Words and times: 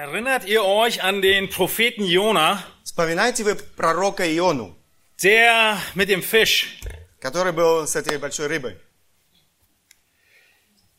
Erinnert 0.00 0.44
ihr 0.46 0.62
euch 0.64 1.02
an 1.02 1.22
den 1.22 1.48
Propheten 1.48 2.04
Jona, 2.04 2.62
Вспоминаете 2.84 3.44
вы 3.44 3.54
пророка 3.56 4.24
Иону, 4.24 4.76
der 5.22 5.78
mit 5.94 6.08
dem 6.08 6.22
Fisch? 6.22 6.80
который 7.20 7.52
был 7.52 7.86
с 7.86 7.96
этой 7.96 8.18
большой 8.18 8.46
рыбой? 8.46 8.76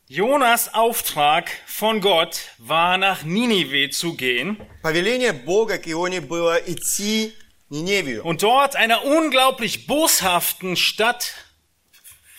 Jonas 0.08 0.72
Auftrag 0.72 1.50
von 1.66 2.00
Gott 2.00 2.40
war 2.58 2.96
nach 2.96 3.22
Ninive 3.24 3.90
zu 3.90 4.14
gehen 4.14 4.56
Повеление 4.82 5.32
Бога 5.32 5.78
к 5.78 5.86
Ионе 5.86 6.20
было 6.20 6.56
идти 6.56 7.34
в 7.68 7.74
Ниневию 7.74 8.24
und 8.24 8.42
dort 8.42 8.74
einer 8.74 9.04
unglaublich 9.04 9.86
boshaften 9.86 10.76
Stadt 10.76 11.34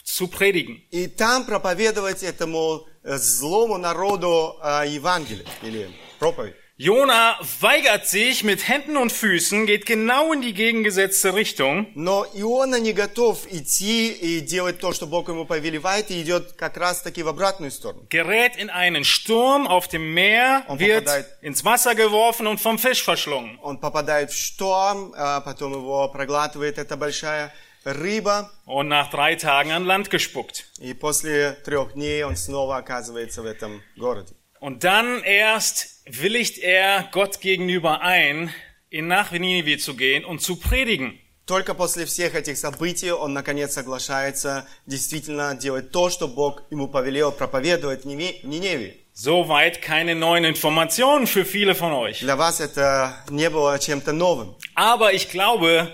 zu 0.03 0.27
predigen. 0.27 0.81
и 0.91 1.07
там 1.07 1.45
проповедовать 1.45 2.23
этому 2.23 2.87
э, 3.03 3.17
злому 3.17 3.77
народу 3.77 4.57
э, 4.63 4.85
Евангелие 4.87 5.45
или 5.61 5.89
проповедь. 6.23 6.55
Jona 6.81 7.37
weigert 7.59 8.07
sich 8.07 8.45
mit 8.45 8.65
Händen 8.69 8.95
und 8.95 9.11
Füßen, 9.11 9.65
geht 9.65 9.85
genau 9.85 10.31
in 10.31 10.41
die 10.41 10.53
gegengesetzte 10.53 11.33
Richtung 11.33 11.87
Но 11.93 12.25
Иона 12.33 12.79
не 12.79 12.93
готов 12.93 13.45
идти 13.51 14.13
и 14.13 14.39
делать 14.39 14.79
то, 14.79 14.93
что 14.93 15.05
Бог 15.05 15.27
ему 15.27 15.43
повелевает, 15.45 16.09
и 16.09 16.21
идет 16.21 16.53
как 16.53 16.77
раз 16.77 17.01
таки 17.01 17.21
в 17.21 17.27
обратную 17.27 17.71
сторону. 17.71 18.05
gerät 18.09 18.55
in 18.55 18.69
einen 18.69 19.03
Sturm 19.03 19.67
auf 19.67 19.89
dem 19.89 20.13
Meer, 20.13 20.63
Und 20.69 20.79
wird 20.79 21.03
verpadает. 21.03 21.27
ins 21.41 21.65
Wasser 21.65 21.95
geworfen 21.95 22.47
und 22.47 22.61
vom 22.61 22.79
Fisch 22.79 23.03
verschlungen. 23.03 23.59
Он 23.61 23.77
попадает 23.81 24.31
в 24.31 24.37
шторм, 24.37 25.13
а 25.17 25.41
потом 25.41 25.73
его 25.73 26.07
проглатывает 26.07 26.77
эта 26.77 26.95
большая 26.95 27.53
рыба, 27.83 28.51
Und 28.65 28.87
nach 28.87 29.09
drei 29.09 29.35
Tagen 29.35 29.71
an 29.71 29.83
Land 29.83 30.09
gespuckt. 30.09 30.63
и 30.79 30.93
после 30.93 31.57
трех 31.65 31.93
дней 31.95 32.23
он 32.23 32.37
снова 32.37 32.77
оказывается 32.77 33.41
в 33.41 33.45
этом 33.45 33.81
городе. 33.97 34.33
Und 34.61 34.83
dann 34.83 35.23
erst 35.23 35.92
willigt 36.05 36.57
er 36.57 37.09
Gott 37.11 37.41
gegenüber 37.41 38.01
ein, 38.01 38.53
in 38.89 39.07
nach 39.07 39.31
Ninive 39.31 39.77
zu 39.77 39.95
gehen 39.95 40.25
und 40.25 40.41
zu 40.41 40.55
predigen. 40.55 41.19
Только 41.45 41.73
после 41.73 42.05
всех 42.05 42.35
этих 42.35 42.57
событий 42.59 43.11
он 43.11 43.33
наконец 43.33 43.73
соглашается 43.73 44.67
действительно 44.85 45.55
делать 45.55 45.91
то, 45.91 46.11
что 46.11 46.27
Бог 46.27 46.61
ему 46.69 46.87
повелел 46.87 47.31
проповедовать 47.31 48.03
в 48.03 48.07
Ниве- 48.07 48.39
в 48.43 48.47
Ниневии. 48.47 48.97
Soweit 49.15 49.81
keine 49.81 50.15
neuen 50.15 50.45
Informationen 50.45 51.25
für 51.25 51.43
viele 51.43 51.73
von 51.73 51.91
euch. 51.91 52.19
Для 52.19 52.35
вас 52.35 52.59
это 52.61 53.15
не 53.29 53.49
было 53.49 53.79
чем-то 53.79 54.13
новым. 54.13 54.55
Aber 54.75 55.11
ich 55.13 55.29
glaube, 55.29 55.91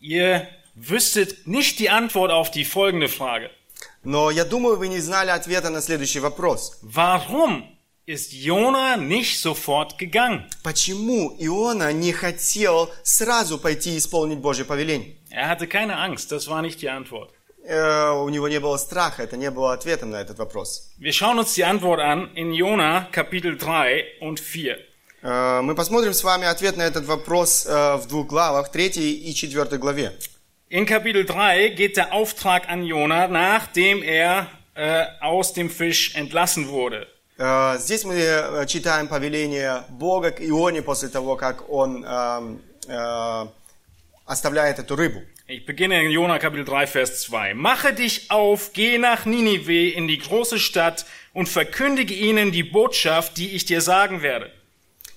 ihr 0.00 0.46
wüsstet 0.74 1.46
nicht 1.46 1.78
die 1.78 1.88
Antwort 1.88 2.30
auf 2.32 2.50
die 2.50 2.64
folgende 2.64 3.08
Frage. 3.08 3.50
Но 4.02 4.30
я 4.30 4.44
думаю, 4.44 4.76
вы 4.76 4.88
не 4.88 4.98
знали 4.98 5.30
ответа 5.30 5.70
на 5.70 5.80
следующий 5.80 6.20
вопрос. 6.20 6.78
Warum 6.82 7.71
ist 8.08 8.32
Jona 8.32 8.96
nicht 8.96 9.40
sofort 9.40 9.98
gegangen? 9.98 10.44
Почему 10.62 11.36
Иона 11.38 11.92
не 11.92 12.12
хотел 12.12 12.90
сразу 13.02 13.58
пойти 13.58 13.98
исполнить 13.98 14.38
Божье 14.38 14.64
повеление? 14.64 15.16
Er 15.30 15.48
hatte 15.48 15.66
keine 15.66 15.98
Angst, 15.98 16.32
das 16.32 16.48
war 16.48 16.62
nicht 16.62 16.80
die 16.80 16.88
Antwort. 16.88 17.32
Э, 17.64 18.12
у 18.12 18.30
него 18.30 18.48
не 18.48 18.60
было 18.60 18.78
страха, 18.78 19.22
это 19.22 19.36
не 19.36 19.50
было 19.50 19.74
ответом 19.74 20.10
на 20.10 20.20
этот 20.22 20.38
вопрос. 20.38 20.90
Wir 20.98 21.12
schauen 21.12 21.38
uns 21.38 21.54
die 21.54 21.64
Antwort 21.64 22.00
an 22.00 22.30
in 22.34 22.52
Jona 22.54 23.08
Kapitel 23.12 23.58
3 23.58 24.20
und 24.22 24.40
4. 24.40 24.78
Э, 25.22 25.60
мы 25.60 25.74
посмотрим 25.74 26.14
с 26.14 26.24
вами 26.24 26.46
ответ 26.46 26.78
на 26.78 26.82
этот 26.82 27.04
вопрос 27.04 27.66
э, 27.66 27.96
в 27.96 28.06
двух 28.08 28.26
главах, 28.26 28.70
третьей 28.70 29.12
и 29.12 29.34
четвертой 29.34 29.78
главе. 29.78 30.12
In 30.70 30.86
Kapitel 30.86 31.26
3 31.26 31.70
geht 31.74 31.98
der 31.98 32.12
Auftrag 32.12 32.68
an 32.70 32.82
Jona, 32.84 33.28
nachdem 33.28 34.02
er 34.02 34.46
äh, 34.74 35.04
aus 35.20 35.52
dem 35.52 35.68
Fisch 35.68 36.14
entlassen 36.14 36.68
wurde. 36.68 37.06
Э, 37.42 37.76
Здесь 37.78 38.04
мы 38.04 38.14
э, 38.14 38.66
читаем 38.66 39.08
повеление 39.08 39.84
Бога 39.88 40.30
к 40.30 40.40
Ионе 40.40 40.82
после 40.82 41.08
того, 41.08 41.36
как 41.36 41.70
он 41.70 42.04
эм, 42.04 42.60
э, 42.88 43.46
оставляет 44.26 44.78
эту 44.78 44.96
рыбу. 44.96 45.22
Ich 45.46 45.64
beginne 45.64 46.04
in 46.04 46.10
Jona 46.10 46.38
Kapitel 46.38 46.66
3, 46.66 46.86
Vers 46.86 47.22
2. 47.22 47.54
Mache 47.54 47.94
dich 47.94 48.30
auf, 48.30 48.74
geh 48.74 48.98
nach 48.98 49.24
Ninive 49.24 49.88
in 49.94 50.06
die 50.06 50.18
große 50.18 50.58
Stadt 50.58 51.06
und 51.32 51.48
verkündige 51.48 52.12
ihnen 52.12 52.52
die 52.52 52.64
Botschaft, 52.64 53.38
die 53.38 53.54
ich 53.54 53.64
dir 53.64 53.80
sagen 53.80 54.20
werde. 54.20 54.50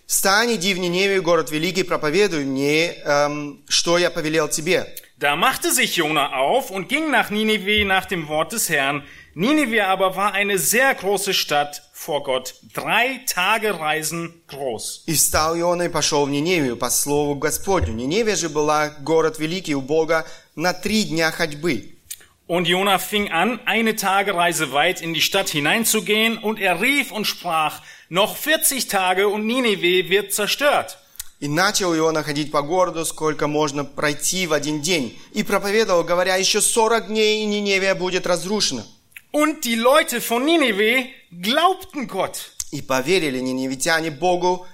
«Встань, 0.08 0.56
иди 0.56 0.74
в 0.74 0.78
Ниневию, 0.78 1.22
город 1.24 1.52
великий, 1.52 1.84
проповедуй 1.84 2.46
мне, 2.46 2.94
эм, 3.04 3.64
что 3.68 3.98
я 3.98 4.10
повелел 4.10 4.48
тебе». 4.48 4.86
Da 5.18 5.36
machte 5.36 5.72
sich 5.72 5.98
Jona 5.98 6.34
auf 6.34 6.72
und 6.72 6.90
ging 6.90 7.12
nach 7.12 7.30
Ninive 7.30 7.86
nach 7.86 8.06
dem 8.06 8.28
Wort 8.28 8.54
des 8.54 8.70
Herrn. 8.70 9.04
Ninive 9.39 9.87
aber 9.87 10.17
war 10.17 10.33
eine 10.33 10.57
sehr 10.57 10.95
große 10.95 11.35
Stadt 11.35 11.83
vor 11.93 12.23
Gott, 12.23 12.55
drei 12.73 13.21
Tage 13.27 13.79
Reisen 13.79 14.33
groß. 14.49 15.03
И 15.05 15.13
встал 15.13 15.61
Иона 15.61 15.83
и 15.83 15.89
пошел 15.91 16.25
в 16.25 16.31
Ниневию 16.31 16.79
по 16.79 16.89
слову 16.89 17.35
Господню. 17.35 17.93
Ниневия 17.93 18.35
же 18.35 18.49
была 18.49 18.89
город 18.89 19.39
великий 19.39 19.75
у 19.75 19.83
Бога 19.83 20.27
на 20.55 20.73
три 20.73 21.05
дня 21.05 21.31
ходьбы. 21.33 21.99
Und 22.47 22.67
Jona 22.67 22.99
fing 22.99 23.31
an, 23.31 23.61
eine 23.67 23.95
Tagereise 23.95 24.73
weit 24.73 25.03
in 25.03 25.13
die 25.13 25.21
Stadt 25.21 25.51
hineinzugehen, 25.51 26.39
und 26.39 26.59
er 26.59 26.81
rief 26.81 27.13
und 27.13 27.27
sprach, 27.27 27.83
noch 28.09 28.39
40 28.39 28.89
Tage 28.89 29.29
und 29.29 29.45
Ninive 29.47 30.09
wird 30.09 30.33
zerstört. 30.33 30.97
И 31.41 31.49
начал 31.49 31.95
Иона 31.95 32.23
ходить 32.23 32.51
по 32.51 32.63
городу, 32.63 33.05
сколько 33.05 33.49
можно 33.49 33.85
пройти 33.85 34.47
в 34.47 34.55
один 34.55 34.81
день. 34.81 35.19
И 35.35 35.43
проповедовал, 35.43 36.05
говоря, 36.05 36.37
еще 36.37 36.63
сорок 36.63 37.09
дней, 37.09 37.43
и 37.43 37.45
Ниневия 37.45 37.95
будет 37.95 38.27
разрушена. 38.27 38.87
Und 39.36 39.64
die 39.64 39.76
Leute 39.76 40.22
von 40.22 40.46
Ninive 40.46 41.06
glaubten 41.42 42.08
Gott. 42.08 42.52
И 42.72 42.82
поверили 42.82 43.40
ниневитяне 43.40 44.12
Богу, 44.12 44.66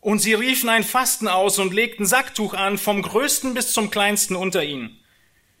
Und 0.00 0.20
sie 0.20 0.34
riefen 0.34 0.68
ein 0.68 0.84
Fasten 0.84 1.26
aus 1.26 1.58
und 1.58 1.74
legten 1.74 2.06
Sacktuch 2.06 2.54
an, 2.54 2.78
vom 2.78 3.02
größten 3.02 3.52
bis 3.54 3.72
zum 3.72 3.90
kleinsten 3.90 4.36
unter 4.36 4.62
ihnen. 4.62 4.98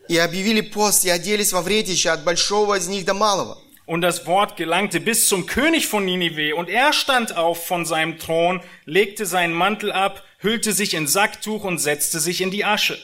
и 0.08 0.16
объявили 0.16 0.62
пост, 0.62 1.04
и 1.04 1.10
оделись 1.10 1.52
во 1.52 1.60
вретище 1.60 2.10
от 2.10 2.24
большого 2.24 2.78
из 2.78 2.88
них 2.88 3.04
до 3.04 3.14
малого. 3.14 3.58
Und 3.86 4.02
das 4.02 4.26
Wort 4.26 4.56
gelangte 4.56 5.00
bis 5.00 5.28
zum 5.28 5.46
König 5.46 5.86
von 5.86 6.04
Ninive, 6.04 6.54
und 6.54 6.68
er 6.68 6.92
stand 6.92 7.36
auf 7.36 7.66
von 7.66 7.86
seinem 7.86 8.18
Thron, 8.18 8.60
legte 8.84 9.24
seinen 9.26 9.54
Mantel 9.54 9.92
ab, 9.92 10.24
hüllte 10.38 10.72
sich 10.72 10.94
in 10.94 11.06
Sacktuch 11.06 11.64
und 11.64 11.78
setzte 11.78 12.20
sich 12.20 12.40
in 12.40 12.50
die 12.50 12.64
Asche. 12.64 12.98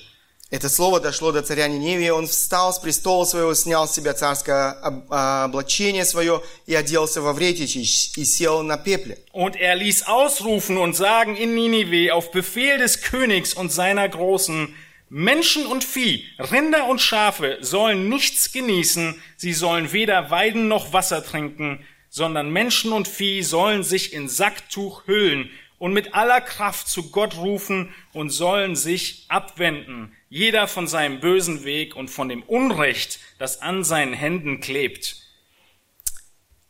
Это 0.50 0.68
слово 0.68 1.00
дошло 1.00 1.32
до 1.32 1.42
царя 1.42 1.66
Ниневии, 1.66 2.10
он 2.10 2.26
встал 2.28 2.72
с 2.72 2.78
престола 2.78 3.24
своего, 3.24 3.54
снял 3.54 3.88
с 3.88 3.94
себя 3.94 4.12
царское 4.14 4.70
об- 4.70 5.06
а, 5.10 5.44
облачение 5.44 6.04
свое 6.04 6.42
и 6.66 6.74
оделся 6.74 7.20
во 7.20 7.32
вретище 7.32 7.80
и 7.80 8.24
сел 8.24 8.62
на 8.62 8.76
пепле. 8.76 9.18
Und 9.32 9.56
er 9.56 9.74
ließ 9.74 10.06
ausrufen 10.06 10.76
und 10.76 10.94
sagen 10.94 11.34
in 11.36 11.54
Ninive 11.54 12.12
auf 12.14 12.30
Befehl 12.30 12.78
des 12.78 13.00
Königs 13.00 13.52
und 13.54 13.72
seiner 13.72 14.08
Großen, 14.08 14.74
Menschen 15.08 15.66
und 15.66 15.82
Vieh, 15.82 16.24
Rinder 16.38 16.86
und 16.88 17.00
Schafe 17.00 17.58
sollen 17.60 18.08
nichts 18.08 18.52
genießen, 18.52 19.20
sie 19.36 19.52
sollen 19.54 19.92
weder 19.92 20.30
weiden 20.30 20.68
noch 20.68 20.92
Wasser 20.92 21.24
trinken, 21.24 21.84
sondern 22.10 22.50
Menschen 22.50 22.92
und 22.92 23.08
Vieh 23.08 23.42
sollen 23.42 23.82
sich 23.82 24.12
in 24.12 24.28
Sacktuch 24.28 25.06
hüllen 25.06 25.50
und 25.78 25.92
mit 25.92 26.14
aller 26.14 26.40
Kraft 26.40 26.88
zu 26.88 27.10
Gott 27.10 27.36
rufen 27.36 27.92
und 28.12 28.30
sollen 28.30 28.76
sich 28.76 29.24
abwenden, 29.28 30.16
Jeder 30.29 30.67
von 30.67 30.87
seinem 30.87 31.19
bösen 31.19 31.63
Weg 31.63 31.95
und 31.95 32.09
von 32.09 32.29
dem 32.29 32.43
Unrecht, 32.43 33.19
das 33.39 33.61
an 33.61 33.83
seinen 33.83 34.13
Händen 34.13 34.59
klebt. 34.61 35.15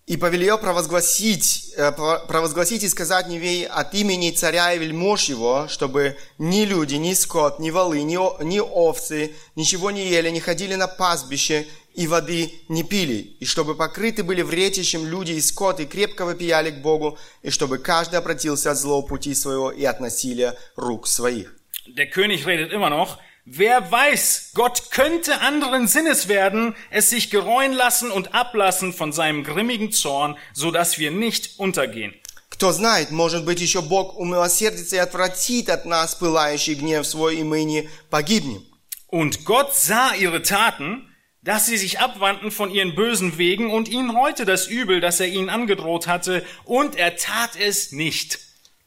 И 0.05 0.17
повелел 0.17 0.57
провозгласить, 0.57 1.71
э, 1.77 1.91
про- 1.91 2.25
провозгласить 2.25 2.81
и 2.81 2.89
сказать 2.89 3.27
Невей 3.27 3.67
от 3.67 3.93
имени 3.93 4.31
царя 4.31 4.73
и 4.73 4.79
вельмож 4.79 5.25
его, 5.29 5.67
чтобы 5.67 6.17
ни 6.39 6.65
люди, 6.65 6.95
ни 6.95 7.13
скот, 7.13 7.59
ни 7.59 7.69
волы, 7.69 8.01
ни, 8.01 8.17
ни 8.43 8.59
овцы 8.59 9.35
ничего 9.55 9.91
не 9.91 10.07
ели, 10.09 10.31
не 10.31 10.39
ходили 10.39 10.73
на 10.73 10.87
пастбище 10.87 11.67
и 11.93 12.07
воды 12.07 12.51
не 12.69 12.83
пили, 12.83 13.35
и 13.39 13.45
чтобы 13.45 13.75
покрыты 13.75 14.23
были 14.23 14.41
вретищем 14.41 15.05
люди 15.05 15.33
и 15.33 15.41
скот, 15.41 15.79
и 15.79 15.85
крепко 15.85 16.25
вопияли 16.25 16.71
к 16.71 16.81
Богу, 16.81 17.19
и 17.43 17.51
чтобы 17.51 17.77
каждый 17.77 18.15
обратился 18.17 18.71
от 18.71 18.77
злого 18.77 19.05
пути 19.05 19.35
своего 19.35 19.69
и 19.71 19.83
от 19.85 19.99
насилия 19.99 20.57
рук 20.75 21.05
своих. 21.05 21.53
Der 21.87 22.07
König 22.07 22.45
redet 22.47 22.71
immer 22.71 22.89
noch. 22.89 23.19
Wer 23.48 23.90
weiß, 23.90 24.52
Gott 24.54 24.90
könnte 24.90 25.40
anderen 25.40 25.86
Sinnes 25.86 26.28
werden, 26.28 26.74
es 26.90 27.10
sich 27.10 27.30
gereuen 27.30 27.72
lassen 27.72 28.10
und 28.10 28.34
ablassen 28.34 28.94
von 28.94 29.12
seinem 29.12 29.44
grimmigen 29.44 29.92
Zorn, 29.92 30.38
so 30.54 30.70
dass 30.70 30.98
wir 30.98 31.10
nicht 31.10 31.58
untergehen. 31.58 32.14
Кто 32.48 32.72
знает, 32.72 33.10
может 33.10 33.44
быть, 33.44 33.60
еще 33.60 33.82
Бог 33.82 34.16
умилосердится 34.16 34.96
и 34.96 35.00
отвратит 35.00 35.68
от 35.68 35.84
нас 35.86 36.14
пылающий 36.14 36.74
гнев 36.74 37.06
свой, 37.06 37.36
и 37.36 37.42
мы 37.42 37.64
не 37.64 37.90
погибнем. 38.10 38.64
Und 39.08 39.44
Gott 39.44 39.74
sah 39.74 40.14
ihre 40.14 40.40
Taten, 40.40 41.08
dass 41.42 41.66
sie 41.66 41.76
sich 41.76 42.00
abwandten 42.00 42.50
von 42.50 42.70
ihren 42.70 42.94
bösen 42.94 43.36
Wegen 43.38 43.70
und 43.70 43.88
ihnen 43.88 44.10
reute 44.10 44.44
das 44.44 44.66
Übel, 44.66 45.00
das 45.00 45.20
er 45.20 45.26
ihnen 45.26 45.50
angedroht 45.50 46.06
hatte, 46.06 46.44
und 46.64 46.96
er 46.96 47.16
tat 47.16 47.50
es 47.58 47.92
nicht. 47.92 48.38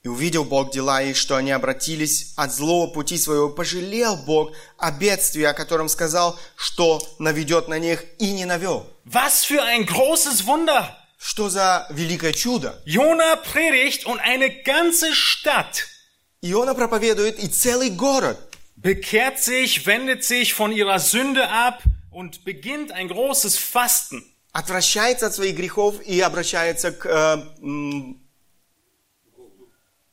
И 0.03 0.09
увидел 0.09 0.45
Бог 0.45 0.73
дела 0.73 1.01
их, 1.01 1.17
что 1.17 1.37
они 1.37 1.53
обратились 1.53 2.33
от 2.35 2.53
злого 2.53 2.89
пути 2.89 3.17
своего. 3.17 3.49
Пожалел 3.49 4.17
Бог 4.17 4.53
о 4.77 4.91
бедствии, 4.91 5.45
о 5.45 5.55
котором 5.55 5.89
сказал, 5.89 6.39
что 6.57 7.01
наведет 7.21 7.69
на 7.69 7.79
них, 7.79 8.05
и 8.19 8.33
не 8.33 8.45
навел. 8.45 8.87
Was 9.05 9.45
für 9.45 9.63
ein 9.63 9.87
großes 9.87 10.45
Wunder! 10.47 10.89
Что 11.19 11.49
за 11.49 11.87
великое 11.91 12.33
чудо? 12.33 12.83
Jona 12.85 13.37
predigt 13.37 14.05
und 14.07 14.19
eine 14.19 14.51
ganze 14.65 15.15
Stadt 15.15 15.87
Иона 16.41 16.75
проповедует, 16.75 17.39
и 17.39 17.47
целый 17.47 17.91
город 17.91 18.37
bekehrt 18.75 19.39
sich, 19.39 19.87
wendet 19.87 20.25
sich 20.25 20.53
von 20.53 20.73
ihrer 20.73 20.99
Sünde 20.99 21.49
ab 21.49 21.81
und 22.11 22.45
beginnt 22.45 22.91
ein 22.91 23.07
großes 23.07 23.57
Fasten. 23.57 24.25
отвращается 24.53 25.27
от 25.29 25.35
своих 25.35 25.57
грехов 25.57 26.01
и 26.03 26.21
обращается 26.21 26.91
к 26.91 27.07
э, 27.07 27.37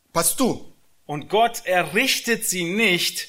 м, 0.09 0.12
посту. 0.12 0.73
Und 1.06 1.29
Gott 1.29 1.62
errichtet 1.67 2.49
sie 2.49 2.65
nicht, 2.65 3.29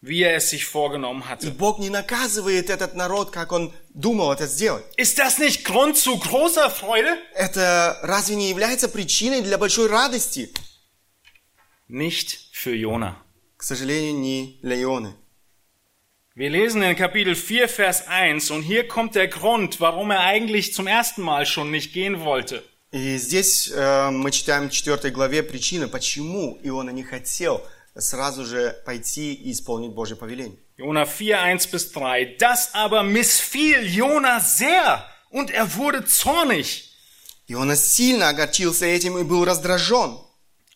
wie 0.00 0.22
er 0.22 0.36
es 0.36 0.50
sich 0.50 0.64
vorgenommen 0.64 1.22
И 1.22 1.24
hatte. 1.28 1.50
Бог 1.50 1.78
не 1.78 1.90
наказывает 1.90 2.70
этот 2.70 2.94
народ, 2.94 3.30
как 3.30 3.52
он 3.52 3.72
думал 3.94 4.32
это 4.32 4.46
сделать. 4.46 4.84
Ist 4.96 5.18
das 5.18 5.38
nicht 5.38 5.64
Grund 5.64 5.96
zu 5.96 6.18
großer 6.18 6.70
Freude? 6.70 7.18
Это 7.34 7.98
разве 8.02 8.36
не 8.36 8.48
является 8.48 8.88
причиной 8.88 9.42
для 9.42 9.58
большой 9.58 9.88
радости? 9.88 10.52
Nicht 11.88 12.50
für 12.52 12.74
Jona. 12.74 13.16
К 13.56 13.62
сожалению, 13.62 14.14
не 14.14 14.58
для 14.62 14.76
Ионы. 14.76 15.14
Wir 16.34 16.50
lesen 16.50 16.82
in 16.82 16.94
Kapitel 16.96 17.34
4, 17.34 17.66
Vers 17.66 18.08
1 18.08 18.50
und 18.50 18.62
hier 18.62 18.86
kommt 18.86 19.14
der 19.14 19.26
Grund, 19.26 19.80
warum 19.80 20.10
er 20.10 20.20
eigentlich 20.20 20.74
zum 20.74 20.86
ersten 20.86 21.22
Mal 21.22 21.46
schon 21.46 21.70
nicht 21.70 21.94
gehen 21.94 22.24
wollte. 22.24 22.62
И 22.91 23.17
здесь 23.17 23.71
э, 23.73 24.09
мы 24.09 24.31
читаем 24.31 24.69
в 24.69 24.71
4 24.71 25.11
главе 25.11 25.43
причины, 25.43 25.87
почему 25.87 26.59
Иона 26.61 26.89
не 26.89 27.03
хотел 27.03 27.65
сразу 27.97 28.45
же 28.45 28.75
пойти 28.85 29.33
и 29.33 29.51
исполнить 29.51 29.91
Божье 29.91 30.15
повеление. 30.15 30.57
Jona 30.77 31.05
4, 31.05 31.35
1 31.35 31.71
bis 31.71 31.91
3. 31.91 32.37
Das 32.39 32.73
aber 32.73 33.03
missfiel 33.03 33.85
Jona 33.85 34.39
sehr 34.39 35.05
und 35.29 35.51
er 35.51 35.75
wurde 35.75 36.05
zornig. 36.05 36.89
Иона 37.47 37.75
сильно 37.75 38.29
огорчился 38.29 38.85
этим 38.85 39.17
и 39.17 39.23
был 39.23 39.45
раздражен. 39.45 40.17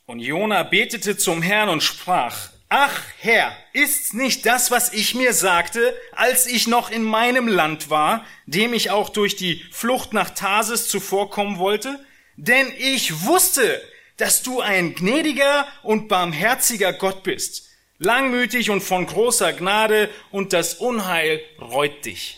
Und 0.07 0.19
Jona 0.19 0.63
betete 0.63 1.17
zum 1.17 1.41
Herrn 1.41 1.69
und 1.69 1.81
sprach, 1.81 2.49
Ach 2.68 3.02
Herr, 3.18 3.52
ist's 3.72 4.12
nicht 4.12 4.46
das, 4.46 4.70
was 4.70 4.92
ich 4.92 5.16
mir 5.16 5.32
sagte, 5.32 5.92
als 6.12 6.46
ich 6.46 6.68
noch 6.68 6.90
in 6.90 7.02
meinem 7.02 7.48
Land 7.48 7.90
war, 7.90 8.24
dem 8.46 8.74
ich 8.74 8.90
auch 8.90 9.08
durch 9.08 9.34
die 9.34 9.64
Flucht 9.72 10.12
nach 10.12 10.30
Tarsis 10.30 10.88
zuvorkommen 10.88 11.58
wollte? 11.58 11.98
Denn 12.36 12.72
ich 12.78 13.24
wusste, 13.24 13.82
dass 14.16 14.42
du 14.42 14.60
ein 14.60 14.94
gnädiger 14.94 15.66
und 15.82 16.08
barmherziger 16.08 16.92
Gott 16.92 17.24
bist, 17.24 17.64
langmütig 17.98 18.70
und 18.70 18.82
von 18.82 19.04
großer 19.04 19.52
Gnade, 19.52 20.08
und 20.30 20.52
das 20.52 20.74
Unheil 20.74 21.40
reut 21.58 22.04
dich. 22.04 22.36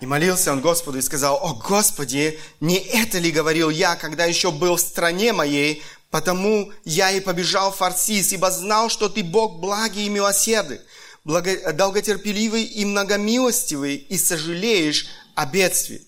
И 0.00 0.06
молился 0.06 0.52
он 0.52 0.60
Господу 0.60 0.98
и 0.98 1.02
сказал, 1.02 1.38
«О 1.42 1.54
Господи, 1.54 2.38
не 2.60 2.76
это 2.76 3.18
ли 3.18 3.30
говорил 3.30 3.70
я, 3.70 3.96
когда 3.96 4.26
еще 4.26 4.50
был 4.50 4.76
в 4.76 4.80
стране 4.80 5.32
моей, 5.32 5.82
потому 6.11 6.71
я 6.83 7.11
и 7.11 7.21
побежал 7.21 7.71
в 7.71 7.77
Фарсис, 7.77 8.33
ибо 8.33 8.51
знал, 8.51 8.89
что 8.89 9.09
ты 9.09 9.23
Бог 9.23 9.59
благий 9.59 10.05
и 10.05 10.09
милосердный, 10.09 10.81
благо- 11.23 11.73
долготерпеливый 11.73 12.63
и 12.63 12.85
многомилостивый, 12.85 13.95
и 13.95 14.17
сожалеешь 14.17 15.07
о 15.35 15.45
бедствии». 15.45 16.05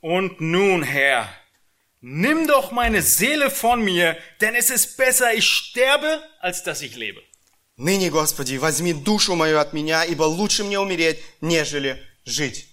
Und 0.00 0.40
nun, 0.40 0.82
Herr, 0.82 1.28
nimm 2.00 2.46
doch 2.48 2.72
meine 2.72 3.02
Seele 3.02 3.50
von 3.50 3.82
mir, 3.82 4.16
denn 4.40 4.54
es 4.54 4.68
ist 4.68 4.96
besser, 4.96 5.32
ich 5.32 5.46
sterbe, 5.46 6.20
als 6.40 6.62
dass 6.62 6.82
ich 6.82 6.96
lebe. 6.96 7.22
Ныне, 7.76 8.10
Господи, 8.10 8.56
возьми 8.56 8.92
душу 8.92 9.34
мою 9.34 9.58
от 9.58 9.72
меня, 9.72 10.04
ибо 10.04 10.24
лучше 10.24 10.64
мне 10.64 10.78
умереть, 10.78 11.18
нежели 11.40 12.02
жить. 12.24 12.68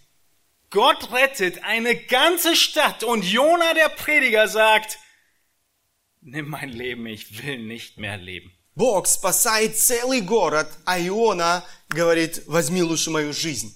Gott 0.71 1.11
rettet 1.11 1.63
eine 1.63 1.95
ganze 1.95 2.55
Stadt 2.55 3.03
und 3.03 3.23
Jona 3.23 3.73
der 3.73 3.89
Prediger 3.89 4.47
sagt, 4.47 4.99
nimm 6.20 6.48
mein 6.48 6.70
Leben, 6.70 7.06
ich 7.06 7.42
will 7.42 7.58
nicht 7.58 7.98
mehr 7.98 8.16
leben. 8.16 8.52
Бог 8.74 9.06
спасает 9.06 9.78
целый 9.78 10.20
город, 10.20 10.68
а 10.84 10.98
Иона 10.98 11.64
говорит, 11.88 12.42
возьми 12.46 12.82
лучше 12.82 13.10
мою 13.10 13.32
жизнь. 13.32 13.72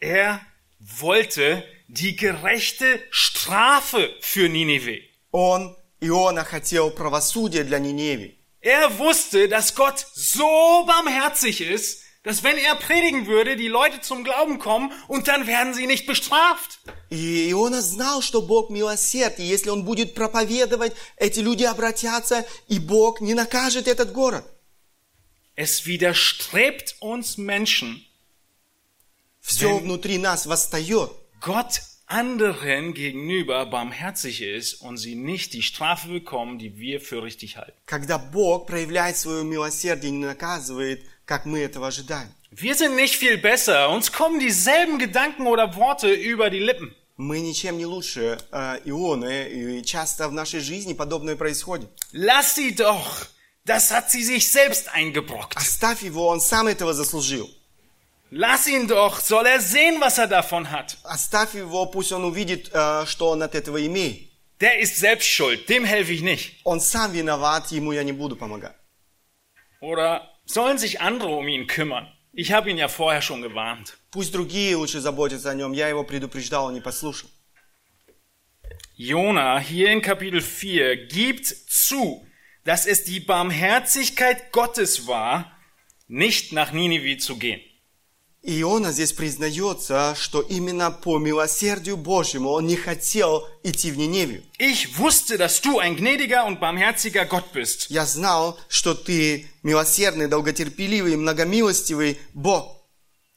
Er 0.00 0.40
wollte 0.78 1.64
die 1.88 2.14
gerechte 2.14 3.02
Strafe 3.10 4.14
für 4.20 4.48
Ninive. 4.48 5.00
Он, 5.30 5.76
Иона, 6.00 6.44
хотел 6.44 6.90
правосудия 6.90 7.64
для 7.64 7.78
Ниневии. 7.78 8.38
Er 8.60 8.98
wusste, 8.98 9.48
dass 9.48 9.74
Gott 9.74 10.06
so 10.14 10.84
barmherzig 10.86 11.60
ist, 11.60 12.02
dass 12.22 12.42
wenn 12.42 12.56
er 12.56 12.74
predigen 12.76 13.26
würde, 13.26 13.54
die 13.56 13.68
Leute 13.68 14.00
zum 14.00 14.24
Glauben 14.24 14.58
kommen 14.58 14.90
und 15.08 15.28
dann 15.28 15.46
werden 15.46 15.74
sie 15.74 15.86
nicht 15.86 16.06
bestraft. 16.06 16.78
И 17.10 17.50
Иона 17.50 17.82
знал, 17.82 18.22
что 18.22 18.40
Бог 18.42 18.70
милосерд, 18.70 19.38
и 19.38 19.42
если 19.44 19.68
он 19.70 19.84
будет 19.84 20.14
проповедовать, 20.14 20.94
эти 21.16 21.40
люди 21.40 21.64
обратятся, 21.64 22.46
и 22.68 22.78
Бог 22.78 23.20
не 23.20 23.34
накажет 23.34 23.86
этот 23.88 24.12
город. 24.12 24.44
Es 25.56 25.84
widerstrebt 25.86 26.96
uns 27.00 27.36
Menschen, 27.36 28.02
Все 29.40 29.66
Wenn- 29.68 29.82
внутри 29.82 30.16
нас 30.18 30.46
восстает. 30.46 31.10
Gott 31.42 31.80
anderen 32.08 32.94
gegenüber 32.94 33.66
barmherzig 33.66 34.42
ist 34.42 34.74
und 34.74 34.98
sie 34.98 35.14
nicht 35.14 35.52
die 35.52 35.62
Strafe 35.62 36.08
bekommen, 36.08 36.58
die 36.58 36.78
wir 36.78 37.00
für 37.00 37.22
richtig 37.22 37.56
halten. 37.56 37.78
Когда 37.86 38.18
Бог 38.18 38.66
проявляет 38.66 39.16
свое 39.16 39.42
милосердие 39.42 40.10
и 40.10 40.16
не 40.16 40.24
наказывает, 40.24 41.02
как 41.26 41.46
мы 41.46 41.60
этого 41.60 41.88
ожидаем. 41.88 42.28
Wir 42.50 42.74
sind 42.76 42.94
nicht 42.94 43.16
viel 43.16 43.38
besser, 43.38 43.90
uns 43.90 44.12
kommen 44.12 44.38
dieselben 44.38 44.98
Gedanken 44.98 45.46
oder 45.46 45.74
Worte 45.76 46.12
über 46.12 46.50
die 46.50 46.60
Lippen. 46.60 46.94
Мы 47.16 47.40
ничем 47.40 47.78
не 47.78 47.86
лучше 47.86 48.38
э, 48.50 48.80
Ионы, 48.84 49.48
и 49.48 49.84
часто 49.84 50.28
в 50.28 50.32
нашей 50.32 50.60
жизни 50.60 50.94
подобное 50.94 51.36
происходит. 51.36 51.88
Lass 52.12 52.56
sie 52.56 52.74
doch, 52.74 53.26
das 53.64 53.90
hat 53.90 54.10
sie 54.10 54.22
sich 54.22 54.50
selbst 54.50 54.88
eingebrockt. 54.92 55.56
Оставь 55.56 56.02
его, 56.02 56.26
он 56.28 56.40
сам 56.40 56.66
этого 56.66 56.92
заслужил. 56.92 57.48
Lass 58.30 58.66
ihn 58.66 58.88
doch, 58.88 59.20
soll 59.20 59.46
er 59.46 59.60
sehen, 59.60 60.00
was 60.00 60.18
er 60.18 60.26
davon 60.26 60.70
hat. 60.70 60.96
Оставь 61.04 61.54
его, 61.54 61.86
пусть 61.86 62.12
он 62.12 62.24
увидит, 62.24 62.70
э, 62.72 63.06
что 63.06 63.30
он 63.30 63.42
от 63.42 63.54
этого 63.54 63.84
имеет. 63.86 64.28
Der 64.60 64.78
ist 64.80 64.96
selbst 64.96 65.28
schuld, 65.28 65.68
dem 65.68 65.84
helfe 65.84 66.12
ich 66.12 66.22
nicht. 66.22 66.60
Он 66.64 66.80
сам 66.80 67.12
виноват, 67.12 67.70
ему 67.70 67.92
я 67.92 68.02
не 68.02 68.12
буду 68.12 68.36
помогать. 68.36 68.74
Oder 69.80 70.30
sollen 70.46 70.78
sich 70.78 71.00
andere 71.00 71.30
um 71.30 71.46
ihn 71.46 71.66
kümmern? 71.66 72.08
Ich 72.32 72.50
habe 72.52 72.70
ihn 72.70 72.78
ja 72.78 72.88
vorher 72.88 73.22
schon 73.22 73.42
gewarnt. 73.42 73.96
Пусть 74.10 74.32
другие 74.32 74.74
лучше 74.76 75.00
заботятся 75.00 75.50
о 75.50 75.54
нем. 75.54 75.72
Я 75.72 75.88
его 75.88 76.02
предупреждал, 76.02 76.66
он 76.66 76.74
не 76.74 76.80
послушал. 76.80 77.28
Jona 78.96 79.58
hier 79.58 79.92
in 79.92 80.02
Kapitel 80.02 80.40
4 80.40 81.06
gibt 81.08 81.46
zu, 81.46 82.26
dass 82.64 82.86
es 82.86 83.04
die 83.04 83.20
Barmherzigkeit 83.20 84.52
Gottes 84.52 85.06
war, 85.06 85.52
nicht 86.08 86.52
nach 86.52 86.72
Ninive 86.72 87.18
zu 87.18 87.36
gehen. 87.36 87.60
Иона 88.41 88.93
здесь 88.93 89.11
признается, 89.11 90.15
что 90.15 90.41
именно 90.41 90.91
по 90.91 91.17
милосердию 91.17 91.97
Божьему 91.97 92.49
он 92.49 92.67
не 92.67 92.77
хотел 92.77 93.45
идти 93.63 93.91
в 93.91 93.97
Ниневию. 93.97 94.43
Ich 94.57 94.97
wusste, 94.97 95.37
dass 95.37 95.61
du 95.61 95.79
ein 95.79 95.97
gnädiger 95.97 96.45
und 96.45 96.59
barmherziger 96.59 97.25
Gott 97.25 97.51
bist. 97.53 97.87
Я 97.89 98.05
знал, 98.05 98.57
что 98.69 98.93
ты 98.93 99.47
милосердный, 99.61 100.27
долготерпеливый, 100.27 101.17
многомилостивый 101.17 102.17
Бог. 102.33 102.77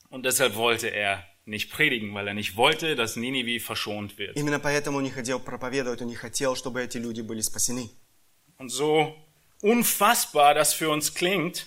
Und 0.08 0.24
deshalb 0.24 0.54
wollte 0.54 0.88
er 0.88 1.24
nicht 1.46 1.72
predigen, 1.72 2.14
weil 2.14 2.28
er 2.28 2.34
nicht 2.34 2.56
wollte, 2.56 2.94
dass 2.94 3.16
Ninive 3.16 3.58
verschont 3.58 4.16
wird. 4.18 4.36
Именно 4.36 4.60
поэтому 4.60 4.98
он 4.98 5.04
не 5.04 5.10
хотел 5.10 5.40
проповедовать, 5.40 6.00
он 6.00 6.08
не 6.08 6.14
хотел, 6.14 6.54
чтобы 6.54 6.80
эти 6.80 6.98
люди 6.98 7.22
были 7.22 7.40
спасены. 7.40 7.90
Und 8.58 8.68
so 8.68 9.16
unfassbar 9.62 10.54
das 10.54 10.72
für 10.74 10.90
uns 10.90 11.14
klingt, 11.14 11.66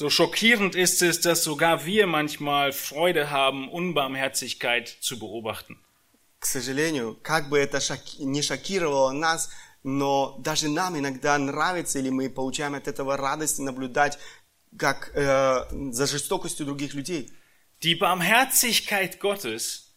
so 0.00 0.10
schockierend 0.10 0.74
ist 0.74 1.00
es, 1.02 1.20
dass 1.20 1.42
sogar 1.44 1.86
wir 1.86 2.06
manchmal 2.06 2.72
Freude 2.72 3.30
haben, 3.30 3.70
Unbarmherzigkeit 3.70 4.88
zu 4.88 5.18
beobachten. 5.18 5.78
К 6.38 6.44
сожалению, 6.44 7.18
как 7.22 7.48
бы 7.48 7.58
это 7.58 7.80
шоки- 7.80 8.22
не 8.22 8.42
шокировало 8.42 9.12
нас, 9.12 9.50
но 9.82 10.36
даже 10.40 10.68
нам 10.68 10.98
иногда 10.98 11.38
нравится, 11.38 11.98
или 11.98 12.10
мы 12.10 12.28
получаем 12.28 12.74
от 12.74 12.88
этого 12.88 13.16
радость 13.16 13.58
наблюдать, 13.58 14.18
как 14.76 15.12
э, 15.14 15.64
за 15.92 16.06
жестокостью 16.06 16.66
других 16.66 16.92
людей. 16.92 17.32
Die 17.82 17.94
Barmherzigkeit 17.94 19.18
Gottes 19.20 19.94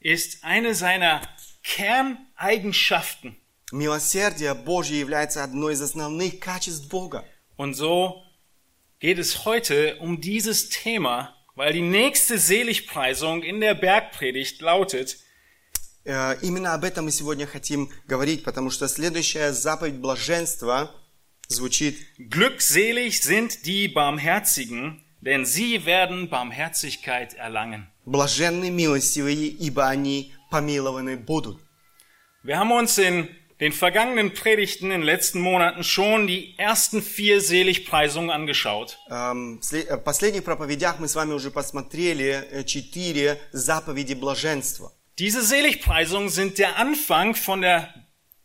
ist 0.00 0.44
eine 0.44 0.74
seiner 0.74 1.22
Kerneigenschaften. 1.62 3.36
Милосердие 3.72 4.54
Божье 4.54 4.98
является 4.98 5.44
одной 5.44 5.74
из 5.74 5.82
основных 5.82 6.40
качеств 6.40 6.88
Бога. 6.88 7.24
Und 7.56 7.74
so 7.74 8.22
geht 9.02 9.18
es 9.18 9.44
heute 9.44 9.96
um 9.96 10.20
dieses 10.20 10.68
Thema, 10.68 11.34
weil 11.54 11.72
die 11.72 11.82
nächste 11.82 12.38
Seligpreisung 12.38 13.42
in 13.42 13.60
der 13.60 13.74
Bergpredigt 13.74 14.60
lautet, 14.60 15.18
Э, 16.08 16.36
Именно 16.40 16.72
об 16.72 16.84
этом 16.84 17.04
мы 17.04 17.10
сегодня 17.10 17.46
хотим 17.46 17.90
говорить, 18.06 18.42
потому 18.42 18.70
что 18.70 18.88
следующая 18.88 19.52
заповедь 19.52 19.96
блаженства 19.96 20.90
звучит 21.48 21.98
Glückselig 22.18 23.20
sind 23.20 23.66
die 23.66 23.88
Barmherzigen, 23.88 25.04
denn 25.20 25.44
sie 25.44 25.84
werden 25.84 26.30
Barmherzigkeit 26.30 27.34
erlangen. 27.34 27.88
«Блаженны 28.06 28.70
милостивые, 28.70 29.48
ибо 29.48 29.86
они 29.86 30.32
помилованы 30.50 31.18
будут. 31.18 31.60
Wir 32.42 32.58
haben 32.58 32.72
uns 32.72 32.96
in 32.96 33.28
den 33.62 33.72
vergangenen 33.72 34.34
Predigten 34.34 34.84
in 34.92 35.00
den 35.00 35.02
letzten 35.02 35.40
Monaten 35.40 35.82
schon 35.82 36.26
die 36.28 36.54
ersten 36.58 37.02
vier 37.02 37.40
Seligpreisungen 37.40 38.30
angeschaut. 38.30 38.98
Эм, 39.10 39.58
В 39.60 39.64
сле- 39.64 39.86
э, 39.88 39.96
в 39.96 40.04
последних 40.04 40.44
проповедях 40.44 40.98
мы 41.00 41.08
с 41.08 41.16
вами 41.16 41.32
уже 41.32 41.50
посмотрели 41.50 42.46
э, 42.52 42.64
четыре 42.64 43.40
заповеди 43.52 44.14
блаженства. 44.14 44.92
Diese 45.18 45.42
Seligpreisungen 45.42 46.28
sind 46.28 46.58
der 46.58 46.76
Anfang 46.78 47.34
von 47.34 47.60
der 47.60 47.92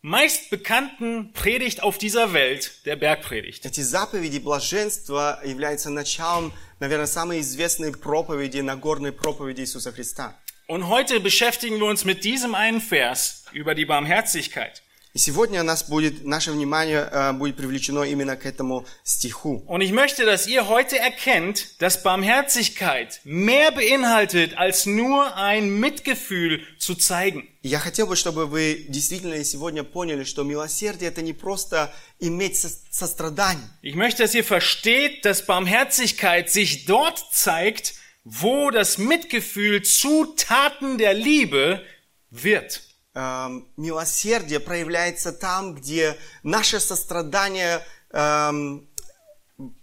meistbekannten 0.02 1.32
Predigt 1.34 1.84
auf 1.84 1.98
dieser 1.98 2.34
Welt, 2.34 2.72
der 2.86 2.96
Bergpredigt. 2.96 3.66
Эти 3.66 3.82
заповеди 3.82 4.40
блаженства 4.40 5.40
являются 5.46 5.90
началом, 5.90 6.52
наверное, 6.80 7.06
самой 7.08 7.40
известной 7.42 7.92
проповеди, 7.92 8.60
Нагорной 8.62 9.12
проповеди 9.12 9.62
Иисуса 9.62 9.92
Христа. 9.92 10.36
Und 10.68 10.88
heute 10.88 11.20
beschäftigen 11.20 11.78
wir 11.80 11.86
uns 11.88 12.06
mit 12.06 12.24
diesem 12.24 12.56
einen 12.56 12.82
Vers 12.82 13.44
über 13.52 13.76
die 13.76 13.86
Barmherzigkeit. 13.86 14.82
И 15.16 15.20
сегодня 15.20 15.62
нас 15.62 15.84
будет, 15.88 16.26
наше 16.26 16.52
внимание 16.52 17.08
э, 17.12 17.34
будет 17.34 17.56
привлечено 17.56 18.02
именно 18.02 18.36
к 18.36 18.48
этому 18.48 18.84
стиху. 19.04 19.64
Und 19.68 19.82
ich 19.82 19.92
möchte, 19.92 20.26
dass 20.26 20.48
ihr 20.48 20.68
heute 20.68 20.98
erkennt, 20.98 21.80
dass 21.80 22.02
Barmherzigkeit 22.02 23.22
mehr 23.24 23.72
beinhaltet, 23.72 24.58
als 24.58 24.88
nur 24.88 25.36
ein 25.38 25.70
Mitgefühl 25.80 26.64
zu 26.80 26.96
zeigen. 26.96 27.48
И 27.62 27.68
я 27.70 27.78
хотел 27.80 28.08
бы, 28.08 28.16
чтобы 28.16 28.48
вы 28.48 28.88
действительно 28.90 29.44
сегодня 29.44 29.84
поняли, 29.84 30.24
что 30.24 30.42
милосердие 30.44 31.10
это 31.12 31.22
не 31.22 31.34
просто 31.34 31.94
иметь 32.20 32.58
со- 32.58 32.72
сострадание. 32.90 33.70
Ich 33.84 33.94
möchte, 33.94 34.24
dass 34.24 34.34
ihr 34.34 34.44
versteht, 34.44 35.26
dass 35.26 35.46
Barmherzigkeit 35.46 36.50
sich 36.50 36.86
dort 36.86 37.24
zeigt, 37.32 37.94
wo 38.24 38.72
das 38.72 38.98
Mitgefühl 38.98 39.84
zu 39.84 40.26
Taten 40.38 40.98
der 40.98 41.14
Liebe 41.14 41.84
wird. 42.32 42.82
Эм, 43.16 43.68
милосердие 43.78 44.60
проявляется 44.60 45.32
там, 45.32 45.76
где 45.76 46.18
наше 46.42 46.80
сострадание, 46.80 47.86
эм, 48.10 48.90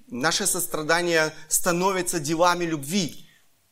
наше 0.09 0.47
сострадание 0.47 1.33
становится 1.49 2.19
делами 2.19 2.65
любви. 2.65 3.29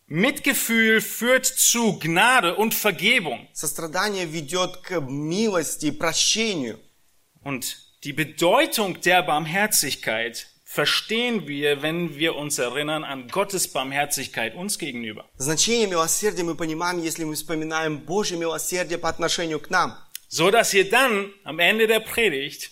Mitgefühl 0.07 1.00
führt 1.00 1.45
zu 1.45 1.99
Gnade 1.99 2.55
und 2.55 2.73
Vergebung. 2.73 3.49
Сострадание 3.53 4.27
ведет 4.27 4.77
к 4.79 5.00
милости 5.00 5.87
и 5.87 5.91
прощению. 5.91 6.79
Und 7.43 7.77
die 8.05 8.12
Bedeutung 8.12 9.00
der 9.00 9.23
Barmherzigkeit 9.23 10.47
verstehen 10.73 11.49
wir, 11.49 11.83
wenn 11.83 12.19
wir 12.19 12.37
uns 12.37 12.59
erinnern 12.59 13.03
an 13.03 13.29
Gottes 13.29 13.69
Barmherzigkeit 13.69 14.55
uns 14.55 14.79
gegenüber. 14.79 15.25
Значение 15.38 15.87
милосердия 15.87 16.45
мы 16.45 16.55
понимаем, 16.57 17.03
если 17.03 17.25
мы 17.25 17.35
вспоминаем 17.35 17.99
Божье 17.99 18.37
милосердие 18.37 18.99
по 18.99 19.09
отношению 19.09 19.61
к 19.61 19.71
нам. 19.71 19.97
So 20.29 20.50
dass 20.50 20.75
ihr 20.75 20.91
dann 20.91 21.33
am 21.45 21.59
Ende 21.59 21.87
der 21.87 22.00
Predigt 22.00 22.71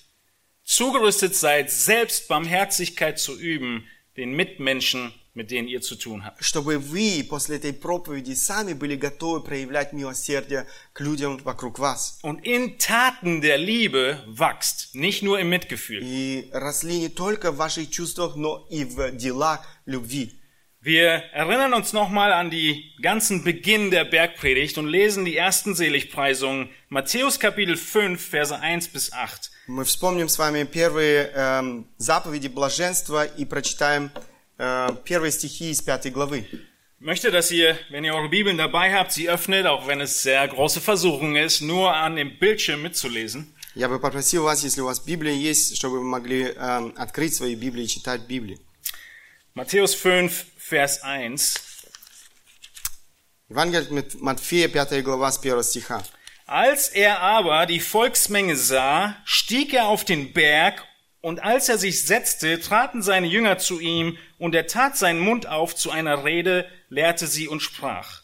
zugerüstet 0.63 1.35
seid, 1.35 1.71
selbst 1.71 2.29
Barmherzigkeit 2.29 3.19
zu 3.19 3.35
üben, 3.39 3.87
den 4.17 4.33
Mitmenschen, 4.33 5.13
mit 5.35 5.51
denen 5.51 5.69
ihr 5.69 5.83
zu 5.83 5.97
tun 5.97 6.25
habt. 6.25 6.43
Чтобы 6.43 6.79
вы 6.79 7.25
после 7.29 7.57
этой 7.57 7.73
проповеди 7.73 8.33
сами 8.35 8.73
были 8.73 8.97
готовы 8.97 9.43
проявлять 9.43 9.93
милосердие 9.93 10.67
к 10.93 11.01
людям 11.01 11.37
вокруг 11.39 11.79
вас. 11.79 12.19
Und 12.23 12.41
in 12.45 12.79
Taten 12.79 13.41
der 13.43 13.59
Liebe 13.59 14.23
wachst, 14.27 14.95
nicht 14.95 15.23
nur 15.23 15.39
im 15.39 15.51
Mitgefühl. 15.51 16.01
И 16.03 16.49
росли 16.53 16.99
не 16.99 17.09
только 17.09 17.53
в 17.53 17.57
ваших 17.57 17.91
чувствах, 17.91 18.37
но 18.37 18.67
и 18.71 18.85
в 18.85 19.13
делах 19.13 19.61
любви. 19.85 20.41
Wir 20.87 21.25
erinnern 21.33 21.75
uns 21.75 21.93
nochmal 21.93 22.33
an 22.33 22.49
die 22.49 22.95
ganzen 23.03 23.43
Beginn 23.43 23.91
der 23.91 24.05
Bergpredigt 24.05 24.79
und 24.79 24.87
lesen 24.87 25.25
die 25.25 25.37
ersten 25.37 25.75
Seligpreisungen, 25.75 26.69
Matthäus 26.91 27.41
Kapitel 27.41 27.77
5, 27.77 28.21
Verse 28.21 28.57
1 28.57 28.93
bis 28.93 29.13
8. 29.13 29.51
Мы 29.67 29.85
вспомним 29.85 30.29
с 30.29 30.39
вами 30.39 30.63
первые 30.63 31.33
эм, 31.35 31.89
заповеди 31.99 32.47
блаженства 32.47 33.25
и 33.25 33.45
прочитаем 33.45 34.13
э, 34.61 34.89
первые 35.05 35.33
стихи 35.33 35.71
из 35.71 35.83
пятой 35.83 36.11
главы. 36.11 36.47
Ich 36.99 37.05
möchte, 37.05 37.31
dass 37.31 37.51
ihr, 37.51 37.79
wenn 37.91 38.05
ihr 38.05 38.15
eure 38.15 38.29
Bibeln 38.29 38.57
dabei 38.57 38.95
habt, 38.95 39.13
sie 39.13 39.29
öffnet, 39.29 39.67
auch 39.67 39.87
wenn 39.87 40.01
es 40.01 40.23
sehr 40.23 40.49
große 40.49 40.81
Versuchung 40.81 41.37
ist, 41.37 41.61
nur 41.61 41.95
an 41.95 42.17
dem 42.17 42.39
Bildschirm 42.39 42.83
mitzulesen. 42.83 43.53
Я 43.75 43.91
бы 43.91 44.01
попросил 44.01 44.45
вас, 44.45 44.65
если 44.65 44.81
у 44.81 44.87
вас 44.87 45.01
Библия 45.01 45.35
есть, 45.35 45.77
чтобы 45.77 45.99
вы 45.99 46.05
могли 46.05 46.45
эм, 46.45 46.95
открыть 46.97 47.35
свои 47.35 47.55
Библии 47.55 47.85
и 47.85 47.89
читать 47.89 48.23
Библию. 48.23 48.59
Matthäus 49.55 49.95
5, 49.95 50.47
Vers 50.71 51.01
1. 51.03 51.61
Евангелие 53.51 54.01
от 54.01 54.15
Матфея, 54.15 54.69
5 54.69 55.03
глава, 55.03 55.31
с 55.31 55.39
1 55.39 55.63
стиха. 55.63 56.03
Als 56.47 56.89
er 56.89 57.21
aber 57.21 57.67
die 57.67 57.81
Volksmenge 57.81 58.57
sah, 58.57 59.17
stieg 59.25 59.75
er 59.75 59.89
auf 59.89 60.05
den 60.05 60.33
Berg, 60.33 60.83
und 61.21 61.43
als 61.43 61.69
er 61.69 61.77
sich 61.77 62.07
setzte, 62.07 62.61
traten 62.61 63.03
seine 63.03 63.27
Jünger 63.27 63.59
zu 63.59 63.81
ihm, 63.81 64.17
und 64.41 64.55
er 64.55 64.67
tat 64.67 64.97
seinen 64.97 65.21
Mund 65.21 65.47
auf 65.47 65.75
zu 65.75 65.91
einer 65.91 66.25
Rede, 66.25 66.67
lehrte 66.89 67.27
sie 67.27 67.49
und 67.49 67.61
sprach. 67.63 68.23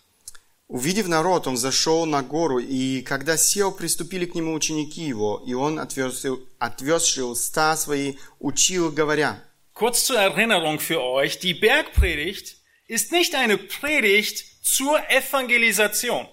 Увидев 0.72 1.06
народ, 1.06 1.46
он 1.46 1.58
зашел 1.58 2.06
на 2.06 2.22
гору, 2.22 2.58
и 2.58 3.02
когда 3.02 3.36
сел, 3.36 3.72
приступили 3.72 4.24
к 4.24 4.34
нему 4.34 4.54
ученики 4.54 5.02
его, 5.02 5.42
и 5.46 5.52
он, 5.52 5.78
отверзши, 5.78 6.38
отверзши 6.58 7.24
уста 7.24 7.76
свои, 7.76 8.14
учил, 8.40 8.90
говоря, 8.90 9.38
Kurz 9.74 10.04
zur 10.04 10.18
Erinnerung 10.18 10.80
für 10.80 11.02
euch, 11.02 11.38
die 11.38 11.54
Bergpredigt 11.54 12.56
ist 12.88 13.12
nicht 13.12 13.34
eine 13.34 13.58
Predigt 13.58 14.44
zur 14.62 14.98
Evangelisation. 15.10 16.26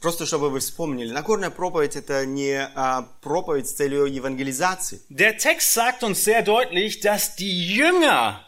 Просто 0.00 0.26
чтобы 0.26 0.50
вы 0.50 0.58
вспомнили, 0.60 1.12
Нагорная 1.12 1.50
проповедь 1.50 1.96
это 1.96 2.26
не 2.26 2.70
а, 2.74 3.02
проповедь 3.22 3.68
с 3.68 3.72
целью 3.72 4.06
евангелизации. 4.06 5.00
Der 5.08 5.38
Text 5.38 5.72
sagt 5.72 6.02
uns 6.02 6.24
sehr 6.24 6.42
deutlich, 6.42 7.00
dass 7.00 7.36
die 7.36 7.74
Jünger 7.74 8.44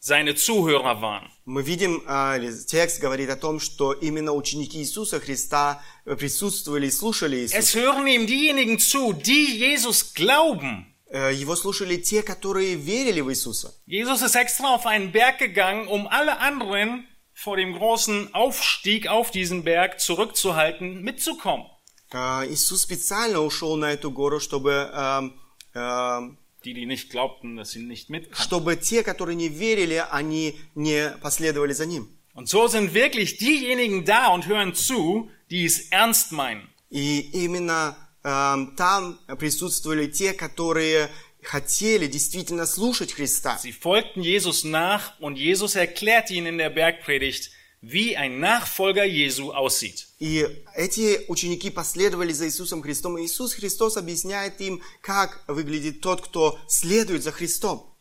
seine 0.00 0.34
Zuhörer 0.34 1.00
waren. 1.00 1.28
Мы 1.44 1.62
видим, 1.62 2.02
а, 2.06 2.36
или 2.36 2.52
текст 2.66 3.00
говорит 3.00 3.30
о 3.30 3.36
том, 3.36 3.60
что 3.60 3.92
именно 3.92 4.32
ученики 4.32 4.78
Иисуса 4.78 5.20
Христа 5.20 5.82
э, 6.04 6.16
присутствовали 6.16 6.86
и 6.86 6.90
слушали 6.90 7.36
Иисуса. 7.38 7.58
Es 7.58 7.74
hören 7.74 8.06
ihm 8.06 8.26
diejenigen 8.26 8.78
zu, 8.78 9.12
die 9.12 9.58
Jesus 9.58 10.14
glauben. 10.14 10.86
Э, 11.08 11.32
Его 11.32 11.54
слушали 11.56 11.96
те, 11.96 12.22
которые 12.22 12.74
верили 12.74 13.20
в 13.20 13.30
Иисуса. 13.30 13.74
Jesus 13.86 14.22
ist 14.22 14.34
extra 14.34 14.74
auf 14.74 14.86
einen 14.86 15.12
Berg 15.12 15.38
gegangen, 15.38 15.86
um 15.88 16.06
alle 16.08 16.38
anderen 16.38 17.06
vor 17.32 17.56
dem 17.56 17.74
großen 17.74 18.34
Aufstieg 18.34 19.06
auf 19.08 19.30
diesen 19.30 19.62
Berg 19.62 20.00
zurückzuhalten, 20.00 21.02
mitzukommen. 21.02 21.66
Э, 22.12 22.46
Иисус 22.48 22.82
специально 22.82 23.40
ушел 23.40 23.76
на 23.76 23.92
эту 23.92 24.10
гору, 24.10 24.40
чтобы, 24.40 24.90
эм, 24.92 25.40
эм, 25.74 26.38
Die, 26.64 26.74
die 26.74 26.86
nicht 26.86 27.10
glaubten, 27.10 27.56
dass 27.56 27.70
sie 27.70 27.82
nicht 27.82 28.10
mitkamen. 28.10 28.42
чтобы 28.42 28.76
те, 28.76 29.02
которые 29.02 29.36
не 29.36 29.48
верили, 29.48 30.02
они 30.10 30.56
не 30.74 31.10
последовали 31.20 31.72
за 31.72 31.86
ним. 31.86 32.08
Und 32.34 32.48
so 32.48 32.68
sind 32.68 32.92
wirklich 32.92 33.38
diejenigen 33.38 34.04
da 34.04 34.28
und 34.28 34.46
hören 34.46 34.74
zu, 34.74 35.30
die 35.50 35.64
es 35.64 35.88
ernst 35.90 36.32
meinen. 36.32 36.68
И 36.90 37.20
именно 37.44 37.96
эм, 38.24 38.74
там 38.76 39.18
присутствовали 39.38 40.06
те, 40.06 40.34
которые 40.34 41.08
хотели 41.42 42.06
действительно 42.06 42.66
слушать 42.66 43.12
Христа. 43.12 43.56
Sie 43.58 43.72
folgten 43.72 44.20
Jesus 44.22 44.64
nach 44.64 45.18
und 45.20 45.36
Jesus 45.36 45.76
erklärte 45.76 46.34
ihnen 46.34 46.46
in 46.48 46.58
der 46.58 46.70
Bergpredigt, 46.70 47.50
wie 47.82 48.16
ein 48.16 48.40
Nachfolger 48.40 49.04
Jesu 49.04 49.52
aussieht. 49.52 50.06
И 50.18 50.46
эти 50.74 51.20
ученики 51.28 51.70
последовали 51.70 52.32
за 52.32 52.46
Иисусом 52.46 52.82
Христом. 52.82 53.18
И 53.18 53.26
Иисус 53.26 53.54
Христос 53.54 53.96
объясняет 53.96 54.60
им, 54.60 54.82
как 55.02 55.44
выглядит 55.46 56.00
тот, 56.00 56.20
кто 56.22 56.58
следует 56.68 57.22
за 57.22 57.32
Христом. 57.32 57.92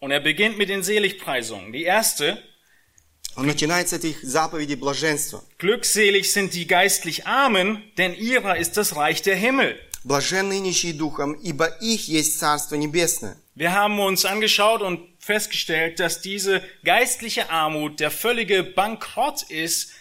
Und 0.00 0.12
er 0.12 0.20
beginnt 0.20 0.58
mit 0.58 0.68
den 0.68 0.82
Seligpreisungen. 0.82 1.72
Die 1.72 1.84
erste, 1.84 2.38
Он 3.36 3.46
начинает 3.46 3.88
с 3.88 3.92
этих 3.92 4.22
заповедей 4.22 4.74
блаженства. 4.74 5.44
glückselig 5.58 6.32
sind 6.32 6.54
die 6.54 6.66
geistlich 6.66 7.26
Armen, 7.26 7.84
denn 7.96 8.14
ihrer 8.14 8.56
ist 8.56 8.76
das 8.76 8.96
Reich 8.96 9.22
der 9.22 9.36
Himmel. 9.36 9.78
Блаженные 10.04 10.60
нищие 10.60 10.92
духом, 10.92 11.34
ибо 11.34 11.66
их 11.66 12.08
есть 12.08 12.38
Царство 12.38 12.76
Небесное. 12.76 13.36
Wir 13.54 13.72
haben 13.72 13.98
uns 14.00 14.24
angeschaut 14.24 14.82
und 14.82 15.00
festgestellt, 15.22 15.98
dass 16.00 16.20
diese 16.20 16.62
geistliche 16.84 17.50
Armut 17.50 18.00
der 18.00 18.10
völlige 18.10 18.62
Bankrott 18.62 19.42
ist 19.50 19.92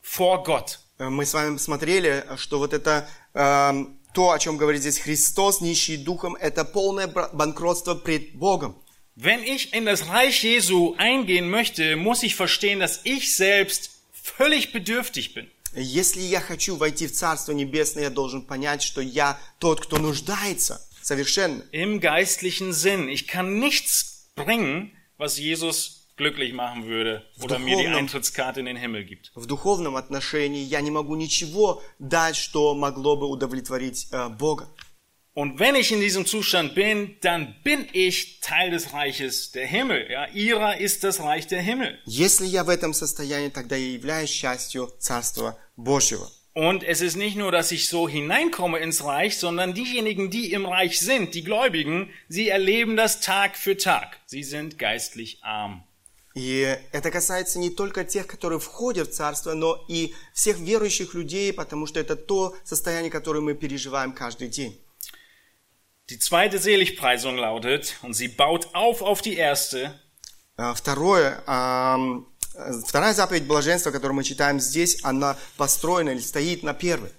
vor 0.00 0.42
Gott. 0.44 0.78
Э, 0.98 1.08
Мы 1.08 1.24
с 1.26 1.34
вами 1.34 1.56
смотрели, 1.58 2.24
что 2.36 2.58
вот 2.58 2.72
это 2.72 3.08
эм, 3.34 3.98
то, 4.14 4.30
о 4.32 4.38
чем 4.38 4.56
говорит 4.56 4.80
здесь 4.82 4.98
Христос, 4.98 5.60
нищий 5.60 5.96
духом, 5.96 6.36
это 6.36 6.64
полное 6.64 7.06
бра- 7.06 7.30
банкротство 7.32 7.94
пред 7.94 8.34
Богом. 8.34 8.76
Wenn 9.16 9.42
ich 9.44 9.74
in 9.74 9.84
das 9.84 10.08
Reich 10.08 10.42
Jesu 10.42 10.94
eingehen 10.96 11.50
möchte, 11.50 11.96
muss 11.96 12.22
ich 12.22 12.34
verstehen, 12.34 12.80
dass 12.80 13.00
ich 13.04 13.36
selbst 13.36 13.90
völlig 14.12 14.72
bedürftig 14.72 15.34
bin. 15.34 15.48
Если 15.74 16.20
я 16.20 16.40
хочу 16.40 16.76
войти 16.76 17.06
в 17.06 17.12
Царство 17.12 17.52
Небесное, 17.52 18.04
я 18.04 18.10
должен 18.10 18.42
понять, 18.42 18.82
что 18.82 19.00
я 19.00 19.38
тот, 19.58 19.80
кто 19.80 19.96
нуждается 19.98 20.86
совершенно. 21.02 21.62
Im 21.72 21.98
geistlichen 22.00 22.72
Sinn. 22.74 23.08
Ich 23.08 23.26
kann 23.26 23.58
nichts 23.58 24.15
bringen, 24.36 24.92
was 25.18 25.38
Jesus 25.38 26.08
glücklich 26.16 26.52
machen 26.52 26.86
würde 26.86 27.22
oder 27.42 27.58
mir 27.58 27.76
die 27.76 27.84
Духовном- 27.84 27.96
Eintrittskarte 27.98 28.60
in 28.60 28.66
den 28.66 28.76
Himmel 28.76 29.04
gibt. 29.04 29.30
В 29.34 29.46
духовном 29.46 29.96
отношении 29.96 30.62
я 30.64 30.80
не 30.80 30.90
могу 30.90 31.14
ничего 31.16 31.82
дать, 31.98 32.36
что 32.36 32.74
могло 32.74 33.16
бы 33.16 33.26
удовлетворить 33.26 34.08
э, 34.12 34.28
Бога. 34.28 34.68
Und 35.34 35.58
wenn 35.58 35.74
ich 35.74 35.90
in 35.90 36.00
diesem 36.00 36.26
Zustand 36.26 36.74
bin, 36.74 37.16
dann 37.22 37.54
bin 37.64 37.86
ich 37.94 38.40
Teil 38.40 38.70
des 38.70 38.92
Reiches 38.92 39.50
der 39.52 39.66
Himmel. 39.66 40.06
Ja, 40.10 40.26
ihrer 40.28 40.76
ist 40.76 41.04
das 41.04 41.20
Reich 41.20 41.46
der 41.46 41.62
Himmel. 41.62 41.98
Если 42.04 42.44
я 42.46 42.64
в 42.64 42.68
этом 42.68 42.92
состоянии, 42.92 43.48
тогда 43.48 43.74
я 43.76 43.92
являюсь 43.94 44.30
частью 44.30 44.90
Царства 44.98 45.56
Божьего. 45.76 46.30
Und 46.56 46.84
es 46.84 47.00
ist 47.00 47.16
nicht 47.16 47.36
nur, 47.36 47.50
dass 47.50 47.72
ich 47.72 47.88
so 47.88 48.08
hineinkomme 48.08 48.78
ins 48.78 49.04
Reich, 49.04 49.38
sondern 49.38 49.72
diejenigen, 49.72 50.30
die 50.30 50.52
im 50.52 50.66
Reich 50.66 51.00
sind, 51.00 51.34
die 51.34 51.44
Gläubigen, 51.44 52.10
sie 52.28 52.48
erleben 52.50 52.94
das 52.94 53.20
Tag 53.20 53.56
für 53.56 53.76
Tag. 53.76 54.18
Sie 54.26 54.42
sind 54.42 54.78
geistlich 54.78 55.38
arm. 55.42 55.84
И 56.34 56.78
это 56.92 57.10
касается 57.10 57.58
не 57.58 57.70
только 57.70 58.04
тех, 58.04 58.26
которые 58.26 58.58
входят 58.58 59.08
в 59.08 59.12
Царство, 59.12 59.52
но 59.54 59.84
и 59.88 60.14
всех 60.32 60.58
верующих 60.58 61.14
людей, 61.14 61.52
потому 61.52 61.86
что 61.86 62.00
это 62.00 62.16
то 62.16 62.54
состояние, 62.64 63.10
которое 63.10 63.40
мы 63.40 63.54
переживаем 63.54 64.12
каждый 64.12 64.48
день. 64.48 64.78
Die 66.08 66.18
zweite 66.18 66.58
Seligpreisung 66.58 67.36
lautet, 67.36 67.96
und 68.02 68.14
sie 68.14 68.28
baut 68.28 68.74
auf 68.74 69.02
auf 69.02 69.22
die 69.22 69.36
erste, 69.36 69.98
А, 70.56 70.74
Второе, 70.74 71.42
ам, 71.46 72.26
э, 72.35 72.35
вторая 72.85 73.13
заповедь 73.13 73.45
блаженства, 73.45 73.91
которую 73.91 74.15
мы 74.15 74.23
читаем 74.23 74.59
здесь, 74.59 74.99
она 75.03 75.37
построена 75.57 76.09
или 76.09 76.19
стоит 76.19 76.63
на 76.63 76.73
первой. 76.73 77.11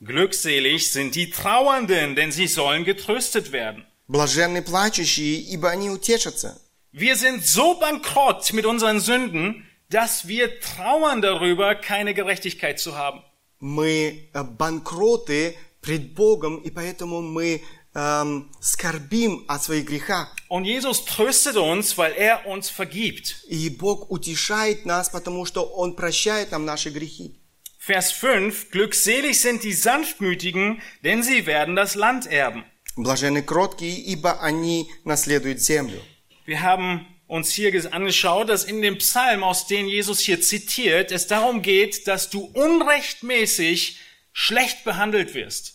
Glückselig 0.00 0.92
sind 0.92 1.14
die 1.14 1.30
Trauernden, 1.30 2.14
denn 2.14 2.30
sie 2.30 2.46
sollen 2.46 2.84
getröstet 2.84 3.52
werden. 3.52 3.86
Блаженны 4.06 4.60
плачущие, 4.60 5.40
ибо 5.40 5.70
они 5.70 5.88
утешатся. 5.88 6.60
Wir 6.92 7.16
sind 7.16 7.44
so 7.44 7.74
bankrott 7.80 8.52
mit 8.52 8.66
unseren 8.66 9.00
Sünden, 9.00 9.66
dass 9.88 10.28
wir 10.28 10.60
trauern 10.60 11.22
darüber, 11.22 11.74
keine 11.74 12.14
Gerechtigkeit 12.14 12.78
zu 12.78 12.96
haben. 12.96 13.22
Мы 13.60 14.28
э, 14.32 14.42
банкроты 14.42 15.56
пред 15.80 16.14
Богом, 16.14 16.58
и 16.58 16.70
поэтому 16.70 17.22
мы 17.22 17.62
эм, 17.95 18.51
скорбим 18.61 19.45
о 19.47 19.59
своих 19.59 19.85
грехах. 19.85 20.35
Und 20.47 20.65
Jesus 20.65 21.05
tröstet 21.05 21.55
uns, 21.57 21.97
weil 21.97 22.13
er 22.13 22.45
uns 22.47 22.69
vergibt. 22.69 23.43
И 23.47 23.69
Бог 23.69 24.11
утешает 24.11 24.85
нас, 24.85 25.09
потому 25.09 25.45
что 25.45 25.63
Он 25.63 25.95
прощает 25.95 26.51
нам 26.51 26.65
наши 26.65 26.89
грехи. 26.89 27.35
Vers 27.79 28.11
5, 28.11 28.71
glückselig 28.71 29.39
sind 29.39 29.63
die 29.63 29.73
Sanftmütigen, 29.73 30.81
denn 31.03 31.23
sie 31.23 31.45
werden 31.45 31.75
das 31.75 31.95
Land 31.95 32.27
erben. 32.27 32.63
Блаженны 32.95 33.41
кроткие, 33.41 33.97
ибо 33.97 34.41
они 34.41 34.87
наследуют 35.05 35.59
землю. 35.61 36.01
Wir 36.45 36.61
haben 36.61 37.07
uns 37.27 37.51
hier 37.51 37.71
ges- 37.71 37.87
angeschaut, 37.87 38.49
dass 38.49 38.63
in 38.65 38.81
dem 38.81 38.97
Psalm, 38.97 39.43
aus 39.43 39.67
dem 39.67 39.87
Jesus 39.87 40.19
hier 40.19 40.41
zitiert, 40.41 41.11
es 41.11 41.27
darum 41.27 41.61
geht, 41.61 42.07
dass 42.07 42.29
du 42.29 42.41
unrechtmäßig 42.53 43.99
schlecht 44.33 44.83
behandelt 44.83 45.33
wirst. 45.33 45.72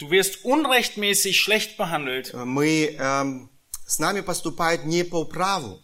Du 0.00 0.10
wirst 0.10 0.44
unrechtmäßig 0.44 1.40
schlecht 1.40 1.76
behandelt. 1.78 2.34
Мы, 2.34 2.96
эм, 2.98 3.48
с 3.86 3.98
нами 3.98 4.20
поступают 4.20 4.84
не 4.84 5.04
по 5.04 5.24
праву. 5.24 5.82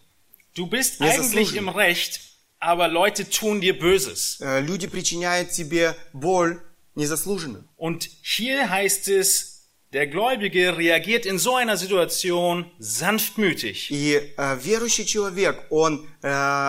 Du 0.55 0.67
bist 0.67 0.99
Mir 0.99 1.07
ist 1.09 1.17
es 1.19 1.25
eigentlich 1.31 1.49
служит. 1.49 1.57
im 1.57 1.69
Recht, 1.69 2.19
aber 2.59 2.87
Leute 2.87 3.27
tun 3.27 3.59
dir 3.59 3.77
Böses. 3.77 4.37
Э, 4.39 4.61
Люди 4.61 4.87
причиняют 4.87 5.49
тебе 5.51 5.95
боль 6.13 6.61
незаслуженно. 6.95 7.63
Und 7.75 8.07
hier 8.21 8.69
heißt 8.69 9.07
es, 9.07 9.49
der 9.93 10.05
Gläubige 10.07 10.77
reagiert 10.77 11.25
in 11.25 11.39
so 11.39 11.55
einer 11.55 11.77
Situation 11.77 12.69
sanftmütig. 12.79 13.89
И 13.91 14.15
э, 14.37 14.57
верующий 14.61 15.05
человек, 15.05 15.63
он 15.71 16.07
э, 16.21 16.27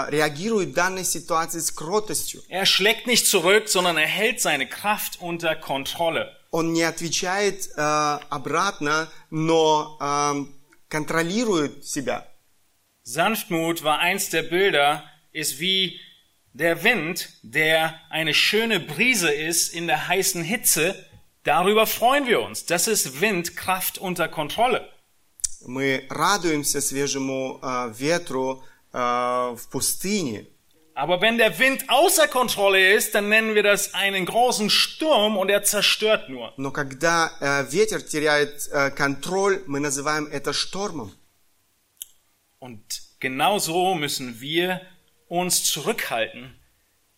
реагирует 0.08 0.70
в 0.70 0.74
данной 0.74 1.04
ситуации 1.04 1.60
с 1.60 1.70
кротостью. 1.70 2.42
Er 2.48 2.64
schlägt 2.66 3.06
nicht 3.06 3.26
zurück, 3.26 3.68
sondern 3.68 3.96
er 3.98 4.06
hält 4.06 4.40
seine 4.40 4.66
Kraft 4.66 5.20
unter 5.20 5.56
Kontrolle. 5.56 6.34
Он 6.50 6.72
не 6.72 6.82
отвечает 6.82 7.68
э, 7.76 7.80
обратно, 8.30 9.08
но 9.30 9.98
эм, 10.00 10.54
контролирует 10.88 11.84
себя. 11.84 12.26
Sanftmut 13.04 13.82
war 13.82 13.98
eins 13.98 14.30
der 14.30 14.44
Bilder, 14.44 15.04
ist 15.32 15.58
wie 15.60 16.00
der 16.52 16.84
Wind, 16.84 17.28
der 17.42 18.00
eine 18.08 18.32
schöne 18.32 18.80
Brise 18.80 19.30
ist 19.30 19.74
in 19.74 19.86
der 19.86 20.08
heißen 20.08 20.42
Hitze. 20.42 20.94
Darüber 21.42 21.86
freuen 21.86 22.26
wir 22.26 22.40
uns. 22.40 22.64
Das 22.64 22.86
ist 22.88 23.20
Wind, 23.20 23.56
Kraft 23.56 23.98
unter 23.98 24.28
Kontrolle. 24.28 24.88
Мы 25.66 26.06
радуемся 26.10 26.80
свежему 26.80 27.58
э, 27.62 27.92
ветру 27.98 28.62
э, 28.92 28.98
в 28.98 29.68
пустыне. 29.70 30.46
Aber 30.98 31.20
wenn 31.20 31.38
der 31.38 31.58
Wind 31.58 31.84
außer 31.88 32.28
Kontrolle 32.28 32.92
ist, 32.92 33.16
dann 33.16 33.28
nennen 33.28 33.56
wir 33.56 33.64
das 33.64 33.94
einen 33.94 34.26
großen 34.26 34.70
Sturm 34.70 35.36
und 35.36 35.48
er 35.48 35.64
zerstört 35.64 36.28
nur. 36.28 36.52
Но 36.56 36.70
когда 36.70 37.32
э, 37.40 37.72
ветер 37.72 38.00
теряет 38.00 38.68
э, 38.70 38.90
контроль, 38.90 39.62
мы 39.66 39.80
называем 39.80 40.26
это 40.26 40.52
штормом. 40.52 41.12
Und 42.60 43.02
genauso 43.18 43.94
müssen 43.96 44.40
wir 44.40 44.80
uns 45.26 45.64
zurückhalten 45.64 46.54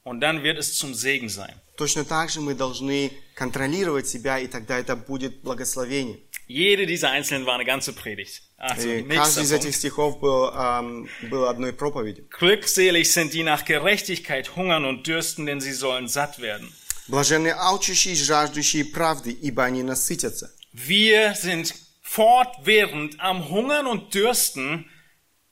und 0.05 0.21
dann 0.21 0.43
wird 0.43 0.59
es 0.59 0.75
zum 0.75 0.95
Segen 0.95 1.29
sein. 1.29 1.60
Точно 1.81 2.05
так 2.05 2.31
же 2.31 2.41
мы 2.41 2.55
должны 2.55 3.13
контролировать 3.35 4.09
себя, 4.09 4.39
и 4.39 4.47
тогда 4.47 4.79
это 4.79 4.97
будет 4.97 5.43
благословение. 5.43 6.19
Jede 6.49 6.87
dieser 6.87 7.11
einzelnen 7.11 7.45
war 7.45 7.55
eine 7.57 7.65
ganze 7.65 7.93
Predigt. 7.93 8.43
Also 8.57 8.89
И 8.89 9.03
nichts 9.03 9.17
каждый 9.17 9.43
из 9.45 9.51
davon. 9.51 9.61
этих 9.67 9.77
стихов 9.77 10.21
был, 10.21 10.49
эм, 10.55 11.09
был 11.29 11.47
одной 11.47 11.73
проповедью. 11.73 12.25
Glückselig 12.31 13.11
sind 13.13 13.33
die 13.35 13.43
nach 13.43 13.65
Gerechtigkeit 13.65 14.55
hungern 14.57 14.85
und 14.85 15.07
dürsten, 15.07 15.45
denn 15.45 15.61
sie 15.61 15.73
sollen 15.73 16.09
satt 16.09 16.39
werden. 16.41 16.73
Блаженны 17.09 17.49
алчущие, 17.53 18.15
жаждущие 18.15 18.85
правды, 18.85 19.31
ибо 19.31 19.65
они 19.65 19.83
насытятся. 19.83 20.51
Wir 20.73 21.35
sind 21.35 21.75
fortwährend 22.03 23.17
am 23.21 23.49
Hungern 23.51 23.87
und 23.87 24.15
Dürsten 24.15 24.89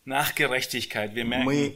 nach 0.05 0.35
Gerechtigkeit. 0.35 1.14
Wir 1.14 1.25
merken, 1.25 1.44
Мы 1.44 1.75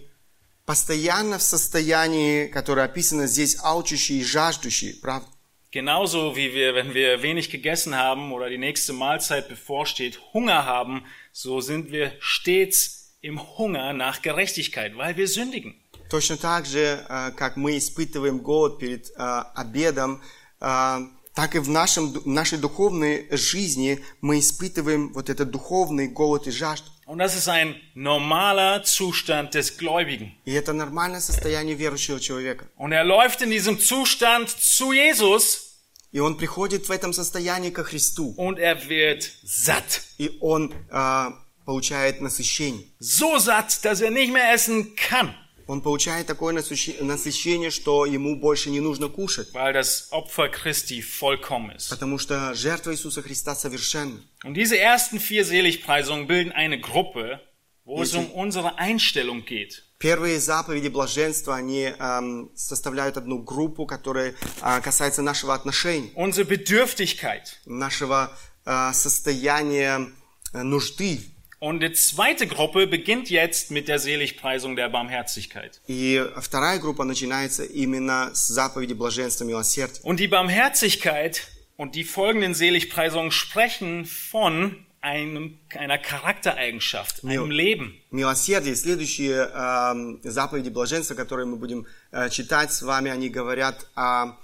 постоянно 0.66 1.38
в 1.38 1.44
состоянии, 1.44 2.48
которое 2.48 2.86
описано 2.86 3.28
здесь, 3.28 3.58
алчущие 3.62 4.20
и 4.20 4.24
жаждущие 4.24 4.96
правды. 4.96 5.28
genauso 5.74 6.36
wie 6.36 6.54
wir, 6.54 6.76
wenn 6.76 6.94
wir 6.94 7.24
wenig 7.24 7.50
gegessen 7.50 7.96
haben 7.96 8.32
oder 8.32 8.48
die 8.48 8.60
nächste 8.60 8.94
Mahlzeit 8.94 9.50
bevorsteht, 9.50 10.20
Hunger 10.34 10.66
haben, 10.66 11.04
so 11.32 11.62
sind 11.62 11.92
wir 11.92 12.12
stets 12.20 13.18
im 13.22 13.42
Hunger 13.58 13.92
nach 13.94 14.22
Gerechtigkeit, 14.22 14.96
weil 14.96 15.18
wir 15.18 15.28
sündigen. 15.28 15.74
Точно 16.10 16.38
так 16.38 16.68
же, 16.68 17.04
э, 17.10 17.32
как 17.32 17.58
мы 17.58 17.78
испытываем 17.78 18.38
голод 18.40 18.78
перед 18.78 19.10
э, 19.10 19.14
обедом, 19.56 20.22
э, 20.62 21.00
так 21.34 21.56
и 21.56 21.60
в 21.60 21.70
нашем, 21.70 22.14
в 22.14 22.28
нашей 22.28 22.60
духовной 22.60 23.28
жизни 23.32 24.00
мы 24.22 24.38
испытываем 24.38 25.12
вот 25.14 25.32
этот 25.32 25.50
духовный 25.50 26.08
голод 26.08 26.46
и 26.46 26.52
жажду. 26.52 26.92
Und 27.07 27.19
das 27.19 27.35
ist 27.35 27.49
ein 27.49 27.75
normaler 27.95 28.83
Zustand 28.85 29.55
des 29.55 29.79
Gläubigen. 29.79 30.33
И 30.45 30.53
это 30.53 30.73
нормальное 30.73 31.21
состояние 31.21 31.75
верующего 31.75 32.21
человека. 32.21 32.67
Und 32.77 32.93
er 32.93 33.05
läuft 33.05 33.41
in 33.43 33.51
diesem 33.51 33.79
Zustand 33.81 34.51
zu 34.51 34.93
Jesus 34.93 35.65
И 36.11 36.21
он 36.21 36.37
приходит 36.39 36.89
в 36.89 36.91
этом 36.91 37.13
состоянии 37.13 37.71
ко 37.71 37.85
Христу, 37.85 38.35
und 38.37 38.59
er 38.59 38.89
wird 38.89 39.31
satt. 39.45 40.03
и 40.19 40.39
он 40.41 40.73
э, 40.91 41.31
получает 41.67 42.21
насыщение. 42.23 42.87
So 42.99 43.39
satt, 43.39 43.85
dass 43.85 44.01
er 44.01 44.11
nicht 44.11 44.33
mehr 44.33 44.53
essen 44.55 44.97
kann, 44.97 45.35
Он 45.68 45.82
получает 45.82 46.28
такое 46.28 46.54
насыщение, 46.54 47.70
что 47.70 48.06
ему 48.06 48.36
больше 48.40 48.70
не 48.70 48.80
нужно 48.80 49.08
кушать, 49.08 49.50
weil 49.54 49.74
das 49.74 50.10
Opfer 50.12 50.50
Christi 50.52 51.02
vollkommen 51.02 51.72
ist. 51.76 51.90
потому 51.90 52.18
что 52.18 52.54
жертва 52.54 52.92
Иисуса 52.92 53.22
Христа 53.22 53.56
совершенна. 53.56 54.20
Und 54.44 54.56
diese 54.56 54.78
ersten 54.78 55.20
vier 55.20 55.46
Seligpreisungen 55.46 56.28
bilden 56.28 56.52
eine 56.52 56.80
Gruppe, 56.80 57.40
wo 57.86 58.02
es 58.02 58.14
um 58.14 58.30
unsere 58.32 58.78
Einstellung 58.78 59.46
geht. 59.46 59.84
Первые 60.00 60.42
заповеди 60.42 60.90
блаженства, 60.90 61.56
они 61.56 61.94
эм, 61.98 62.52
составляют 62.56 63.16
одну 63.16 63.40
группу, 63.42 63.86
которая 63.86 64.36
э, 64.62 64.82
касается 64.82 65.22
нашего 65.22 65.54
отношения, 65.54 66.10
Unsere 66.16 66.44
Bedürftigkeit. 66.44 67.56
нашего 67.66 68.38
э, 68.66 68.92
состояния 68.94 70.10
э, 70.54 70.62
нужды. 70.64 71.22
Und 71.63 71.81
die 71.83 71.93
zweite 71.93 72.47
Gruppe 72.47 72.87
beginnt 72.87 73.31
jetzt 73.31 73.73
mit 73.73 73.89
der 73.89 73.99
Seligpreisung 73.99 74.77
der 74.77 74.89
Barmherzigkeit. 74.89 75.81
И 75.89 76.25
вторая 76.37 76.79
группа 76.79 77.05
начинается 77.05 77.65
именно 77.65 78.31
с 78.33 78.47
заповеди 78.49 78.95
блаженства 78.95 79.45
милосердия. 79.45 80.01
Und 80.05 80.21
die 80.21 80.29
Barmherzigkeit 80.29 81.49
und 81.77 81.97
die 81.97 82.05
folgenden 82.05 82.55
Seligpreisungen 82.55 83.33
sprechen 83.33 84.05
von 84.05 84.87
einem, 85.01 85.59
einer 85.75 85.99
Charaktereigenschaft, 85.99 87.25
einem 87.25 87.51
Leben. 87.51 88.01
Милосердие, 88.11 88.77
следующие 88.77 89.51
эм, 89.53 90.21
заповеди 90.23 90.71
блаженства, 90.71 91.15
которые 91.15 91.47
мы 91.47 91.57
будем 91.57 91.87
э, 92.13 92.31
читать 92.31 92.73
с 92.73 92.83
вами, 92.83 93.11
они 93.11 93.29
говорят 93.29 93.87
о 93.95 94.37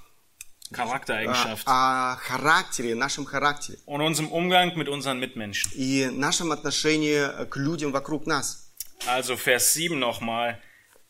Charaktereigenschaft 0.72 1.62
о 1.66 2.16
характере, 2.16 2.94
нашем 2.94 3.24
характере 3.26 3.78
und 3.86 4.00
unserem 4.00 4.28
Umgang 4.32 4.76
mit 4.76 4.88
unseren 4.88 5.18
Mitmenschen. 5.20 5.70
и 5.74 6.08
нашем 6.10 6.52
отношении 6.52 7.44
к 7.48 7.56
людям 7.56 7.92
вокруг 7.92 8.26
нас. 8.26 8.70
Also 9.06 9.36
Vers 9.36 9.74
7 9.74 9.98
nochmal. 9.98 10.58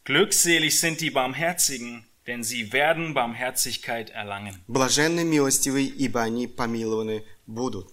Glückselig 0.05 0.79
sind 0.81 1.01
die 1.01 1.11
Barmherzigen, 1.11 2.05
denn 2.27 2.43
sie 2.43 2.73
werden 2.73 3.15
Barmherzigkeit 3.15 4.11
erlangen. 4.11 4.61
Блаженны 4.67 5.25
милостивые, 5.25 5.87
ибо 5.87 6.21
они 6.23 6.47
помилованы 6.47 7.25
будут. 7.47 7.89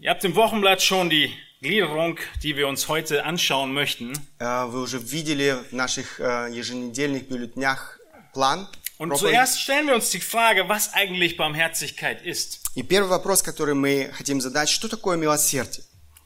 Ihr 0.00 0.10
habt 0.10 0.24
im 0.24 0.34
Wochenblatt 0.34 0.82
schon 0.82 1.10
die 1.10 1.32
Gliederung, 1.60 2.18
die 2.42 2.56
wir 2.56 2.66
uns 2.68 2.88
heute 2.88 3.24
anschauen 3.24 3.72
möchten. 3.72 4.12
Э, 4.38 4.66
Вы 4.66 4.80
уже 4.82 4.98
видели 4.98 5.56
в 5.70 5.72
наших 5.72 6.18
э, 6.20 6.48
еженедельных 6.52 7.28
бюллетнях 7.28 7.98
план. 8.32 8.66
Und 8.98 9.10
проповеди. 9.10 9.32
zuerst 9.32 9.60
stellen 9.60 9.86
wir 9.86 9.94
uns 9.94 10.10
die 10.10 10.20
Frage, 10.20 10.68
was 10.68 10.92
eigentlich 10.92 11.36
Barmherzigkeit 11.36 12.22
ist. 12.22 12.60
И 12.74 12.82
первый 12.82 13.08
вопрос, 13.08 13.42
который 13.42 13.74
мы 13.74 14.10
хотим 14.12 14.40
задать, 14.40 14.68
что 14.68 14.88
такое 14.88 15.16
милосердие? 15.16 15.84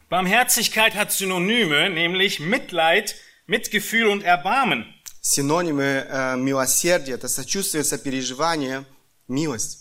Barmherzigkeit 0.08 0.94
hat 0.94 1.12
Synonyme, 1.12 1.88
nämlich 1.88 2.38
Mitleid, 2.40 3.14
Mitgefühl 3.46 4.08
und 4.08 4.22
Erbarmen. 4.22 4.84
Синонимы 5.22 6.04
э, 6.08 6.36
милосердия – 6.36 7.14
это 7.14 7.28
сочувствие, 7.28 7.84
сопереживание, 7.84 8.84
милость. 9.28 9.78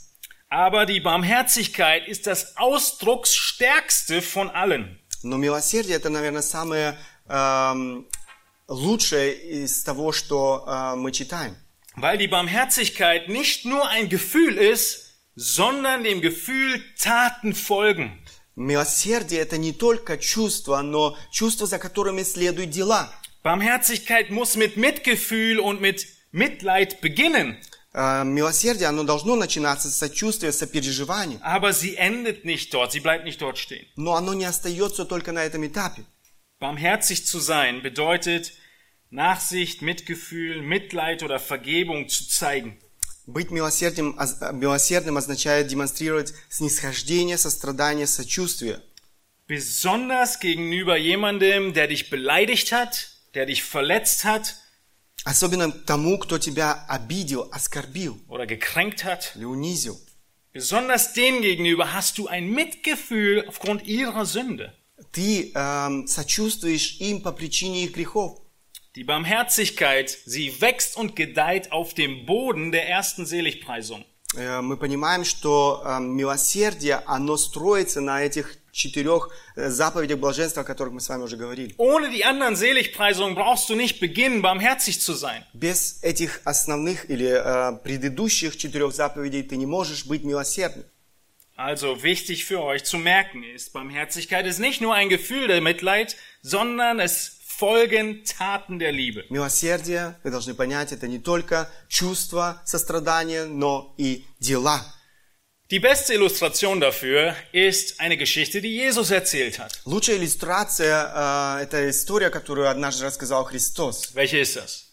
Aber 0.50 0.86
die 0.86 1.00
Barmherzigkeit 1.00 2.08
ist 2.08 2.28
das 2.28 2.56
ausdrucksstärkste 2.58 4.22
von 4.22 4.50
allen. 4.52 5.00
Но 5.24 5.38
милосердие – 5.38 5.98
это, 5.98 6.10
наверное, 6.10 6.42
самое 6.42 6.98
эм, 7.28 8.08
лучшее 8.68 9.34
из 9.34 9.84
того, 9.84 10.12
что 10.12 10.66
э, 10.68 10.96
мы 10.96 11.12
читаем. 11.12 11.56
Weil 11.96 12.18
die 12.18 12.28
Barmherzigkeit 12.28 13.28
nicht 13.28 13.66
nur 13.66 13.88
ein 13.90 14.10
Gefühl 14.10 14.58
ist, 14.58 15.16
sondern 15.36 16.04
dem 16.04 16.22
Gefühl 16.22 16.82
Taten 16.98 17.54
folgen. 17.54 18.18
Милосердие – 18.56 19.42
это 19.42 19.58
не 19.58 19.74
только 19.74 20.18
чувство, 20.18 20.82
но 20.82 21.18
чувство, 21.32 21.66
за 21.66 21.80
которыми 21.80 22.24
следуют 22.24 22.70
дела. 22.70 23.12
Barmherzigkeit 23.44 24.30
muss 24.30 24.56
mit 24.56 24.78
Mitgefühl 24.78 25.60
und 25.60 25.82
mit 25.82 26.06
Mitleid 26.32 27.02
beginnen, 27.02 27.58
Э, 27.94 28.24
Милосердие, 28.24 28.88
оно 28.88 29.04
должно 29.04 29.36
начинаться 29.36 29.90
с 29.90 29.98
сочувствия, 29.98 30.54
сопереживания. 30.54 31.40
aber 31.42 31.74
sie 31.74 31.98
endet 31.98 32.46
nicht 32.46 32.74
dort, 32.74 32.94
sie 32.94 33.02
bleibt 33.02 33.26
nicht 33.26 33.42
dort 33.42 33.58
stehen. 33.58 33.86
Но 33.98 34.16
оно 34.16 34.34
не 34.34 34.46
остается 34.46 35.04
только 35.06 35.32
на 35.34 35.44
этом 35.44 35.66
этапе. 35.68 36.06
Barmherzig 36.60 37.26
zu 37.26 37.40
sein 37.40 37.82
bedeutet, 37.82 38.54
Nachsicht, 39.10 39.82
Mitgefühl, 39.82 40.62
Mitleid 40.62 41.22
oder 41.24 41.40
Vergebung 41.40 42.08
zu 42.10 42.28
zeigen. 42.28 42.78
Быть 43.26 43.52
милосердным, 43.52 44.18
оз- 44.18 44.42
э, 44.42 44.52
милосердным 44.54 45.18
означает 45.18 45.68
демонстрировать 45.68 46.34
снисхождение, 46.50 47.38
сострадание, 47.38 48.08
сочувствие. 48.08 48.82
Besonders 49.48 50.40
gegenüber 50.40 50.96
jemandem, 50.98 51.74
der 51.74 51.88
dich 51.88 52.10
beleidigt 52.10 52.72
hat, 52.72 53.10
der 53.34 53.46
dich 53.46 53.64
verletzt 53.64 54.24
hat 54.26 54.56
Особенно 55.24 55.72
тому, 55.72 56.18
кто 56.18 56.40
тебя 56.40 56.84
обидел, 56.88 57.48
оскорбил 57.52 58.20
oder 58.28 58.48
gekränkt 58.48 59.04
hat. 59.04 59.34
или 59.36 59.46
унизил. 59.46 60.00
Besonders 60.52 61.14
denen 61.14 61.42
gegenüber 61.44 61.94
hast 61.94 62.18
du 62.18 62.28
ein 62.28 62.50
Mitgefühl 62.50 63.46
aufgrund 63.48 63.86
ihrer 63.86 64.26
Sünde. 64.26 64.74
Ты 65.12 65.52
эм, 65.54 66.08
сочувствуешь 66.08 67.00
им 67.00 67.22
по 67.22 67.32
причине 67.34 67.84
их 67.84 67.92
грехов. 67.94 68.42
Die 68.96 69.04
Barmherzigkeit, 69.06 70.10
sie 70.26 70.62
wächst 70.62 70.98
und 70.98 71.16
gedeiht 71.16 71.72
auf 71.72 71.94
dem 71.94 72.26
Boden 72.26 72.72
der 72.72 72.90
ersten 72.90 73.26
Seligpreisung. 73.26 74.04
Э, 74.36 74.62
мы 74.62 74.78
понимаем, 74.78 75.26
что 75.26 75.82
эм, 75.86 76.16
милосердие, 76.16 77.02
оно 77.06 77.38
строится 77.38 78.02
на 78.02 78.22
этих 78.24 78.58
четырех 78.72 79.30
э, 79.56 79.70
заповедях 79.70 80.20
блаженства, 80.20 80.64
о 80.64 80.66
которых 80.66 80.94
мы 80.94 81.02
с 81.02 81.10
вами 81.10 81.24
уже 81.24 81.38
говорили. 81.38 81.74
Ohne 81.78 82.10
die 82.10 82.24
anderen 82.24 82.56
Seligpreisungen 82.56 83.36
brauchst 83.36 83.70
du 83.70 83.76
nicht 83.76 84.00
beginnen, 84.00 84.42
barmherzig 84.42 85.02
zu 85.02 85.14
sein. 85.14 85.44
Без 85.54 86.02
этих 86.02 86.42
основных 86.46 87.10
или 87.10 87.28
э, 87.28 87.78
предыдущих 87.84 88.58
четырех 88.58 88.94
заповедей 88.94 89.44
ты 89.44 89.58
не 89.58 89.66
можешь 89.66 90.06
быть 90.06 90.24
милосердным. 90.24 90.86
Also 91.58 92.02
wichtig 92.02 92.46
für 92.46 92.62
euch 92.64 92.86
zu 92.86 92.98
merken 92.98 93.44
ist, 93.44 93.74
Barmherzigkeit 93.74 94.48
ist 94.48 94.60
nicht 94.60 94.82
nur 94.82 94.96
ein 94.96 95.10
Gefühl 95.10 95.48
der 95.48 95.62
Mitleid, 95.62 96.16
sondern 96.42 97.00
es 97.00 97.35
folgen 97.56 98.24
Taten 98.26 98.80
der 98.80 98.92
Liebe. 98.92 99.26
Милосердие, 99.30 100.16
вы 100.24 100.32
должны 100.32 100.54
понять, 100.54 100.92
это 100.92 101.08
не 101.08 101.20
только 101.20 101.70
чувство 101.88 102.62
сострадания, 102.66 103.46
но 103.46 103.94
и 103.98 104.26
дела. 104.40 104.84
Die 105.70 105.80
beste 105.80 106.14
Illustration 106.14 106.82
dafür 106.82 107.34
ist 107.54 108.02
eine 108.02 108.18
Geschichte, 108.18 108.60
die 108.62 108.76
Jesus 108.76 109.10
erzählt 109.10 109.58
hat. 109.60 109.72
Лучшая 109.86 110.18
иллюстрация 110.18 111.60
э, 111.60 111.64
это 111.64 111.90
история, 111.90 112.30
которую 112.30 112.68
однажды 112.70 113.06
рассказал 113.06 113.46
Христос. 113.46 114.14
Welche 114.14 114.40
ist 114.40 114.58
das? 114.58 114.88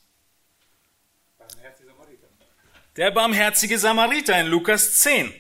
Der 2.96 3.10
barmherzige 3.10 3.78
Samariter 3.78 4.40
in 4.40 4.46
Lukas 4.48 4.98
10. 5.00 5.32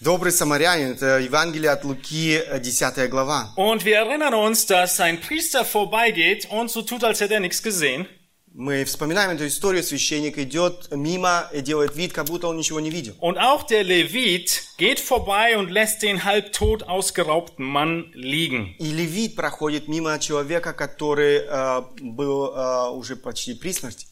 Добрый 0.00 0.30
самарянин, 0.30 0.90
это 0.92 1.18
Евангелие 1.18 1.70
от 1.70 1.84
Луки, 1.84 2.34
э, 2.36 2.60
10 2.60 3.08
глава. 3.08 3.54
Und 3.56 3.86
wir 3.86 3.96
erinnern 3.96 4.34
uns, 4.34 4.66
dass 4.66 5.00
ein 5.00 5.22
Priester 5.22 5.64
vorbeigeht 5.64 6.50
und 6.50 6.70
so 6.70 6.82
tut, 6.82 7.02
als 7.02 7.20
hätte 7.20 7.32
er 7.32 7.40
nichts 7.40 7.62
gesehen. 7.62 8.06
Мы 8.52 8.84
вспоминаем 8.84 9.30
эту 9.30 9.46
историю, 9.46 9.82
священник 9.82 10.36
идет 10.36 10.88
мимо 10.90 11.48
и 11.52 11.62
делает 11.62 11.96
вид, 11.96 12.12
как 12.12 12.26
будто 12.26 12.48
он 12.48 12.58
ничего 12.58 12.78
не 12.80 12.90
видел. 12.90 13.14
Und 13.20 13.38
auch 13.38 13.62
der 13.66 13.84
Levit 13.84 14.64
geht 14.76 15.00
vorbei 15.00 15.56
und 15.56 15.70
lässt 15.70 16.02
den 16.02 16.24
halbtot 16.24 16.82
ausgeraubten 16.82 17.64
Mann 17.64 18.12
liegen. 18.12 18.74
И 18.78 18.92
левит 18.92 19.34
проходит 19.34 19.88
мимо 19.88 20.18
человека, 20.18 20.74
который 20.74 21.38
э, 21.38 21.82
был 22.02 22.54
э, 22.54 22.90
уже 22.90 23.16
почти 23.16 23.54
при 23.54 23.72
смерти. 23.72 24.06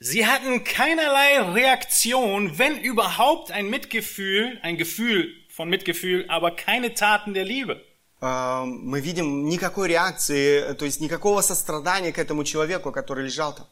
Sie 0.00 0.26
hatten 0.26 0.64
keinerlei 0.64 1.40
Reaktion, 1.40 2.58
wenn 2.58 2.78
überhaupt 2.78 3.50
ein 3.50 3.70
Mitgefühl, 3.70 4.58
ein 4.62 4.76
Gefühl 4.76 5.32
von 5.48 5.68
Mitgefühl, 5.68 6.26
aber 6.28 6.50
keine 6.50 6.94
Taten 6.94 7.32
der 7.32 7.44
Liebe. 7.44 7.82
Э, 8.20 8.64
мы 8.64 9.00
видим 9.00 9.48
никакой 9.48 9.88
реакции, 9.88 10.74
то 10.74 10.84
есть 10.84 11.00
никакого 11.00 11.40
сострадания 11.42 12.12
к 12.12 12.18
этому 12.18 12.44
человеку, 12.44 12.92
который 12.92 13.24
лежал 13.24 13.54
там. 13.54 13.66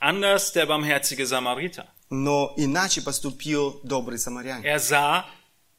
Anders 0.00 0.52
der 0.52 0.66
barmherzige 0.66 1.26
Samariter. 1.26 1.86
Но 2.10 2.54
иначе 2.56 3.02
поступил 3.02 3.80
добрый 3.82 4.18
самарянин. 4.18 4.64
Er 4.64 4.78
sah 4.78 5.24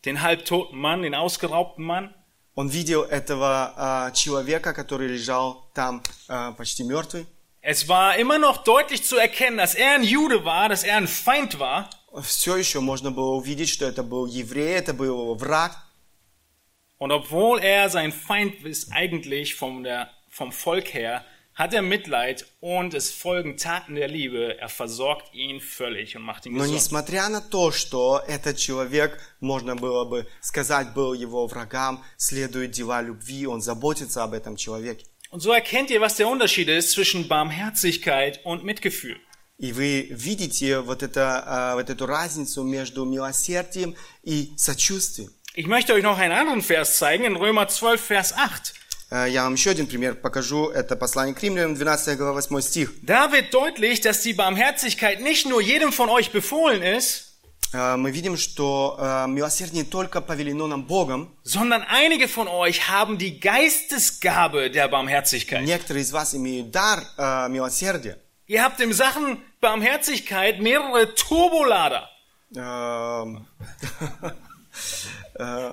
den 0.05 0.21
halbtoten 0.21 0.77
Mann, 0.77 1.03
den 1.03 1.15
ausgeraubten 1.15 1.85
Mann, 1.85 2.13
Он 2.55 2.67
видел 2.67 3.03
этого 3.03 4.09
э, 4.09 4.13
человека, 4.13 4.73
который 4.73 5.07
лежал 5.07 5.69
там 5.73 6.03
э, 6.27 6.51
почти 6.57 6.83
мертвый. 6.83 7.25
Es 7.63 7.87
war 7.87 8.17
immer 8.17 8.39
noch 8.39 8.63
deutlich 8.63 9.03
zu 9.03 9.17
erkennen, 9.17 9.57
dass 9.57 9.75
er 9.75 9.95
ein 9.95 10.03
Jude 10.03 10.45
war, 10.45 10.69
dass 10.69 10.83
er 10.83 10.97
ein 10.97 11.07
Feind 11.07 11.59
war. 11.59 11.89
Все 12.23 12.55
еще 12.57 12.79
можно 12.79 13.11
было 13.11 13.35
увидеть, 13.35 13.69
что 13.69 13.85
это 13.85 14.01
был 14.03 14.25
еврей, 14.25 14.73
это 14.75 14.93
был 14.93 15.05
его 15.21 15.35
враг. 15.35 15.75
Und 16.97 17.11
obwohl 17.11 17.59
er 17.59 17.89
sein 17.89 18.11
Feind 18.11 18.63
ist 18.65 18.91
eigentlich 18.91 19.55
vom, 19.55 19.83
der, 19.83 20.09
vom 20.29 20.51
Volk 20.51 20.93
her, 20.93 21.23
hat 21.53 21.73
er 21.73 21.81
Mitleid 21.81 22.45
und 22.61 22.93
es 22.93 23.11
folgen 23.11 23.57
Taten 23.57 23.95
der 23.95 24.07
Liebe. 24.07 24.57
Er 24.59 24.69
versorgt 24.69 25.33
ihn 25.33 25.59
völlig 25.59 26.15
und 26.15 26.23
macht 26.23 26.45
ihn 26.45 26.53
Но 26.53 26.63
gesund. 26.63 26.75
несмотря 26.75 27.27
на 27.29 27.41
то, 27.41 27.71
что 27.71 28.21
этот 28.27 28.57
человек, 28.57 29.19
можно 29.41 29.75
было 29.75 30.05
бы 30.05 30.25
сказать, 30.41 30.93
был 30.93 31.13
его 31.13 31.45
врагам, 31.47 32.03
следуют 32.17 32.71
дела 32.71 33.01
любви, 33.01 33.45
он 33.45 33.61
заботится 33.61 34.23
об 34.23 34.33
этом 34.33 34.55
человеке. 34.55 35.05
Und 35.33 35.41
so 35.41 35.51
erkennt 35.51 35.91
ihr, 35.91 36.01
was 36.01 36.15
der 36.15 36.27
Unterschied 36.27 36.69
ist 36.69 36.91
zwischen 36.91 37.27
Barmherzigkeit 37.27 38.39
und 38.43 38.63
Mitgefühl. 38.63 39.17
И 39.59 39.73
вы 39.73 40.07
видите 40.09 40.79
вот, 40.79 41.03
это, 41.03 41.43
а, 41.45 41.75
вот 41.75 41.89
эту 41.89 42.05
разницу 42.05 42.63
между 42.63 43.03
милосердием 43.03 43.93
и 44.23 44.53
сочувствием. 44.57 45.29
Ich 45.53 45.67
möchte 45.67 45.93
euch 45.93 46.03
noch 46.03 46.17
einen 46.17 46.31
anderen 46.31 46.61
Vers 46.61 46.97
zeigen, 46.97 47.25
in 47.25 47.35
Römer 47.35 47.67
12, 47.67 47.99
Vers 47.99 48.33
8. 48.33 48.73
Э, 49.11 49.27
Я 49.29 49.43
вам 49.43 49.55
еще 49.55 49.71
один 49.71 49.87
пример 49.87 50.15
покажу. 50.15 50.69
Это 50.69 50.95
послание 50.95 51.35
к 51.35 51.43
римлянам, 51.43 51.75
12 51.75 52.15
глава, 52.15 52.39
8 52.39 52.61
стих. 52.61 52.93
Da 53.01 53.31
wird 53.33 53.53
deutlich, 53.53 53.99
dass 53.99 54.21
die 54.21 54.33
Barmherzigkeit 54.33 55.19
nicht 55.19 55.45
nur 55.45 55.61
jedem 55.61 55.91
von 55.91 56.07
euch 56.09 56.31
befohlen 56.31 56.81
ist, 56.81 57.25
Э, 57.25 57.32
Мы 57.71 58.09
видим, 58.09 58.35
что 58.35 58.97
э, 58.97 59.27
милосердие 59.27 59.83
не 59.83 59.87
только 59.87 60.21
повелено 60.21 60.65
нам 60.65 60.85
Богом, 60.85 61.37
sondern 61.43 61.83
einige 61.83 62.27
von 62.27 62.47
euch 62.47 62.89
haben 62.89 63.19
die 63.19 63.39
Geistesgabe 63.39 64.71
der 64.71 64.87
Barmherzigkeit. 64.87 65.63
некоторые 65.63 66.01
из 66.01 66.11
вас 66.11 66.33
имеют 66.33 66.71
дар 66.71 67.03
э, 67.17 67.47
милосердия. 67.49 68.17
Ihr 68.47 68.63
habt 68.63 68.79
in 68.79 68.91
Sachen 68.91 69.37
Barmherzigkeit 69.61 70.59
mehrere 70.59 71.13
Turbolader, 71.13 72.09
Эм, 72.55 73.45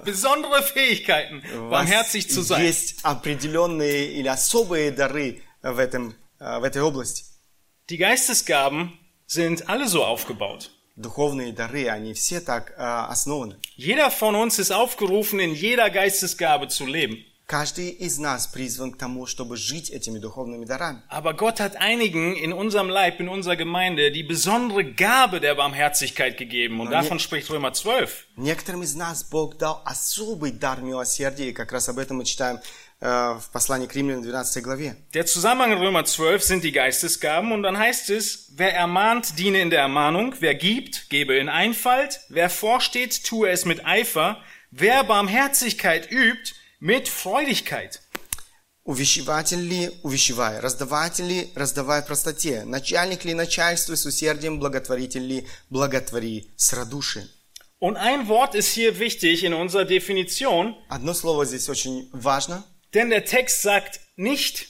besondere 0.04 0.62
Fähigkeiten, 0.62 1.42
У 1.56 1.70
вас 1.70 1.86
barmherzig 1.88 2.28
zu 2.28 2.42
sein. 2.42 2.62
Есть 2.62 3.00
определенные 3.02 4.12
или 4.12 4.28
особые 4.28 4.90
дары 4.90 5.42
в, 5.62 5.78
этом, 5.78 6.14
э, 6.38 6.58
в 6.58 6.64
этой 6.64 6.82
области. 6.82 7.24
Die 7.88 7.96
Geistesgaben 7.96 8.98
sind 9.26 9.68
alle 9.68 9.88
so 9.88 10.04
aufgebaut. 10.04 10.70
духовные 10.96 11.52
дары, 11.52 11.88
они 11.88 12.14
все 12.14 12.40
так 12.40 12.70
э, 12.70 12.74
основаны. 12.82 13.56
Jeder 13.76 14.10
von 14.10 14.34
uns 14.34 14.58
ist 14.58 14.72
aufgerufen, 14.72 15.40
in 15.40 15.54
jeder 15.54 15.90
Geistesgabe 15.90 16.68
zu 16.68 16.86
leben. 16.86 17.24
Каждый 17.46 17.90
из 17.90 18.18
нас 18.18 18.48
призван 18.48 18.90
к 18.90 18.98
тому, 18.98 19.24
чтобы 19.24 19.56
жить 19.56 19.88
этими 19.90 20.18
духовными 20.18 20.64
дарами. 20.64 21.02
Aber 21.08 21.32
Gott 21.32 21.60
hat 21.60 21.76
einigen 21.76 22.34
in 22.34 22.52
unserem 22.52 22.88
Leib, 22.88 23.20
in 23.20 23.28
unserer 23.28 23.54
Gemeinde, 23.54 24.10
die 24.10 24.24
besondere 24.24 24.82
Gabe 24.82 25.38
der 25.38 25.54
Barmherzigkeit 25.54 26.38
gegeben. 26.38 26.80
Und 26.80 26.90
davon 26.90 27.20
spricht 27.20 27.48
Römer 27.48 27.72
12. 27.72 28.26
Некоторым 28.36 28.82
из 28.82 28.96
нас 28.96 29.22
Бог 29.22 29.58
дал 29.58 29.80
особый 29.84 30.50
дар 30.50 30.80
милосердия, 30.80 31.50
и 31.50 31.52
как 31.52 31.70
раз 31.70 31.88
об 31.88 32.00
этом 32.00 32.16
мы 32.16 32.24
читаем 32.24 32.58
э, 32.89 32.89
в 33.00 33.44
послании 33.52 33.86
к 33.86 33.94
Римлянам 33.94 34.22
12 34.22 34.62
главе. 34.62 34.96
Der 35.12 35.26
Zusammenhang 35.26 35.72
in 35.72 35.78
Römer 35.78 36.04
12 36.04 36.42
sind 36.42 36.64
die 36.64 36.72
Geistesgaben 36.72 37.52
und 37.52 37.62
dann 37.62 37.76
heißt 37.76 38.08
es, 38.08 38.52
wer 38.56 38.74
ermahnt, 38.74 39.38
diene 39.38 39.60
in 39.60 39.68
der 39.68 39.80
Ermahnung, 39.80 40.34
wer 40.40 40.54
gibt, 40.54 41.10
gebe 41.10 41.36
in 41.36 41.50
Einfalt, 41.50 42.20
wer 42.30 42.48
vorsteht, 42.48 43.24
tue 43.24 43.50
es 43.50 43.66
mit 43.66 43.84
Eifer, 43.84 44.40
wer 44.70 45.04
Barmherzigkeit 45.04 46.10
übt, 46.10 46.54
mit 46.80 47.08
Freudigkeit. 47.08 48.00
Увещеватель 48.82 49.60
ли, 49.60 49.90
увещевай, 50.04 50.60
раздаватель 50.60 51.26
ли, 51.26 51.50
раздавай 51.56 52.02
в 52.02 52.06
простоте, 52.06 52.64
начальник 52.64 53.24
ли, 53.24 53.34
начальствуй 53.34 53.96
с 53.96 54.06
усердием, 54.06 54.60
благотворитель 54.60 55.26
ли, 55.26 55.46
благотвори 55.70 56.52
с 56.56 56.72
радушием. 56.72 57.28
Und 57.78 57.96
ein 57.96 58.28
Wort 58.28 58.54
ist 58.54 58.68
hier 58.68 58.98
wichtig 58.98 59.42
in 59.44 59.52
unserer 59.52 59.84
Definition, 59.84 60.76
Одно 60.88 61.14
слово 61.14 61.44
здесь 61.44 61.68
очень 61.68 62.08
важно. 62.12 62.64
denn 62.94 63.10
der 63.10 63.24
Text 63.24 63.62
sagt 63.62 64.00
nicht, 64.16 64.66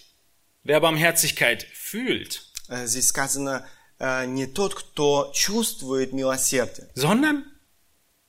wer 0.65 0.81
Barmherzigkeit 0.81 1.67
fühlt, 1.75 2.43
Э, 2.69 2.87
Здесь 2.89 3.07
сказано 3.09 3.65
э, 4.01 4.27
не 4.27 4.47
тот, 4.47 4.75
кто 4.75 5.31
чувствует 5.33 6.13
милосердие, 6.13 6.89
sondern 6.97 7.45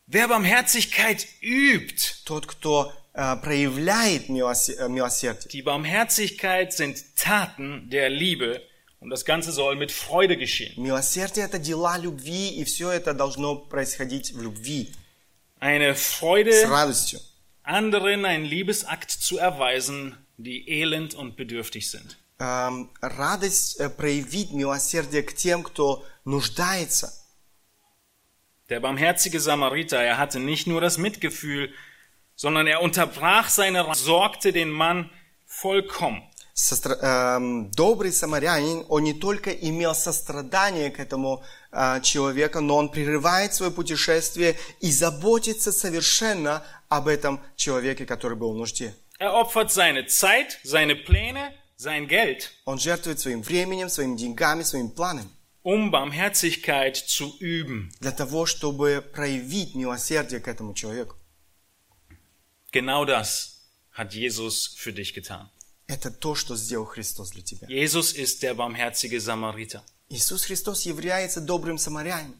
wer 0.08 0.28
Barmherzigkeit 0.28 1.26
übt. 1.41 2.13
тот, 2.26 2.45
кто 2.45 2.93
э, 3.15 3.36
проявляет 3.38 4.30
милосе- 4.30 4.76
э, 4.78 4.88
милосердие. 4.89 5.50
Die 5.52 5.63
Barmherzigkeit 5.63 6.71
sind 6.71 7.04
Taten 7.15 7.89
der 7.89 8.10
Liebe 8.12 8.62
und 9.00 9.10
das 9.10 9.26
Ganze 9.26 9.52
soll 9.52 9.76
mit 9.76 9.91
Freude 9.91 10.38
geschehen. 10.38 10.73
Милосердие – 10.80 11.47
это 11.47 11.58
дела 11.58 11.97
любви, 11.97 12.50
и 12.50 12.63
все 12.63 12.91
это 12.91 13.13
должно 13.15 13.56
происходить 13.56 14.32
в 14.34 14.41
любви, 14.41 14.93
Eine 15.60 15.95
с 15.95 16.19
Freude, 16.21 16.67
радостью. 16.67 17.19
anderen 17.63 18.26
einen 18.26 18.45
Liebesakt 18.45 19.12
zu 19.12 19.38
erweisen, 19.38 20.15
die 20.38 20.69
elend 20.69 21.15
und 21.15 21.36
bedürftig 21.36 21.89
sind. 21.89 22.17
Эм, 22.39 22.89
радость 23.02 23.80
э, 23.80 23.89
проявить 23.89 24.52
милосердие 24.52 25.23
к 25.23 25.34
тем, 25.36 25.63
кто 25.63 26.06
нуждается. 26.23 27.12
Der 28.69 28.80
barmherzige 28.80 29.39
Samariter, 29.39 29.97
er 30.04 30.17
hatte 30.17 30.39
nicht 30.39 30.67
nur 30.67 30.82
das 30.82 30.97
Mitgefühl, 30.97 31.73
sondern 32.36 32.67
er 32.67 32.82
unterbrach 32.82 33.50
seine, 33.50 33.88
Ra- 33.88 33.95
sorgte 33.95 34.52
den 34.52 34.69
Mann 34.69 35.10
vollkommen. 35.45 36.21
Состра- 36.54 37.00
эм, 37.38 37.71
добрый 37.71 38.12
самарянин, 38.12 38.84
он 38.89 39.04
не 39.04 39.13
только 39.13 39.52
имел 39.52 39.93
сострадание 39.95 40.89
к 40.91 41.00
этому 41.00 41.43
э, 41.71 42.02
человеку, 42.02 42.62
но 42.62 42.78
он 42.78 42.89
прерывает 42.91 43.54
свое 43.54 43.71
путешествие 43.71 44.56
и 44.80 44.91
заботится 44.91 45.71
совершенно 45.71 46.63
об 46.96 47.09
этом 47.09 47.40
человеке, 47.57 48.05
который 48.07 48.37
был 48.37 48.52
в 48.52 48.57
нужде. 48.57 48.94
Er 49.18 49.33
opfert 49.33 49.70
seine 49.70 50.07
Zeit, 50.07 50.59
seine 50.64 50.96
Pläne, 50.96 51.52
sein 51.76 52.07
Geld, 52.09 52.50
Он 52.64 52.78
жертвует 52.78 53.20
своим 53.20 53.42
временем, 53.42 53.88
своими 53.88 54.16
деньгами, 54.16 54.62
своим 54.62 54.90
планом 54.90 55.31
um 55.62 55.90
Barmherzigkeit 55.90 56.96
zu 56.96 57.37
üben. 57.40 57.90
для 58.00 58.12
того, 58.12 58.46
чтобы 58.46 59.00
проявить 59.14 59.74
милосердие 59.74 60.40
к 60.40 60.48
этому 60.48 60.74
человеку. 60.74 61.16
Genau 62.72 63.05
das 63.05 63.61
hat 63.96 64.12
Jesus 64.12 64.74
für 64.76 64.92
dich 64.92 65.14
getan. 65.14 65.48
Это 65.87 66.11
то, 66.11 66.35
что 66.35 66.57
сделал 66.57 66.87
Христос 66.87 67.31
для 67.31 67.42
тебя. 67.42 67.68
Jesus 67.68 68.12
ist 68.12 68.42
der 68.42 68.55
barmherzige 68.55 69.20
Samariter. 69.20 69.83
Иисус 70.09 70.44
Христос 70.44 70.83
является 70.85 71.40
добрым 71.40 71.78
самарянином. 71.78 72.38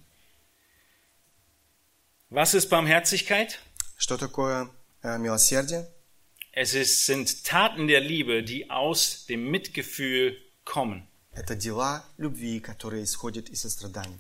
Was 2.31 2.55
ist 2.55 2.71
Barmherzigkeit? 2.71 3.59
Что 4.03 4.17
такое 4.17 4.69
э, 5.05 5.17
милосердие? 5.17 5.87
Es 6.53 6.75
ist, 6.75 7.07
sind 7.07 7.45
Taten 7.45 7.87
der 7.87 8.01
Liebe, 8.01 8.43
die 8.43 8.69
aus 8.69 9.27
dem 9.29 9.49
Mitgefühl 9.49 10.39
kommen. 10.65 11.07
Это 11.33 11.55
дела 11.55 12.05
любви, 12.19 12.59
которые 12.59 13.05
исходят 13.05 13.49
из 13.49 13.61
сострадания. 13.61 14.19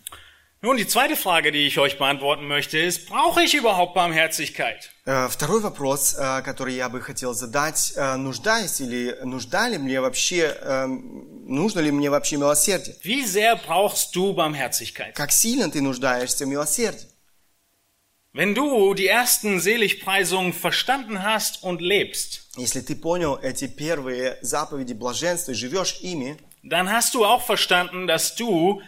Nun, 0.60 0.76
die 0.76 0.86
zweite 0.86 1.16
Frage, 1.16 1.50
die 1.50 1.66
ich 1.66 1.80
euch 1.80 1.98
beantworten 1.98 2.46
möchte, 2.46 2.78
ist, 2.78 3.08
brauche 3.08 3.42
ich 3.42 3.54
überhaupt 3.54 3.94
Barmherzigkeit? 3.94 4.88
Э, 5.04 5.26
Второй 5.28 5.60
вопрос, 5.60 6.14
э, 6.16 6.42
который 6.42 6.76
я 6.76 6.88
бы 6.88 7.00
хотел 7.00 7.34
задать, 7.34 7.92
нуждаюсь 8.18 8.80
или 8.80 9.18
нужда 9.24 9.68
ли 9.68 9.78
мне 9.78 10.00
вообще, 10.00 10.56
нужно 10.86 11.80
ли 11.80 11.90
мне 11.90 12.08
вообще 12.08 12.36
милосердие? 12.36 12.94
Wie 13.02 13.24
sehr 13.24 13.56
brauchst 13.56 14.14
du 14.14 14.32
Barmherzigkeit? 14.32 15.14
Как 15.14 15.32
сильно 15.32 15.68
ты 15.68 15.82
нуждаешься 15.82 16.44
в 16.44 16.48
милосердии? 16.48 17.11
Wenn 18.33 18.53
du 18.53 18.93
die 18.93 19.07
ersten 19.07 19.59
Seligpreisungen 19.59 20.53
verstanden 20.53 21.23
hast 21.23 21.63
und 21.63 21.81
lebst, 21.81 22.43
Если 22.57 22.81
ты 22.81 22.95
понял 22.95 23.37
эти 23.41 23.67
первые 23.67 24.37
заповеди 24.41 24.93
блаженства 24.93 25.51
и 25.51 25.55
живешь 25.55 25.99
ими, 26.01 26.37
dann 26.63 26.89
hast 26.89 27.13
du 27.13 27.23
auch 27.23 27.43
verstanden, 27.43 28.07
dass 28.07 28.35
du 28.35 28.81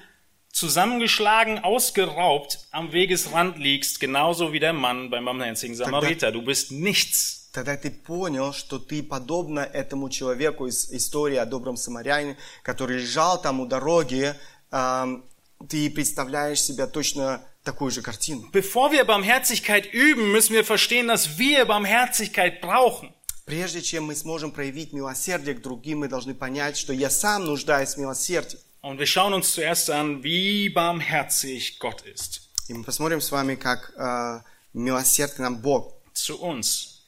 zusammengeschlagen, 0.51 1.59
ausgeraubt 1.59 2.67
am 2.71 2.91
Wegesrand 2.91 3.57
liegst, 3.57 3.99
genauso 3.99 4.51
wie 4.53 4.59
der 4.59 4.73
Mann 4.73 5.09
beim 5.09 5.25
barmherzigen 5.25 5.75
Samariter. 5.75 6.31
Du 6.31 6.41
bist 6.41 6.71
nichts. 6.71 7.39
тогда 7.51 7.75
ты 7.77 7.89
понял, 7.89 8.53
что 8.53 8.77
ты 8.79 9.01
подобно 9.01 9.59
этому 9.61 10.09
человеку 10.09 10.67
из 10.67 10.91
истории 10.91 11.37
о 11.37 11.45
добром 11.45 11.77
самарянине, 11.77 12.37
который 12.63 12.97
лежал 12.97 13.41
там 13.41 13.59
у 13.59 13.65
дороги, 13.65 14.35
эм, 14.71 15.25
ты 15.67 15.89
представляешь 15.89 16.61
себя 16.61 16.87
точно 16.87 17.43
такую 17.63 17.91
же 17.91 18.01
картину. 18.01 18.49
Bevor 18.51 18.91
wir 18.91 19.03
Barmherzigkeit 19.05 19.91
üben, 19.93 20.31
müssen 20.31 20.53
wir 20.53 20.63
verstehen, 20.63 21.07
dass 21.07 21.37
wir 21.37 21.65
Barmherzigkeit 21.65 22.61
brauchen. 22.61 23.13
Прежде 23.45 23.81
чем 23.81 24.05
мы 24.05 24.15
сможем 24.15 24.51
проявить 24.51 24.93
милосердие 24.93 25.55
к 25.55 25.61
другим, 25.61 25.99
мы 25.99 26.07
должны 26.07 26.35
понять, 26.35 26.77
что 26.77 26.93
я 26.93 27.09
сам 27.09 27.45
нуждаюсь 27.45 27.95
в 27.95 27.97
милосердии. 27.97 28.59
Und 28.81 28.97
wir 28.99 29.07
schauen 29.07 29.33
uns 29.33 29.51
zuerst 29.51 29.89
an, 29.89 30.23
wie 30.23 30.69
barmherzig 30.69 31.79
Gott 31.79 32.01
ist 32.03 32.49
И 32.69 32.73
мы 32.73 32.83
посмотрим 32.83 33.19
с 33.19 33.31
вами, 33.31 33.55
как 33.55 33.91
э, 33.97 34.41
милосерд 34.73 35.33
к 35.33 35.39
нам 35.39 35.57
Бог. 35.57 35.95
zu 36.13 36.39
uns. 36.39 37.05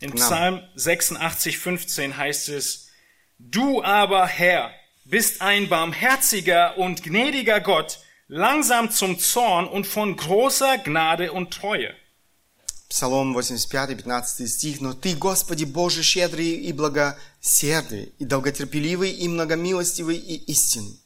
In 0.00 0.10
Genau. 0.12 0.24
Psalm 0.26 0.62
86, 0.74 1.58
15 1.58 2.16
heißt 2.16 2.48
es, 2.50 2.88
Du 3.38 3.82
aber, 3.82 4.26
Herr, 4.26 4.70
bist 5.04 5.42
ein 5.42 5.68
barmherziger 5.68 6.78
und 6.78 7.02
gnädiger 7.02 7.60
Gott, 7.60 7.98
langsam 8.28 8.90
zum 8.90 9.18
Zorn 9.18 9.66
und 9.68 9.86
von 9.86 10.16
großer 10.16 10.78
Gnade 10.78 11.32
und 11.32 11.52
Treue. 11.52 11.94
Псалом 12.88 13.32
85, 13.34 14.02
15 14.02 14.48
стих. 14.48 14.80
«Но 14.82 14.92
Ты, 14.92 15.14
Господи, 15.14 15.64
Боже, 15.64 16.02
щедрый 16.02 16.50
и 16.50 16.72
благосердый, 16.72 18.12
и 18.18 18.24
долготерпеливый, 18.26 19.10
и 19.12 19.28
многомилостивый, 19.28 20.18
и 20.18 20.36
истинный». 20.52 20.98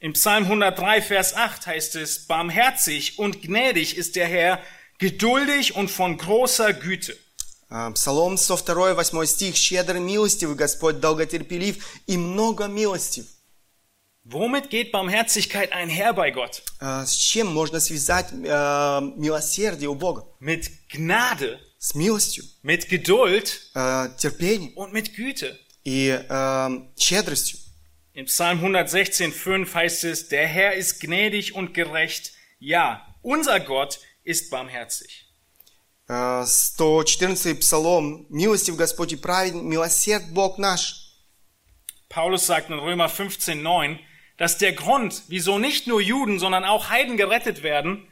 In 0.00 0.12
Psalm 0.12 0.44
103, 0.44 1.02
Vers 1.02 1.34
8 1.34 1.66
heißt 1.66 1.96
es, 1.96 2.26
Barmherzig 2.28 3.18
und 3.18 3.42
gnädig 3.42 3.96
ist 3.96 4.14
der 4.14 4.28
Herr, 4.28 4.60
geduldig 4.98 5.74
und 5.74 5.90
von 5.90 6.16
großer 6.18 6.72
Güte. 6.72 7.16
А, 7.68 7.90
Псалом 7.90 8.36
102, 8.36 8.94
8 8.96 9.26
стих. 9.26 9.56
«Щедрый, 9.56 10.00
милостивый 10.00 10.54
Господь, 10.54 11.00
долготерпелив 11.00 11.84
и 12.06 12.16
много 12.16 12.68
милостив». 12.68 13.26
Womit 14.24 14.68
geht 14.68 14.92
Barmherzigkeit 14.92 15.72
einher 15.72 16.12
bei 16.12 16.30
Gott? 16.30 16.62
А, 16.80 17.06
С 17.06 17.14
чем 17.14 17.46
можно 17.48 17.80
связать 17.80 18.26
э, 18.32 19.00
милосердие 19.16 19.88
у 19.88 19.94
Бога? 19.94 20.26
Mit 20.40 20.68
Gnade, 20.92 21.58
С 21.78 21.94
милостью, 21.94 22.44
mit 22.62 22.88
Geduld 22.90 23.70
э, 23.74 24.08
терпением 24.18 24.76
und 24.76 24.92
mit 24.92 25.14
Güte. 25.16 25.56
и 25.84 26.08
э, 26.28 26.68
щедростью. 26.98 27.58
In 28.12 28.26
Psalm 28.26 28.58
116,5 28.60 29.72
heißt 29.74 30.04
es, 30.04 30.28
der 30.28 30.46
Herr 30.46 30.74
ist 30.74 31.00
gnädig 31.00 31.54
und 31.54 31.72
gerecht. 31.72 32.32
Ja, 32.58 33.06
unser 33.22 33.60
Gott 33.60 34.00
ist 34.24 34.50
barmherzig. 34.50 35.24
Э, 36.08 36.44
114 36.44 37.58
Псалом. 37.60 38.26
«Милостив 38.28 38.76
Господь 38.76 39.12
и 39.12 39.16
праведен, 39.16 39.66
милосерд 39.66 40.28
Бог 40.32 40.58
наш». 40.58 41.04
Paulus 42.10 42.46
sagt 42.46 42.70
in 42.70 42.78
Römer 42.78 43.08
15,9, 43.08 43.98
dass 44.42 44.58
der 44.58 44.72
Grund, 44.72 45.22
wieso 45.28 45.58
nicht 45.58 45.86
nur 45.86 46.00
Juden, 46.00 46.38
sondern 46.38 46.64
auch 46.64 46.90
Heiden 46.90 47.16
gerettet 47.16 47.62
werden, 47.62 48.06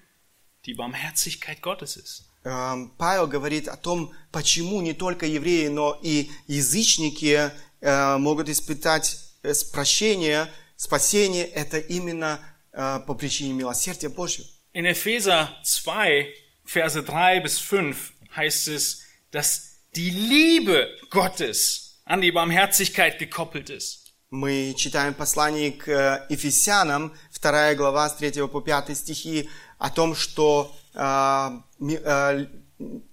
die 0.64 0.75
Barmherzigkeit 0.75 1.62
Gottes 1.62 1.96
ist. 1.96 2.29
Э, 2.44 2.88
Павел 2.99 3.29
говорит 3.29 3.68
о 3.68 3.77
том, 3.77 4.12
почему 4.33 4.81
не 4.81 4.94
только 4.94 5.27
евреи, 5.27 5.68
но 5.68 5.99
и 6.03 6.31
язычники 6.49 7.51
э, 7.81 8.18
могут 8.18 8.49
испытать 8.49 9.18
э, 9.42 9.53
прощение, 9.72 10.49
спасение. 10.77 11.46
Это 11.46 11.79
именно 11.79 12.40
э, 12.72 13.01
по 13.07 13.14
причине 13.14 13.53
милосердия 13.53 14.09
Божьего. 14.09 14.46
In 14.72 14.85
Epheser 14.85 15.49
2, 15.64 16.27
Verse 16.64 17.03
3 17.03 17.40
bis 17.40 17.59
5 17.59 18.12
heißt 18.35 18.68
es, 18.68 19.03
dass 19.31 19.81
die 19.94 20.11
Liebe 20.11 20.88
Gottes 21.11 22.01
an 22.05 22.20
die 22.20 22.33
Barmherzigkeit 22.33 23.18
gekoppelt 23.18 23.70
ist. 23.70 24.00
Мы 24.31 24.75
читаем 24.77 25.14
послание 25.14 25.70
к 25.72 25.88
э, 25.88 26.27
Ефесянам, 26.29 27.14
2 27.40 27.75
глава 27.75 28.09
с 28.09 28.16
3 28.16 28.49
по 28.49 28.61
5 28.61 28.96
стихи, 28.96 29.49
о 29.79 29.90
том, 29.90 30.14
что 30.14 30.75
э, 30.94 31.51
ми- 31.79 32.01
э, 32.03 32.46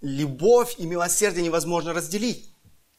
любовь 0.02 0.76
и 0.80 0.86
милосердие 0.86 1.44
невозможно 1.44 1.94
разделить. 1.94 2.50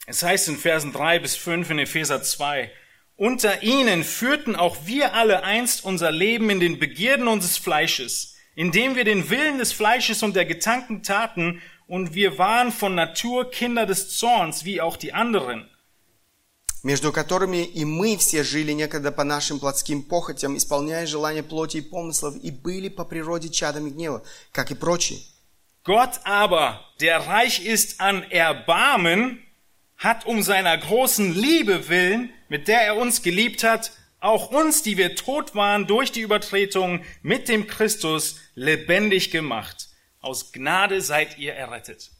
Es 0.07 0.23
heißt 0.23 0.49
in 0.49 0.59
Versen 0.59 0.93
3 0.93 1.19
bis 1.19 1.35
5 1.37 1.71
in 1.71 1.79
Epheser 1.79 2.23
2, 2.23 2.71
unter 3.17 3.63
ihnen 3.63 4.05
führten 4.05 4.55
auch 4.55 4.77
wir 4.87 5.15
alle 5.15 5.43
einst 5.45 5.85
unser 5.85 6.11
Leben 6.11 6.51
in 6.51 6.61
den 6.61 6.79
Begierden 6.79 7.27
unseres 7.27 7.57
Fleisches, 7.59 8.35
indem 8.55 8.97
wir 8.97 9.05
den 9.05 9.29
Willen 9.31 9.59
des 9.59 9.73
Fleisches 9.73 10.23
und 10.23 10.37
der 10.37 10.45
Gedanken 10.45 11.03
taten, 11.03 11.61
und 11.87 12.15
wir 12.15 12.39
waren 12.39 12.73
von 12.73 12.95
Natur 12.95 13.51
Kinder 13.51 13.85
des 13.85 14.17
Zorns, 14.17 14.65
wie 14.65 14.81
auch 14.81 14.97
die 14.97 15.13
anderen. 15.13 15.69
между 16.85 17.13
которыми 17.13 17.65
и 17.65 17.85
мы 17.85 18.17
все 18.17 18.45
жили 18.45 18.73
некогда 18.73 19.11
по 19.11 19.25
нашим 19.25 19.59
плотским 19.59 20.03
похотям, 20.03 20.57
исполняя 20.57 21.07
желания 21.07 21.43
плоти 21.43 21.79
и 21.79 21.81
помыслов, 21.81 22.37
и 22.37 22.51
были 22.51 22.89
по 22.89 23.05
природе 23.05 23.49
чадами 23.49 23.91
гнева, 23.91 24.23
как 24.53 24.71
и 24.71 24.75
прочие. 24.75 25.19
Gott 25.85 26.21
aber, 26.25 26.81
der 27.01 27.27
reich 27.27 27.65
ist 27.65 28.01
an 28.01 28.23
Erbarmen, 28.31 29.43
hat 29.97 30.27
um 30.27 30.43
seiner 30.43 30.77
großen 30.79 31.35
Liebe 31.35 31.89
willen, 31.89 32.31
mit 32.49 32.69
der 32.69 32.83
er 32.83 32.97
uns 32.97 33.23
geliebt 33.23 33.65
hat, 33.65 33.93
auch 34.21 34.51
uns, 34.51 34.83
die 34.83 34.97
wir 34.97 35.15
tot 35.15 35.55
waren 35.55 35.87
durch 35.87 36.11
die 36.13 36.23
Übertretung, 36.23 37.03
mit 37.23 37.49
dem 37.49 37.67
Christus 37.67 38.37
lebendig 38.55 39.31
gemacht. 39.31 39.89
Aus 40.21 40.53
Gnade 40.53 41.03
seid 41.03 41.39
ihr 41.39 41.53
errettet. 41.53 42.11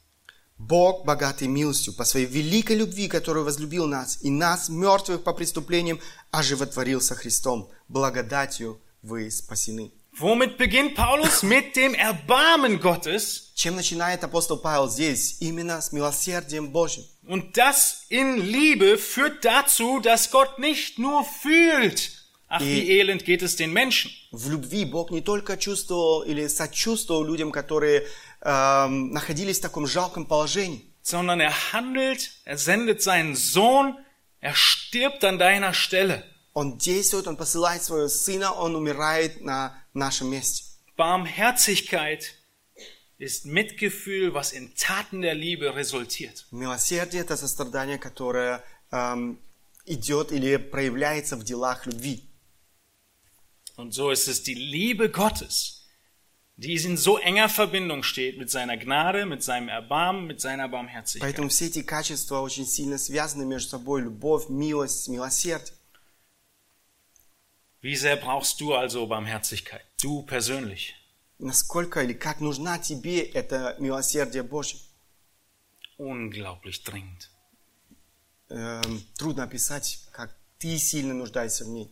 Бог, 0.60 1.06
богатый 1.06 1.48
милостью, 1.48 1.94
по 1.94 2.04
своей 2.04 2.26
великой 2.26 2.76
любви, 2.76 3.08
которую 3.08 3.46
возлюбил 3.46 3.86
нас, 3.86 4.18
и 4.20 4.30
нас, 4.30 4.68
мертвых 4.68 5.24
по 5.24 5.32
преступлениям, 5.32 5.98
оживотворил 6.30 7.00
со 7.00 7.14
Христом. 7.14 7.70
Благодатью 7.88 8.78
вы 9.02 9.30
спасены. 9.30 9.90
Womit 10.20 10.58
beginnt 10.58 10.96
Paulus? 10.96 11.42
Mit 11.42 11.76
dem 11.76 11.94
Erbarmen 11.94 12.78
Gottes. 12.78 13.52
Чем 13.54 13.74
начинает 13.74 14.22
апостол 14.22 14.58
Павел 14.58 14.90
здесь? 14.90 15.38
Именно 15.40 15.80
с 15.80 15.92
милосердием 15.92 16.68
Божьим. 16.68 17.04
Und 17.26 17.56
das 17.56 18.04
in 18.10 18.36
Liebe 18.36 18.98
führt 18.98 19.44
dazu, 19.44 19.98
dass 20.00 20.30
Gott 20.30 20.58
nicht 20.58 20.98
nur 20.98 21.24
fühlt. 21.24 22.20
Ach, 22.52 22.60
wie 22.60 22.98
elend 22.98 23.24
geht 23.24 23.42
es 23.42 23.56
den 23.56 23.72
Menschen. 23.72 24.10
В 24.32 24.50
любви 24.50 24.84
Бог 24.84 25.12
не 25.12 25.20
только 25.20 25.56
чувствовал 25.56 26.22
или 26.22 26.48
сочувствовал 26.48 27.24
людям, 27.24 27.52
которые 27.52 28.06
эм, 28.41 29.11
находились 29.11 29.59
в 29.59 29.61
таком 29.61 29.87
жалком 29.87 30.25
положении, 30.25 30.85
sondern 31.03 31.39
er 31.39 31.73
handelt, 31.73 32.31
er 32.45 32.57
sendet 32.57 33.01
seinen 33.01 33.35
Sohn, 33.35 33.97
er 34.39 34.55
stirbt 34.55 35.23
an 35.23 35.37
deiner 35.37 35.73
Stelle. 35.73 36.23
Он 36.53 36.77
действует, 36.77 37.27
Он 37.27 37.35
посылает 37.35 37.83
своего 37.83 38.07
Сына, 38.07 38.53
Он 38.53 38.75
умирает 38.75 39.41
на 39.41 39.77
нашем 39.93 40.29
месте. 40.31 40.63
Barmherzigkeit 40.95 42.33
ist 43.17 43.45
Mitgefühl, 43.45 44.33
was 44.33 44.53
in 44.53 44.73
Taten 44.75 45.21
der 45.21 45.35
Liebe 45.35 45.75
resultiert. 45.75 46.45
Милосердие – 46.51 47.23
это 47.23 47.35
сострадание, 47.35 47.97
которое 47.97 48.63
эм, 48.91 49.39
идет 49.85 50.31
или 50.31 50.57
проявляется 50.57 51.35
в 51.35 51.43
делах 51.43 51.85
любви. 51.85 52.23
Und 53.77 53.93
so 53.93 54.09
ist 54.11 54.27
es 54.27 54.43
die 54.43 54.53
Liebe 54.53 55.09
Gottes, 55.09 55.78
die 56.59 56.75
in 56.75 56.97
so 56.97 57.17
enger 57.17 57.49
Verbindung 57.49 58.03
steht 58.03 58.37
mit 58.37 58.49
seiner 58.49 58.77
Gnade, 58.77 59.25
mit 59.25 59.43
seinem 59.43 59.67
Erbarmen, 59.67 60.25
mit 60.25 60.39
seiner 60.39 60.69
Barmherzigkeit. 60.69 61.21
Поэтому 61.21 61.49
все 61.49 61.67
эти 61.67 61.83
качества 61.83 62.39
очень 62.39 62.65
сильно 62.65 62.97
связаны 62.97 63.45
между 63.45 63.71
собой. 63.71 64.01
Любовь, 64.01 64.47
милость, 64.49 65.09
милосердие. 65.09 65.75
Wie 67.81 67.95
sehr 67.95 68.15
brauchst 68.15 68.59
du 68.61 68.73
also 68.73 69.05
Barmherzigkeit? 69.05 69.85
Du 70.01 70.23
persönlich. 70.23 70.95
Насколько 71.37 72.01
или 72.03 72.13
как 72.13 72.39
нужна 72.39 72.79
тебе 72.79 73.19
это 73.21 73.75
милосердие 73.79 74.43
Божье? 74.43 74.79
Unglaublich 75.97 76.83
dringend. 76.83 77.29
Эм, 78.49 79.03
трудно 79.17 79.43
описать, 79.43 79.99
как 80.11 80.35
ты 80.57 80.77
сильно 80.77 81.13
нуждаешься 81.13 81.65
в 81.65 81.69
ней. 81.69 81.91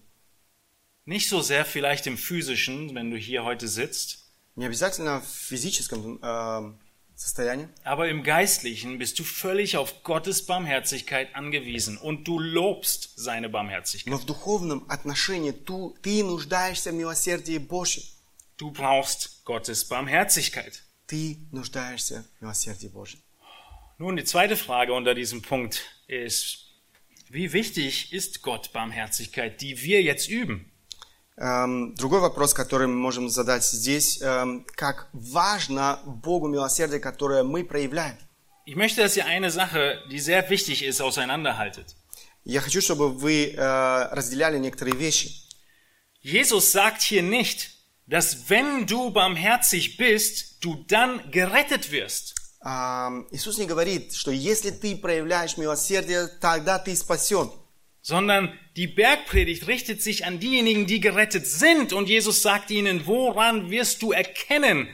Nicht 1.06 1.28
so 1.28 1.42
sehr 1.42 1.66
vielleicht 1.66 2.08
im 2.08 2.18
physischen, 2.18 2.96
wenn 2.96 3.12
du 3.12 3.18
hier 3.18 3.44
heute 3.44 3.68
sitzt, 3.68 4.24
Не 4.58 4.66
обязательно 4.66 5.22
в 5.22 5.26
физическом 5.28 6.20
эм, 6.22 6.80
состоянии, 7.16 7.68
aber 7.84 8.08
im 8.10 8.24
geistlichen 8.24 8.98
bist 9.00 9.18
du 9.18 9.24
völlig 9.24 9.78
auf 9.78 10.04
Gottes 10.04 10.46
Barmherzigkeit 10.46 11.34
angewiesen 11.36 11.98
und 11.98 12.28
du 12.28 12.40
lobst 12.40 13.14
seine 13.16 13.50
Barmherzigkeit. 13.50 14.12
но 14.12 14.18
в 14.18 14.26
духовном 14.26 14.86
отношении 14.90 15.52
ту- 15.52 15.96
ты 16.02 16.24
нуждаешься 16.24 16.92
в 16.92 16.96
милосердии 16.96 17.58
Божьем. 17.58 18.04
Du 18.60 18.72
brauchst 18.72 19.44
Gottes 19.46 19.84
Barmherzigkeit. 19.88 20.84
Ты 21.08 21.38
нуждаешься 21.52 22.26
в 22.40 22.42
милосердии 22.44 22.88
Божьем. 22.88 23.20
Nun, 24.00 24.16
die 24.18 24.24
zweite 24.26 24.56
Frage 24.56 24.94
unter 24.94 25.14
diesem 25.16 25.42
Punkt 25.42 25.82
ist, 26.08 26.60
wie 27.30 27.54
wichtig 27.54 28.12
ist 28.14 28.42
Gott 28.42 28.72
Barmherzigkeit, 28.74 29.62
die 29.62 29.82
wir 29.82 30.02
jetzt 30.02 30.30
üben? 30.30 30.72
Эм, 31.41 31.95
другой 31.95 32.19
вопрос, 32.19 32.53
который 32.53 32.89
мы 32.89 32.95
можем 32.97 33.29
задать 33.29 33.65
здесь, 33.65 34.21
эм, 34.21 34.67
как 34.75 35.09
важно 35.13 36.01
Богу 36.05 36.49
милосердие, 36.49 36.99
которое 36.99 37.45
мы 37.45 37.65
проявляем. 37.65 38.17
Ich 38.67 38.75
möchte, 38.75 39.03
dass 39.03 39.17
ihr 39.17 39.25
eine 39.25 39.51
Sache, 39.51 40.03
die 40.11 40.19
sehr 40.19 40.51
wichtig 40.51 40.83
ist, 40.83 41.01
auseinanderhaltet. 41.01 41.95
Я 42.45 42.61
хочу, 42.61 42.81
чтобы 42.81 43.11
вы 43.11 43.55
э, 43.55 44.09
разделяли 44.11 44.59
некоторые 44.59 44.97
вещи. 44.97 45.31
Jesus 46.21 46.73
sagt 46.73 47.03
hier 47.03 47.23
nicht, 47.23 47.71
dass 48.09 48.49
wenn 48.49 48.87
du 48.87 49.11
barmherzig 49.11 49.97
bist, 49.97 50.65
du 50.65 50.85
dann 50.89 51.31
gerettet 51.31 51.93
wirst. 51.93 52.35
Ам, 52.61 53.29
Иисус 53.31 53.59
не 53.59 53.67
говорит, 53.67 54.13
что 54.13 54.33
если 54.33 54.71
ты 54.71 54.97
проявляешь 54.97 55.57
милосердие, 55.57 56.27
тогда 56.41 56.81
ты 56.81 56.97
спасен. 56.97 57.53
sondern 58.08 58.52
die 58.76 58.88
Bergpredigt 58.88 59.68
richtet 59.68 60.02
sich 60.02 60.26
an 60.26 60.40
diejenigen, 60.40 60.86
die 60.86 61.00
gerettet 61.00 61.48
sind. 61.48 61.94
Und 61.94 62.10
Jesus 62.10 62.42
sagt 62.42 62.70
ihnen, 62.72 63.06
woran 63.08 63.70
wirst 63.70 64.02
du 64.02 64.12
erkennen, 64.12 64.88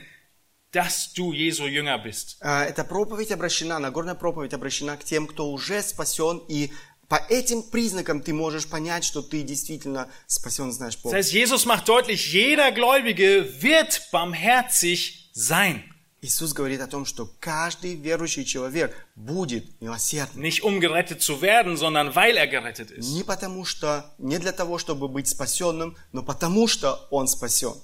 dass 0.72 1.12
du 1.12 1.32
Jesu 1.32 1.66
Jünger 1.66 1.98
bist? 1.98 2.38
Э, 2.40 2.64
Эта 2.68 2.84
проповедь 2.84 3.32
обращена, 3.32 3.78
Нагорная 3.80 4.14
проповедь 4.14 4.54
обращена 4.54 4.96
к 4.96 5.04
тем, 5.04 5.26
кто 5.26 5.50
уже 5.50 5.82
спасен, 5.82 6.40
и 6.48 6.70
по 7.08 7.20
этим 7.28 7.64
признакам 7.64 8.22
ты 8.22 8.32
можешь 8.32 8.68
понять, 8.68 9.04
что 9.04 9.20
ты 9.22 9.42
действительно 9.42 10.08
спасен, 10.28 10.70
знаешь 10.70 10.94
Das 10.94 11.02
Бога. 11.02 11.16
heißt, 11.16 11.32
Jesus 11.32 11.66
macht 11.66 11.88
deutlich, 11.88 12.32
jeder 12.32 12.70
Gläubige 12.70 13.60
wird 13.60 14.00
barmherzig 14.12 15.30
sein. 15.32 15.82
Иисус 16.24 16.52
говорит 16.52 16.82
о 16.82 16.86
том, 16.86 17.06
что 17.06 17.30
каждый 17.40 17.94
верующий 17.94 18.44
человек 18.44 18.94
будет 19.16 19.80
милосердным. 19.80 20.44
Nicht 20.44 20.62
um 20.62 20.78
gerettet 20.78 21.22
zu 21.22 21.40
werden, 21.40 21.78
sondern 21.78 22.14
weil 22.14 22.36
er 22.36 22.46
gerettet 22.46 22.90
ist. 22.90 23.14
Не 23.14 23.22
потому 23.24 23.64
что, 23.64 24.04
не 24.18 24.38
для 24.38 24.52
того, 24.52 24.78
чтобы 24.78 25.08
быть 25.08 25.28
спасенным, 25.28 25.96
но 26.12 26.22
потому 26.22 26.68
что 26.68 27.06
он 27.10 27.26
спасен. 27.26 27.74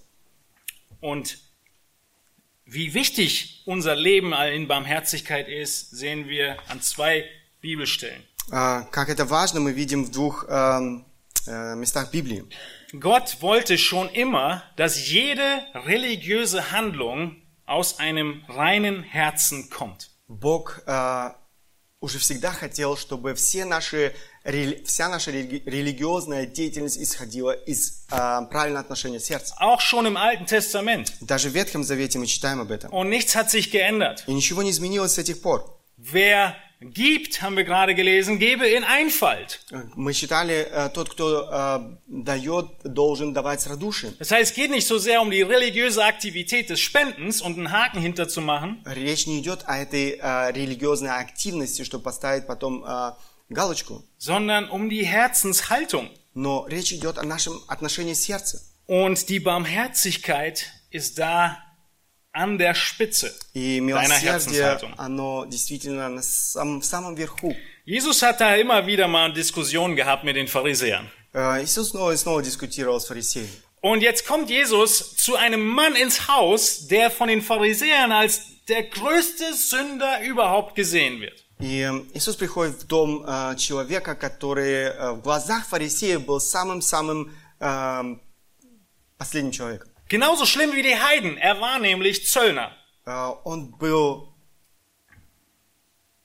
Und 1.00 1.38
wie 2.66 2.92
wichtig 2.92 3.62
unser 3.64 3.94
Leben 3.94 4.32
in 4.32 4.68
Barmherzigkeit 4.68 5.48
ist, 5.48 5.90
sehen 5.96 6.28
wir 6.28 6.56
an 6.68 6.82
zwei 6.82 7.24
Bibelstellen. 7.62 8.22
А, 8.50 8.82
Как 8.90 9.08
это 9.08 9.24
важно, 9.24 9.60
мы 9.60 9.72
видим 9.72 10.04
в 10.04 10.10
двух 10.10 10.44
эм, 10.48 11.06
э, 11.46 11.74
местах 11.74 12.10
Библии. 12.12 12.44
Gott 12.92 13.40
wollte 13.40 13.78
schon 13.78 14.08
immer, 14.10 14.62
dass 14.76 15.08
jede 15.08 15.62
religiöse 15.86 16.70
Handlung 16.70 17.36
aus 17.70 17.98
einem 17.98 18.42
reinen 18.48 19.02
Herzen 19.02 19.68
kommt. 19.70 20.10
Бог 20.28 20.82
э, 20.86 21.30
уже 22.00 22.18
всегда 22.18 22.52
хотел, 22.52 22.96
чтобы 22.96 23.34
все 23.34 23.64
наши, 23.64 24.14
рели- 24.44 24.84
вся 24.84 25.08
наша 25.08 25.30
религи- 25.30 25.62
религиозная 25.66 26.46
деятельность 26.46 26.98
исходила 26.98 27.52
из 27.52 28.06
э, 28.10 28.16
правильного 28.50 28.80
отношения 28.80 29.20
сердца. 29.20 29.54
Auch 29.60 29.80
schon 29.80 30.06
im 30.06 30.16
Alten 30.16 30.46
Testament. 30.46 31.12
Даже 31.20 31.48
в 31.48 31.54
Ветхом 31.54 31.84
Завете 31.84 32.18
мы 32.18 32.26
читаем 32.26 32.60
об 32.60 32.70
этом. 32.70 32.90
Und 32.92 33.08
nichts 33.08 33.34
hat 33.34 33.50
sich 33.50 33.70
geändert. 33.70 34.24
И 34.26 34.34
ничего 34.34 34.62
не 34.62 34.70
изменилось 34.70 35.14
с 35.14 35.22
тех 35.24 35.40
пор. 35.40 35.78
Wer 35.98 36.54
gibt, 36.80 37.40
haben 37.42 37.56
wir 37.56 37.64
gerade 37.64 37.94
gelesen, 37.94 38.38
gebe 38.38 38.66
in 38.68 38.84
Einfalt. 38.84 39.60
Э, 39.72 39.82
Мы 39.94 40.12
читали, 40.12 40.66
э, 40.70 40.90
тот, 40.92 41.08
кто 41.08 41.48
э, 41.50 41.96
дает, 42.06 42.66
должен 42.84 43.32
давать 43.32 43.60
с 43.62 43.66
радушием. 43.66 44.14
Das 44.18 44.30
heißt, 44.30 44.50
es 44.50 44.54
geht 44.54 44.70
nicht 44.70 44.86
so 44.86 44.98
sehr 44.98 45.20
um 45.22 45.30
die 45.30 45.42
religiöse 45.42 46.04
Aktivität 46.04 46.68
des 46.68 46.80
Spendens 46.80 47.40
und 47.40 47.56
einen 47.56 47.70
Haken 47.72 48.00
hinterzumachen, 48.00 48.82
Речь 48.84 49.26
не 49.26 49.40
идет 49.40 49.60
о 49.66 49.76
этой 49.78 50.18
э, 50.20 50.52
религиозной 50.52 51.10
активности, 51.10 51.82
чтобы 51.84 52.04
поставить 52.04 52.46
потом 52.46 52.84
э, 52.84 53.12
галочку, 53.48 54.04
sondern 54.18 54.68
um 54.68 54.88
die 54.90 55.04
Herzenshaltung. 55.04 56.10
но 56.34 56.66
речь 56.68 56.92
идет 56.92 57.16
о 57.16 57.22
нашем 57.22 57.62
отношении 57.66 58.12
сердца. 58.12 58.60
Und 58.86 59.30
die 59.30 59.40
Barmherzigkeit 59.40 60.70
ist 60.90 61.18
da 61.18 61.58
an 62.32 62.58
der 62.58 62.74
Spitze 62.74 63.34
И 63.54 63.78
deiner 63.80 63.86
милосердие, 63.86 64.30
Herzenshaltung. 64.32 64.94
оно 64.98 65.46
действительно 65.46 66.08
на 66.08 66.22
сам- 66.22 66.80
в 66.80 66.84
самом 66.84 67.14
верху. 67.14 67.54
Jesus 67.86 68.22
hat 68.22 68.40
da 68.40 68.56
immer 68.56 68.86
wieder 68.86 69.08
mal 69.08 69.32
Diskussionen 69.32 69.96
gehabt 69.96 70.24
mit 70.24 70.36
den 70.36 70.48
Pharisäern. 70.48 71.08
Э, 71.32 71.62
Иисус 71.62 71.90
снова 71.90 72.12
и 72.12 72.16
снова 72.16 72.42
дискутировал 72.42 73.00
с 73.00 73.06
фарисеями. 73.06 73.48
Und 73.82 74.00
jetzt 74.02 74.26
kommt 74.26 74.50
Jesus 74.50 75.14
zu 75.16 75.36
einem 75.36 75.64
Mann 75.66 75.94
ins 75.94 76.28
Haus, 76.28 76.86
der 76.88 77.10
von 77.10 77.28
den 77.28 77.40
Pharisäern 77.42 78.10
als 78.10 78.40
der 78.68 78.82
größte 78.84 79.54
Sünder 79.54 80.20
überhaupt 80.22 80.74
gesehen 80.74 81.20
wird. 81.20 81.42
И 81.58 81.80
э, 81.80 82.02
Иисус 82.14 82.36
приходит 82.36 82.82
в 82.82 82.86
дом 82.86 83.24
э, 83.26 83.56
человека, 83.56 84.14
который 84.14 84.88
э, 84.90 85.12
в 85.12 85.22
глазах 85.22 85.66
фарисеев 85.66 86.24
был 86.26 86.38
самым-самым 86.40 87.32
э, 87.60 88.16
последним 89.16 89.52
человеком. 89.52 89.88
Genauso 90.10 90.46
schlimm 90.46 90.72
wie 90.72 90.82
die 90.82 90.96
Heiden. 90.96 91.36
Er 91.38 91.60
war 91.60 91.78
nämlich 91.78 92.26
Zöllner. 92.26 92.70
Э, 93.06 93.32
Он 93.44 93.70
был... 93.72 94.28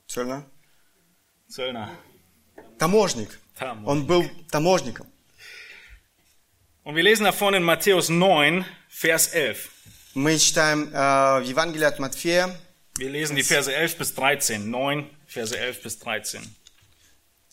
Цельно? 0.06 0.44
Zöllner. 1.48 1.88
Таможник. 2.78 3.38
Taможник. 3.58 3.88
Он 3.88 4.06
был 4.06 4.30
таможником. 4.50 5.06
Und 6.84 6.96
wir 6.96 7.02
lesen 7.02 7.24
davon 7.24 7.54
in 7.54 7.62
Matthäus 7.62 8.08
9, 8.08 8.64
Vers 8.88 9.28
11. 9.28 9.70
Мы 10.14 10.38
читаем 10.38 10.90
э, 10.92 11.40
в 11.40 11.44
Евангелии 11.44 11.84
от 11.84 11.98
Матфея, 11.98 12.54
Wir 12.98 13.08
lesen 13.08 13.36
die 13.36 13.42
Verse 13.42 13.72
11 13.72 13.96
bis 13.96 14.14
13. 14.14 14.70
9, 14.70 15.08
Verse 15.26 15.56
11 15.56 15.82
bis 15.82 15.98
13. 15.98 16.42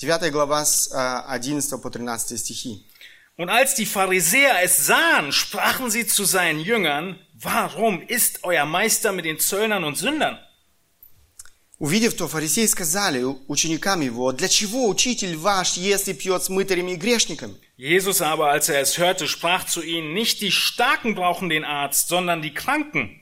9 0.02 0.32
глава 0.32 0.66
с 0.66 0.92
э, 0.92 1.24
11 1.30 1.82
по 1.82 1.90
13 1.90 2.38
стихи. 2.40 2.86
Und 3.38 3.50
als 3.50 3.76
die 3.76 3.86
Pharisäer 3.86 4.62
es 4.64 4.86
sahen, 4.86 5.32
sprachen 5.32 5.90
sie 5.90 6.06
zu 6.06 6.26
seinen 6.26 6.60
Jüngern, 6.60 7.20
warum 7.34 8.02
ist 8.02 8.44
euer 8.44 8.66
Meister 8.66 9.12
mit 9.12 9.26
den 9.26 9.40
Zöllnern 9.40 9.84
und 9.84 9.98
Sündern? 9.98 10.38
Увидев 11.80 12.14
то, 12.14 12.28
фарисеи 12.28 12.66
сказали 12.66 13.24
ученикам 13.48 14.02
его, 14.02 14.34
«Для 14.34 14.50
чего 14.50 14.90
учитель 14.90 15.38
ваш 15.38 15.78
ест 15.78 16.10
и 16.10 16.14
пьет 16.14 16.44
с 16.44 16.50
мытарями 16.50 16.92
и 16.92 16.96
грешниками?» 16.98 17.56
Jesus 17.78 18.22
aber, 18.22 18.52
als 18.52 18.68
er 18.68 18.82
es 18.82 18.98
hörte, 18.98 19.30
sprach 19.30 19.66
zu 19.66 19.82
ihnen, 19.82 20.14
nicht 20.14 20.42
die 20.42 20.52
Starken 20.52 21.16
brauchen 21.16 21.48
den 21.48 21.64
Arzt, 21.64 22.10
sondern 22.10 22.42
die 22.42 22.54
Kranken. 22.54 23.22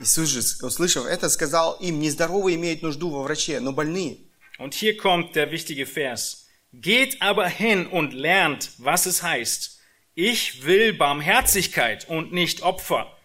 Иисус 0.00 0.30
же, 0.30 0.40
услышав 0.64 1.04
это, 1.04 1.28
сказал 1.28 1.74
им, 1.74 2.00
«Нездоровые 2.00 2.56
имеют 2.56 2.80
нужду 2.80 3.10
во 3.10 3.22
враче, 3.22 3.60
но 3.60 3.72
больные». 3.72 4.16
Und 4.58 4.72
hier 4.72 4.96
kommt 4.96 5.36
der 5.36 5.50
wichtige 5.50 5.84
Vers. 5.84 6.39
Geht 6.72 7.22
aber 7.22 7.48
hin 7.48 7.86
und 7.86 8.12
lernt, 8.12 8.70
was 8.78 9.06
es 9.06 9.22
heißt. 9.22 9.78
Ich 10.14 10.64
will 10.64 10.92
Barmherzigkeit 10.92 12.08
und 12.08 12.32
nicht 12.32 12.62
Opfer. 12.62 13.16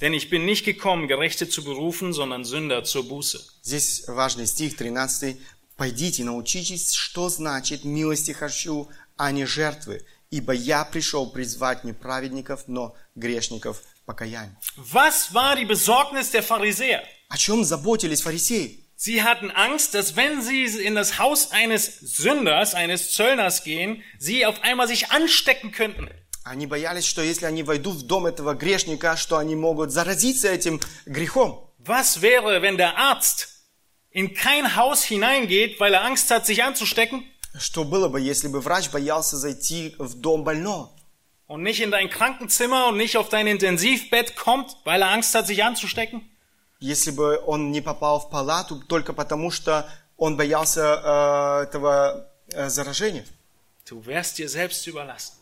Denn 0.00 0.14
ich 0.14 0.30
bin 0.30 0.44
nicht 0.44 0.64
gekommen, 0.64 1.08
Gerechte 1.08 1.48
zu 1.48 1.62
berufen, 1.62 2.12
sondern 2.12 2.44
Sünder 2.44 2.84
zur 2.84 3.08
Buße. 3.08 3.40
Здесь 3.62 4.04
важный 4.08 4.46
стих 4.46 4.76
13. 4.76 5.36
«Пойдите, 5.76 6.24
научитесь, 6.24 6.92
что 6.92 7.30
значит 7.30 7.84
милости 7.84 8.32
хочу, 8.32 8.90
а 9.16 9.32
не 9.32 9.46
жертвы, 9.46 10.04
ибо 10.30 10.52
я 10.52 10.84
пришел 10.84 11.30
призвать 11.30 11.84
не 11.84 11.94
праведников, 11.94 12.64
но 12.66 12.94
грешников 13.14 13.80
к 13.80 14.04
покаянию». 14.04 14.56
Was 14.92 15.32
war 15.32 15.56
die 15.56 15.64
Besorgnis 15.64 16.30
der 16.30 16.42
Pharisäer? 16.42 17.02
О 17.28 17.38
чем 17.38 17.64
заботились 17.64 18.20
фарисеи? 18.22 18.83
Sie 18.96 19.22
hatten 19.22 19.50
Angst, 19.50 19.94
dass 19.94 20.14
wenn 20.14 20.42
sie 20.42 20.64
in 20.64 20.94
das 20.94 21.18
Haus 21.18 21.52
eines 21.52 22.00
Sünders, 22.00 22.74
eines 22.74 23.12
Zöllners 23.12 23.64
gehen, 23.64 24.02
sie 24.18 24.44
auf 24.44 24.62
einmal 24.62 24.88
sich 24.88 25.10
anstecken 25.10 25.72
könnten. 25.72 26.10
Они 26.44 26.66
боялись, 26.66 27.06
что 27.06 27.22
если 27.22 27.46
они 27.46 27.62
войдут 27.62 27.96
в 27.96 28.06
дом 28.06 28.26
этого 28.26 28.54
грешника, 28.54 29.16
что 29.16 29.38
они 29.38 29.56
могут 29.56 29.90
заразиться 29.90 30.48
этим 30.48 30.80
грехом. 31.06 31.66
Was 31.78 32.20
wäre, 32.20 32.60
wenn 32.60 32.76
der 32.76 32.98
Arzt 32.98 33.48
in 34.10 34.34
kein 34.34 34.76
Haus 34.76 35.02
hineingeht, 35.02 35.80
weil 35.80 35.94
er 35.94 36.04
Angst 36.04 36.30
hat, 36.30 36.44
sich 36.44 36.62
anzustecken? 36.62 37.24
Что 37.58 37.84
было 37.84 38.08
бы, 38.08 38.20
если 38.20 38.48
бы 38.48 38.60
врач 38.60 38.90
боялся 38.90 39.36
зайти 39.36 39.94
в 39.98 40.20
дом 40.20 40.44
больного? 40.44 40.90
Und 41.46 41.62
nicht 41.62 41.80
in 41.80 41.90
dein 41.90 42.10
Krankenzimmer 42.10 42.88
und 42.88 42.96
nicht 42.96 43.16
auf 43.16 43.28
dein 43.28 43.46
Intensivbett 43.46 44.36
kommt, 44.36 44.76
weil 44.84 45.02
er 45.02 45.10
Angst 45.10 45.34
hat, 45.34 45.46
sich 45.46 45.64
anzustecken? 45.64 46.22
Если 46.84 47.10
бы 47.10 47.38
он 47.46 47.72
не 47.72 47.80
попал 47.82 48.20
в 48.20 48.30
палату 48.30 48.80
только 48.80 49.12
потому, 49.12 49.50
что 49.50 49.88
он 50.16 50.36
боялся 50.36 51.60
э, 51.62 51.68
этого 51.68 52.26
э, 52.52 52.68
заражения, 52.68 53.24
Du 53.86 54.06
wärst 54.06 54.38
dir 54.38 54.48
selbst 54.48 54.86
überlassen. 54.86 55.34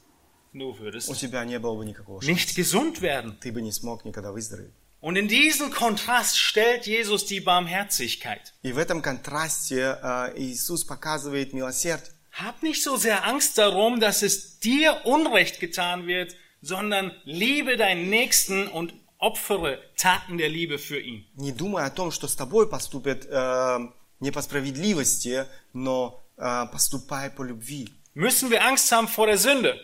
Du 0.55 0.71
у 0.71 0.75
würdest 0.75 1.15
тебя 1.21 1.45
не 1.45 1.59
было 1.59 1.77
бы 1.77 1.85
никакого 1.85 2.21
шанса. 2.23 2.33
nicht 2.33 2.57
gesund 2.57 3.01
werden. 3.03 3.39
Ты 3.41 3.53
бы 3.53 3.61
не 3.61 3.73
смог 3.73 4.05
никогда 4.05 4.33
выздороветь. 4.33 4.73
Und 5.01 5.17
in 5.17 5.29
diesen 5.29 5.71
Kontrast 5.71 6.39
stellt 6.39 6.87
Jesus 6.87 7.25
die 7.27 7.41
Barmherzigkeit. 7.41 8.53
И 8.63 8.73
в 8.73 8.79
этом 8.79 9.01
контрасте 9.03 9.99
э, 10.03 10.33
Иисус 10.37 10.83
показывает 10.85 11.53
милосердие. 11.53 12.13
Hab 12.33 12.63
nicht 12.63 12.83
so 12.83 12.97
sehr 12.97 13.25
Angst 13.25 13.59
darum, 13.59 14.01
dass 14.01 14.23
es 14.23 14.59
dir 14.61 15.05
Unrecht 15.05 15.61
getan 15.61 16.07
wird, 16.07 16.35
sondern 16.63 17.13
liebe 17.25 17.77
deinen 17.77 18.09
Nächsten 18.11 18.67
und 18.69 18.93
opfere 19.23 19.79
Taten 19.97 20.39
der 20.39 20.49
Liebe 20.49 20.79
für 20.79 21.01
ihn. 21.01 21.25
Не 21.35 21.53
думай 21.53 21.85
о 21.85 21.91
том, 21.91 22.11
что 22.11 22.29
с 22.29 22.37
тобой 22.37 22.69
поступят 22.69 23.27
э, 23.27 23.79
не 24.21 24.31
по 24.31 24.43
справедливости, 24.43 25.47
но 25.73 26.23
э, 26.37 26.67
поступай 26.73 27.31
по 27.31 27.43
любви. 27.43 27.89
Müssen 28.15 28.51
wir 28.51 28.65
Angst 28.65 28.91
haben 28.93 29.09
vor 29.09 29.27
der 29.27 29.39
Sünde? 29.39 29.79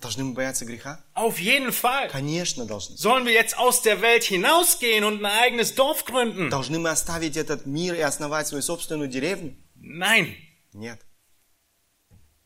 Должны 0.00 0.24
мы 0.24 0.32
бояться 0.32 0.64
греха? 0.64 1.04
Auf 1.14 1.38
jeden 1.38 1.72
Fall. 1.72 2.08
Конечно, 2.08 2.64
должны. 2.64 2.96
Sollen 2.96 3.26
wir 3.26 3.32
jetzt 3.32 3.56
aus 3.58 3.82
der 3.82 4.00
Welt 4.00 4.24
hinausgehen 4.24 5.04
und 5.04 5.22
ein 5.22 5.26
eigenes 5.26 5.74
Dorf 5.74 6.04
gründen? 6.04 6.48
Должны 6.48 6.78
мы 6.78 6.88
оставить 6.88 7.36
этот 7.36 7.66
мир 7.66 7.94
и 7.94 8.00
основать 8.00 8.48
свою 8.48 8.62
собственную 8.62 9.08
деревню? 9.08 9.56
Nein. 9.76 10.34
Нет. 10.72 11.00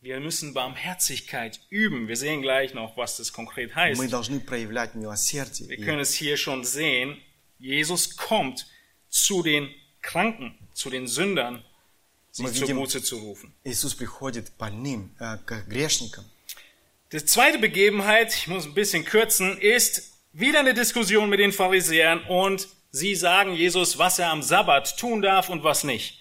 Wir 0.01 0.19
müssen 0.19 0.53
Barmherzigkeit 0.53 1.59
üben. 1.69 2.07
Wir 2.07 2.15
sehen 2.15 2.41
gleich 2.41 2.73
noch, 2.73 2.95
was 2.95 3.17
das 3.17 3.33
konkret 3.33 3.69
Мы 3.69 3.75
heißt. 3.75 4.11
должны 4.13 4.39
проявлять 4.39 4.93
милосердие. 4.95 5.67
Wir 5.69 5.79
И 5.79 5.83
können 5.83 5.99
es 5.99 6.13
hier 6.13 6.37
schon 6.37 6.63
sehen. 6.63 7.17
Jesus 7.57 8.15
kommt 8.15 8.67
zu 9.09 9.41
den 9.41 9.69
Kranken, 10.01 10.55
zu 10.73 10.89
den 10.91 11.07
Sündern, 11.07 11.63
sie 12.31 12.43
Wir 12.43 12.51
zur 12.53 12.67
видим- 12.67 12.77
Buße 12.77 13.01
zu 13.01 13.17
rufen. 13.17 13.53
Иисус 13.63 13.95
приходит 13.95 14.49
к 14.51 14.57
больным, 14.57 15.09
э, 15.19 15.37
к 15.45 15.65
грешникам. 15.67 16.25
Die 17.11 17.23
zweite 17.25 17.57
Begebenheit, 17.59 18.33
ich 18.35 18.47
muss 18.47 18.65
ein 18.65 18.73
bisschen 18.73 19.05
kürzen, 19.05 19.57
ist 19.57 20.11
wieder 20.33 20.59
eine 20.59 20.73
Diskussion 20.73 21.29
mit 21.29 21.39
den 21.39 21.51
Pharisäern 21.53 22.21
und 22.27 22.67
sie 22.91 23.15
sagen 23.15 23.53
Jesus, 23.55 23.97
was 23.97 24.19
er 24.19 24.29
am 24.31 24.43
Sabbat 24.43 24.97
tun 24.99 25.21
darf 25.21 25.49
und 25.49 25.63
was 25.63 25.83
nicht. 25.83 26.19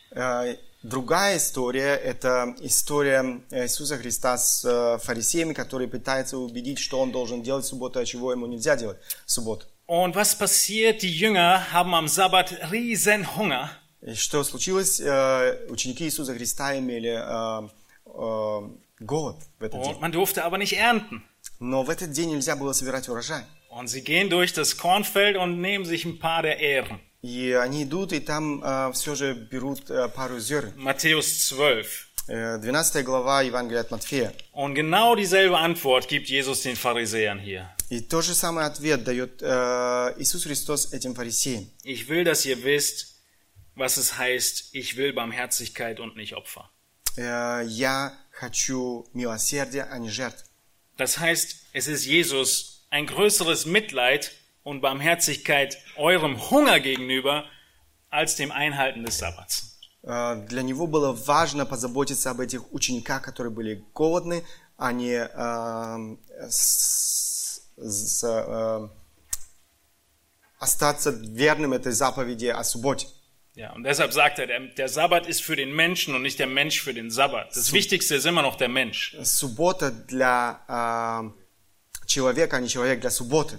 Э, 0.82 0.88
Другая 0.88 1.38
история– 1.38 1.96
это 2.04 2.56
история 2.62 3.42
Иисуса 3.52 3.98
Христа 3.98 4.38
с 4.38 4.64
э, 4.66 4.98
фарисеями, 5.04 5.54
которые 5.54 5.88
пытаются 5.88 6.38
убедить, 6.38 6.80
что 6.80 7.00
он 7.00 7.12
должен 7.12 7.42
делать 7.44 7.66
в 7.66 7.68
субботу, 7.68 8.00
а 8.00 8.06
чего 8.06 8.32
ему 8.32 8.48
нельзя 8.48 8.76
делать 8.76 8.98
в 9.26 9.32
субботу. 9.32 9.66
Und 9.88 10.14
was 10.14 10.38
passiert? 10.38 11.02
Die 11.02 11.12
Jünger 11.12 11.74
haben 11.74 11.96
am 11.96 12.08
Sabbat 12.08 12.72
riesen 12.72 13.36
Hunger 13.36 13.72
И 14.02 14.14
что 14.14 14.44
случилось? 14.44 15.00
Э, 15.02 15.66
Ученики 15.70 16.06
Иисуса 16.06 16.34
Христа 16.34 16.78
имели 16.78 17.10
э, 17.10 17.70
э, 18.06 18.70
голод 19.00 19.38
в 19.60 19.64
этот 19.64 19.82
день. 19.84 19.92
und 19.94 20.00
man 20.02 20.12
durfte 20.12 20.46
aber 20.46 20.58
nicht 20.58 20.78
ernten. 20.78 21.24
Но 21.60 21.84
в 21.84 21.90
этот 21.90 22.12
день 22.12 22.30
нельзя 22.30 22.56
было 22.56 22.72
собирать 22.72 23.10
урожай. 23.10 23.44
Und 23.70 23.88
sie 23.88 24.04
gehen 24.04 24.30
durch 24.30 24.54
das 24.54 24.78
Kornfeld 24.78 25.36
und 25.38 25.60
nehmen 25.60 25.86
sich 25.86 26.06
ein 26.06 26.20
paar 26.20 26.44
der 26.44 26.60
Ähren. 26.60 27.00
И 27.23 27.53
они 27.53 27.85
идут, 27.85 28.13
и 28.13 28.21
там 28.21 28.93
все 28.93 29.15
же 29.15 29.33
берут 29.35 29.89
э, 29.91 30.09
пару 30.09 30.39
зерен. 30.41 30.75
Matthäus 30.77 31.49
12. 31.49 31.87
Э, 32.29 32.59
12 32.59 33.03
глава 33.05 33.43
Евангелия 33.43 33.81
от 33.81 33.91
Матфея. 33.91 34.33
Und 34.53 34.75
genau 34.75 35.15
dieselbe 35.15 35.57
Antwort 35.59 36.09
gibt 36.09 36.29
Jesus 36.29 36.63
den 36.63 36.77
Pharisäern 36.77 37.39
hier. 37.39 37.71
И 37.91 38.01
тот 38.01 38.25
же 38.25 38.35
самый 38.35 38.65
ответ 38.65 39.05
дает 39.05 39.41
э, 39.43 40.15
Иисус 40.19 40.45
Христос 40.45 40.93
этим 40.93 41.15
фарисеям. 41.15 41.71
Ich 41.83 42.09
will, 42.09 42.25
dass 42.25 42.45
ihr 42.47 42.63
wisst, 42.65 43.15
was 43.75 43.97
es 43.99 44.17
heißt, 44.19 44.71
ich 44.75 44.97
will 44.97 45.13
Barmherzigkeit 45.13 46.01
und 46.01 46.17
nicht 46.17 46.35
Opfer. 46.35 46.71
Э, 47.17 47.63
Я 47.67 48.13
хочу 48.33 49.07
милосердия, 49.13 49.85
а 49.91 49.99
не 49.99 50.11
жертв. 50.11 50.45
Das 50.97 51.19
heißt, 51.19 51.57
es 51.73 51.89
ist 51.89 52.05
Jesus 52.07 52.87
ein 52.91 53.07
größeres 53.07 53.67
Mitleid 53.67 54.31
und 54.63 54.81
Barmherzigkeit 54.81 55.77
eurem 55.97 56.39
Hunger 56.51 56.81
gegenüber 56.81 57.45
als 58.11 58.37
dem 58.37 58.51
Einhalten 58.53 59.05
des 59.05 59.19
Sabbats. 59.19 59.71
Э, 60.03 60.47
Для 60.49 60.63
него 60.63 60.87
было 60.87 61.13
важно 61.13 61.65
позаботиться 61.67 62.31
об 62.31 62.41
этих 62.41 62.73
учениках, 62.73 63.23
которые 63.23 63.51
были 63.53 63.85
голодны, 63.95 64.45
а 64.77 64.93
не 64.93 65.15
э, 65.15 66.17
с- 66.49 67.63
с- 67.77 68.25
э, 68.25 68.89
остаться 70.59 71.11
верным 71.11 71.73
этой 71.73 71.93
заповеди 71.93 72.47
о 72.47 72.63
субботе. 72.65 73.07
Ja, 73.57 73.73
und 73.73 73.85
deshalb 73.85 74.13
sagt 74.13 74.41
er, 74.41 74.49
der, 74.49 74.61
der 74.75 74.89
Sabbat 74.89 75.29
ist 75.29 75.41
für 75.43 75.55
den 75.55 75.73
Menschen 75.73 76.15
und 76.17 76.23
nicht 76.23 76.41
der 76.41 76.49
Mensch 76.49 76.81
für 76.83 76.93
den 76.93 77.11
Sabbat. 77.11 77.55
Das 77.55 77.73
Wichtigste 77.73 78.17
ist 78.17 78.27
immer 78.27 78.43
noch 78.43 78.57
der 78.57 78.69
Mensch. 78.69 79.17
Суббота 79.23 79.93
для 79.93 80.61
э, 80.67 82.07
человека, 82.07 82.57
а 82.57 82.61
не 82.61 82.69
человек 82.69 83.01
для 83.01 83.11
субботы. 83.11 83.59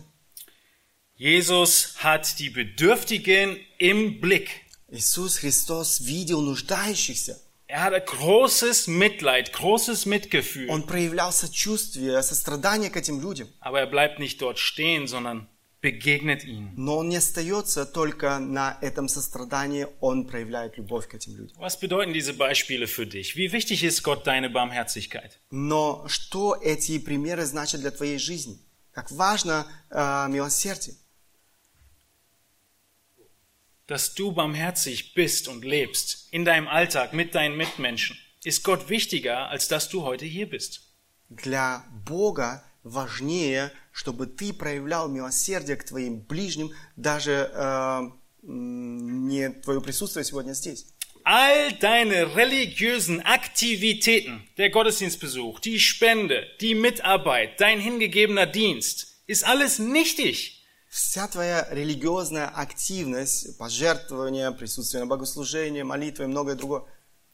Jesus 1.19 1.95
hat 2.03 2.39
die 2.39 2.49
Bedürftigen 2.49 3.57
im 3.78 4.19
Blick. 4.19 4.49
Иисус 4.89 5.38
Христос 5.38 6.01
видел 6.01 6.41
нуждающихся. 6.41 7.39
Er 7.67 7.84
hatte 7.84 8.01
großes 8.01 8.88
Mitleid, 8.88 9.51
großes 9.51 10.05
Mitgefühl. 10.05 10.69
Он 10.69 10.84
проявлял 10.84 11.32
сочувствие, 11.32 12.21
сострадание 12.21 12.91
к 12.91 12.97
этим 12.97 13.19
людям. 13.21 13.47
Aber 13.59 13.80
er 13.80 13.88
bleibt 13.88 14.19
nicht 14.19 14.39
dort 14.41 14.59
stehen, 14.59 15.07
sondern 15.07 15.47
begegnet 15.82 16.43
ihnen. 16.43 16.73
Но 16.76 16.97
он 16.97 17.09
не 17.09 17.17
остается 17.17 17.86
только 17.86 18.39
на 18.39 18.78
этом 18.82 19.07
сострадании, 19.07 19.88
он 19.99 20.28
проявляет 20.28 20.78
любовь 20.78 21.07
к 21.07 21.15
этим 21.15 21.36
людям. 21.38 21.57
Was 21.59 21.80
bedeuten 21.80 22.13
diese 22.13 22.34
Beispiele 22.34 22.88
für 22.88 23.07
dich? 23.07 23.36
Wie 23.36 23.51
wichtig 23.51 23.84
ist 23.84 24.03
Gott 24.03 24.28
deine 24.28 24.49
Barmherzigkeit? 24.49 25.39
Но 25.49 26.05
что 26.07 26.55
эти 26.61 26.99
примеры 26.99 27.45
значат 27.45 27.82
для 27.82 27.91
твоей 27.91 28.19
жизни? 28.19 28.59
Как 28.91 29.11
важно 29.11 29.65
э, 29.89 30.28
милосердие. 30.30 30.95
Dass 33.89 34.15
du 34.15 34.32
barmherzig 34.32 35.13
bist 35.13 35.47
und 35.47 35.63
lebst 35.63 36.28
in 36.32 36.43
deinem 36.43 36.67
Alltag 36.67 37.13
mit 37.13 37.36
deinen 37.36 37.55
Mitmenschen, 37.55 38.17
ist 38.43 38.63
Gott 38.63 38.89
wichtiger, 38.89 39.49
als 39.49 39.67
dass 39.67 39.89
du 39.89 40.03
heute 40.03 40.26
hier 40.26 40.49
bist. 40.49 40.82
Для 41.30 41.86
Бога 42.05 42.63
важнее, 42.84 43.71
чтобы 43.91 44.28
ты 44.28 44.53
проявлял 44.53 45.09
милосердие 45.09 45.76
к 45.78 45.84
твоим 45.84 46.21
ближним, 46.21 46.71
даже 46.95 47.51
э, 47.53 48.01
м, 48.43 49.28
не 49.28 49.49
твое 49.49 49.82
присутствие 49.82 50.23
сегодня 50.23 50.53
здесь. 50.53 50.88
All 51.23 51.71
deine 51.80 52.36
religiösen 52.36 53.19
Aktivitäten, 53.21 54.47
der 54.57 54.69
Gottesdienstbesuch, 54.69 55.59
die 55.59 55.80
Spende, 55.80 56.45
die 56.61 56.76
Mitarbeit, 56.76 57.59
dein 57.59 57.80
hingegebener 57.80 58.45
Dienst, 58.45 59.23
ist 59.26 59.43
alles 59.43 59.80
nichtig. 59.80 60.59
Вся 60.91 61.28
твоя 61.28 61.68
религиозная 61.70 62.49
активность, 62.49 63.57
пожертвование, 63.59 64.51
присутствие 64.51 65.05
на 65.05 65.07
богослужении, 65.07 65.82
молитвы 65.82 66.24
и 66.24 66.26
многое 66.26 66.57
другое, 66.57 66.82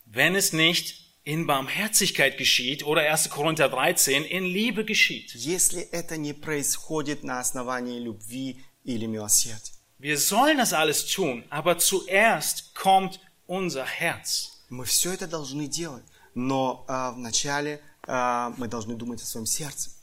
wenn 0.04 0.36
es 0.36 0.52
nicht 0.52 1.06
in 1.24 1.46
Barmherzigkeit 1.46 2.36
geschieht 2.36 2.84
oder 2.84 3.00
1. 3.10 3.30
Korinther 3.30 3.70
13 3.70 4.26
in 4.26 4.44
Liebe 4.44 4.84
geschieht. 4.84 5.34
если 5.34 5.80
это 5.80 6.18
не 6.18 6.34
происходит 6.34 7.24
на 7.24 7.40
основании 7.40 7.98
любви 7.98 8.62
или 8.84 9.06
милосердия. 9.06 9.72
Wir 9.98 10.18
sollen 10.18 10.58
das 10.58 10.74
alles 10.74 11.06
tun, 11.06 11.42
aber 11.48 11.78
zuerst 11.78 12.74
kommt 12.74 13.20
unser 13.46 13.86
Herz. 13.86 14.60
Мы 14.68 14.84
все 14.84 15.14
это 15.14 15.26
должны 15.26 15.66
делать, 15.66 16.04
но 16.34 16.84
а, 16.88 17.12
вначале 17.12 17.80
а, 18.06 18.52
мы 18.58 18.68
должны 18.68 18.96
думать 18.96 19.22
о 19.22 19.24
своем 19.24 19.46
сердце. 19.46 19.95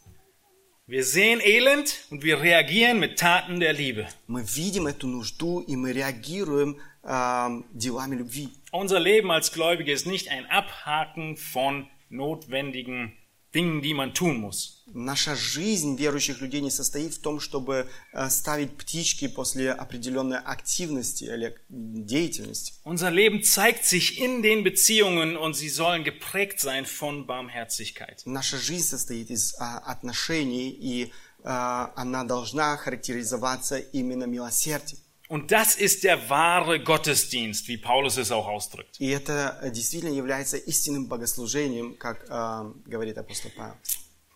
Wir 0.86 1.05
sehen 1.05 1.41
Elend 1.43 2.07
und 2.11 2.22
wir 2.22 2.41
reagieren 2.41 2.99
mit 2.99 3.18
Taten 3.18 3.61
der 3.61 3.74
Liebe. 3.74 4.09
Мы 4.26 4.43
видим 4.43 4.86
эту 4.86 5.07
нужду 5.07 5.61
и 5.61 5.76
мы 5.76 5.93
реагируем 5.93 6.78
а, 7.03 7.51
делами 7.72 8.16
любви. 8.16 8.49
Unser 8.72 8.99
Leben 8.99 9.30
als 9.30 9.53
Gläubige 9.53 9.93
ist 9.93 10.07
nicht 10.07 10.30
ein 10.30 10.47
Abhaken 10.47 11.36
von 11.36 11.89
notwendigen 12.09 13.12
Dingen, 13.54 13.82
die 13.82 13.93
man 13.93 14.14
tun 14.14 14.38
muss. 14.38 14.84
Наша 14.95 15.36
жизнь 15.36 15.95
верующих 15.95 16.41
людей 16.41 16.62
не 16.62 16.70
состоит 16.70 17.14
в 17.14 17.22
том, 17.22 17.39
чтобы 17.39 17.89
а, 18.12 18.30
ставить 18.30 18.78
птички 18.78 19.28
после 19.28 19.72
определенной 19.72 20.38
активности 20.38 21.24
или 21.24 21.56
деятельности. 21.70 22.74
Unser 22.84 23.10
Leben 23.10 23.43
zeigt 23.43 23.86
sich 23.86 24.20
in 24.20 24.43
den 24.43 24.64
Beziehungen 24.64 25.36
und 25.38 25.56
sie 25.56 25.70
sollen 25.70 26.04
geprägt 26.04 26.60
sein 26.60 26.86
von 26.86 27.26
Barmherzigkeit. 27.26 28.22
Наша 28.26 28.58
жизнь 28.58 28.86
состоит 28.86 29.32
из 29.32 29.56
а, 29.60 29.80
отношений, 29.80 30.70
и 30.70 31.12
а, 31.43 31.91
она 31.95 32.24
должна 32.24 32.78
характеризоваться 32.78 33.78
именно 33.78 34.26
милосердием. 34.26 35.03
Und 35.32 35.53
das 35.53 35.76
ist 35.76 36.05
der 36.05 36.30
wahre 36.30 36.82
Gottesdienst, 36.82 37.68
wie 37.68 37.76
Paulus 37.76 38.16
es 38.16 38.30
auch 38.32 38.47
ausdrückt. 38.47 38.99
И 38.99 39.09
это 39.11 39.59
э, 39.62 39.70
действительно 39.70 40.12
является 40.12 40.57
истинным 40.57 41.07
богослужением, 41.07 41.97
как 41.99 42.24
а, 42.30 42.72
говорит 42.86 43.18
апостол 43.18 43.51
Павел. 43.55 43.76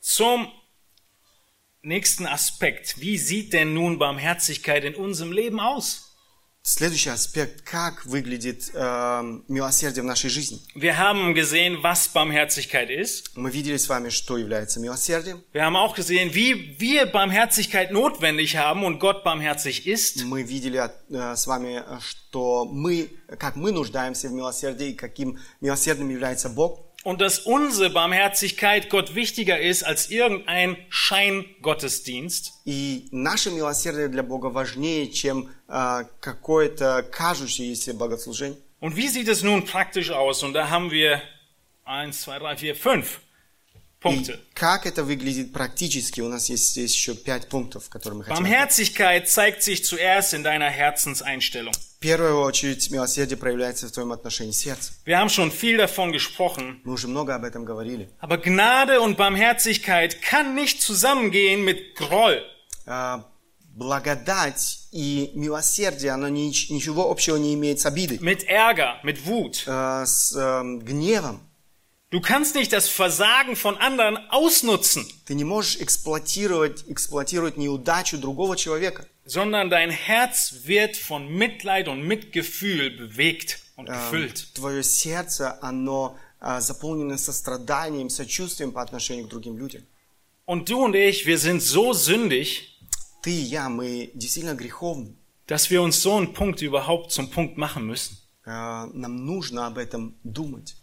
Zum 0.00 0.53
nächsten 1.80 2.26
Aspekt. 2.26 3.00
Wie 3.00 3.16
sieht 3.16 3.55
denn 3.55 3.72
nun 3.72 3.98
Barmherzigkeit 3.98 4.84
in 4.84 4.94
unserem 4.94 5.32
Leben 5.32 5.61
aus? 5.61 6.05
Следующий 6.70 7.11
аспект, 7.11 7.61
как 7.61 8.05
выглядит 8.05 8.72
э, 8.74 9.39
милосердие 9.47 10.03
в 10.03 10.05
нашей 10.05 10.30
жизни. 10.30 10.59
Wir 10.76 10.97
haben 10.97 11.34
gesehen, 11.34 11.82
was 11.82 12.09
Barmherzigkeit 12.13 12.89
ist. 12.89 13.32
Мы 13.38 13.51
видели 13.51 13.78
с 13.78 13.88
вами, 13.88 14.09
что 14.09 14.38
является 14.38 14.82
милосердием. 14.82 15.41
Wir 15.53 15.63
haben 15.63 15.78
auch 15.78 15.95
gesehen, 15.95 16.34
wie 16.34 16.78
wir 16.78 17.05
Barmherzigkeit 17.05 17.93
notwendig 17.93 18.57
haben 18.57 18.84
und 18.84 18.99
Gott 18.99 19.24
barmherzig 19.24 19.88
ist. 19.88 20.26
Мы 20.26 20.43
видели 20.43 20.78
э, 21.09 21.36
с 21.38 21.47
вами, 21.47 21.82
э, 21.88 21.99
что 22.01 22.65
мы, 22.65 23.11
как 23.39 23.55
мы 23.55 23.72
нуждаемся 23.72 24.28
в 24.28 24.34
милосердии, 24.34 24.89
и 24.89 24.93
каким 24.93 25.39
милосердным 25.61 26.09
является 26.09 26.49
Бог. 26.49 26.86
Und 27.07 27.20
dass 27.20 27.40
unsere 27.40 27.90
Barmherzigkeit 27.90 28.88
Gott 28.88 29.16
wichtiger 29.16 29.61
ist 29.61 29.82
als 29.82 30.11
irgendein 30.11 30.76
Scheingottesdienst. 30.88 32.53
И 32.64 33.09
наше 33.11 33.50
милосердие 33.50 34.09
для 34.09 34.22
Бога 34.22 34.46
важнее, 34.46 35.11
чем 35.11 35.50
э, 35.68 36.05
какое-то 36.20 37.03
кажущееся 37.03 37.94
богослужение. 37.94 38.59
Und 38.80 38.96
wie 38.96 39.09
sieht 39.09 39.28
es 39.28 39.42
nun 39.42 39.64
praktisch 39.64 40.11
aus? 40.11 40.42
Und 40.42 40.55
da 40.55 40.70
haben 40.70 40.90
wir 40.90 41.20
eins, 41.84 42.22
zwei, 42.22 42.38
drei, 42.38 42.57
vier, 42.57 42.76
fünf 42.76 43.20
И 44.03 44.07
Punkte. 44.07 44.39
как 44.53 44.85
это 44.85 45.03
выглядит 45.03 45.51
практически? 45.51 46.21
У 46.21 46.29
нас 46.29 46.49
есть 46.49 46.69
здесь 46.71 46.93
еще 46.93 47.15
пять 47.15 47.49
пунктов, 47.49 47.89
которые 47.89 48.19
мы 48.19 48.23
хотим. 48.25 48.45
Barmherzigkeit 48.45 49.27
zeigt 49.27 49.63
sich 49.63 49.83
zuerst 49.85 50.33
in 50.33 50.43
deiner 50.43 50.69
Herzenseinstellung. 50.69 51.73
В 51.73 51.99
первую 51.99 52.39
очередь, 52.41 52.91
милосердие 52.91 53.37
проявляется 53.37 53.87
в 53.87 53.91
твоем 53.91 54.11
отношении 54.11 54.51
сердца. 54.51 54.93
Wir 55.05 55.17
haben 55.17 55.29
schon 55.29 55.49
viel 55.51 55.77
davon 55.77 56.11
gesprochen. 56.11 56.79
Мы 56.83 56.93
уже 56.93 57.07
много 57.07 57.33
об 57.33 57.43
этом 57.43 57.65
говорили. 57.65 58.09
Aber 58.19 58.37
Gnade 58.37 59.01
und 59.01 59.17
Barmherzigkeit 59.17 60.21
kann 60.21 60.53
nicht 60.53 60.79
zusammengehen 60.81 61.65
mit 61.65 61.95
Groll. 61.95 62.43
А, 62.85 63.25
Благодать 63.87 64.79
и 64.91 65.31
милосердие, 65.35 66.11
оно 66.11 66.27
нич- 66.29 66.71
ничего 66.71 67.09
общего 67.11 67.35
не 67.37 67.53
имеет 67.53 67.79
с 67.79 67.85
обидой, 67.85 68.17
mit 68.17 68.43
Ärger, 68.47 68.95
mit 69.03 69.23
Wut. 69.25 69.63
а, 69.67 70.05
с 70.05 70.35
эм, 70.35 70.79
гневом. 70.79 71.46
Du 72.11 72.20
kannst 72.20 72.55
nicht 72.55 72.72
das 72.72 72.88
Versagen 72.88 73.57
von 73.57 73.76
anderen 73.78 74.18
ausnutzen, 74.30 75.07
Ты 75.24 75.34
не 75.34 75.44
можешь 75.44 75.80
эксплуатировать, 75.80 76.84
эксплуатировать 76.88 77.57
неудачу 77.57 78.18
другого 78.18 78.57
человека. 78.57 79.07
sondern 79.24 79.70
dein 79.70 79.90
Herz 79.90 80.53
wird 80.64 80.96
von 80.96 81.28
Mitleid 81.28 81.88
und 81.88 82.03
Mitgefühl 82.03 82.90
bewegt 82.90 83.61
und 83.76 83.86
gefüllt. 83.88 84.53
Твое 84.55 84.82
сердце, 84.82 85.62
оно 85.62 86.18
а, 86.40 86.61
заполнено 86.61 87.16
состраданием, 87.16 88.11
сочувствием 88.11 88.72
по 88.72 88.82
отношению 88.82 89.26
к 89.26 89.30
другим 89.30 89.57
людям. 89.57 89.82
Und 90.44 90.68
du 90.68 90.84
und 90.84 90.94
ich, 90.96 91.24
wir 91.24 91.38
sind 91.38 91.62
so 91.62 91.92
sündig, 91.94 92.68
Ты 93.22 93.30
и 93.30 93.42
я, 93.42 93.68
мы 93.68 94.11
действительно 94.14 94.55
греховны. 94.55 95.14
dass 95.46 95.70
wir 95.70 95.80
uns 95.82 96.03
so 96.03 96.16
einen 96.16 96.34
Punkt 96.34 96.61
überhaupt 96.61 97.12
zum 97.12 97.30
Punkt 97.30 97.57
machen 97.57 97.86
müssen. 97.86 98.18
А, 98.44 98.86
Нам 98.92 99.24
нужно 99.24 99.66
об 99.68 99.78
этом 99.78 100.16
думать. 100.24 100.74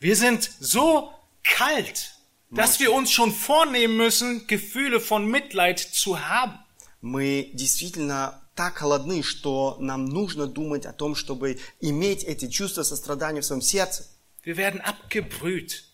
Wir 0.00 0.16
sind 0.16 0.50
so 0.60 1.12
kalt, 1.44 2.14
dass 2.50 2.80
wir 2.80 2.92
uns 2.92 3.10
schon 3.10 3.32
vornehmen 3.32 3.96
müssen, 3.96 4.46
Gefühle 4.46 5.00
von 5.00 5.26
Mitleid 5.26 5.78
zu 5.78 6.28
haben. 6.28 6.58
Мы 7.00 7.50
действительно 7.54 8.40
так 8.54 8.78
холодны, 8.78 9.22
что 9.22 9.76
нам 9.80 10.04
нужно 10.04 10.46
думать 10.46 10.86
о 10.86 10.92
том, 10.92 11.14
чтобы 11.14 11.58
иметь 11.80 12.24
эти 12.24 12.48
чувства 12.48 12.82
сострадания 12.82 13.40
в 13.40 13.44
своем 13.44 13.62
сердце. 13.62 14.08
Wir 14.44 14.56
werden 14.56 14.80
abgebrüht 14.80 15.84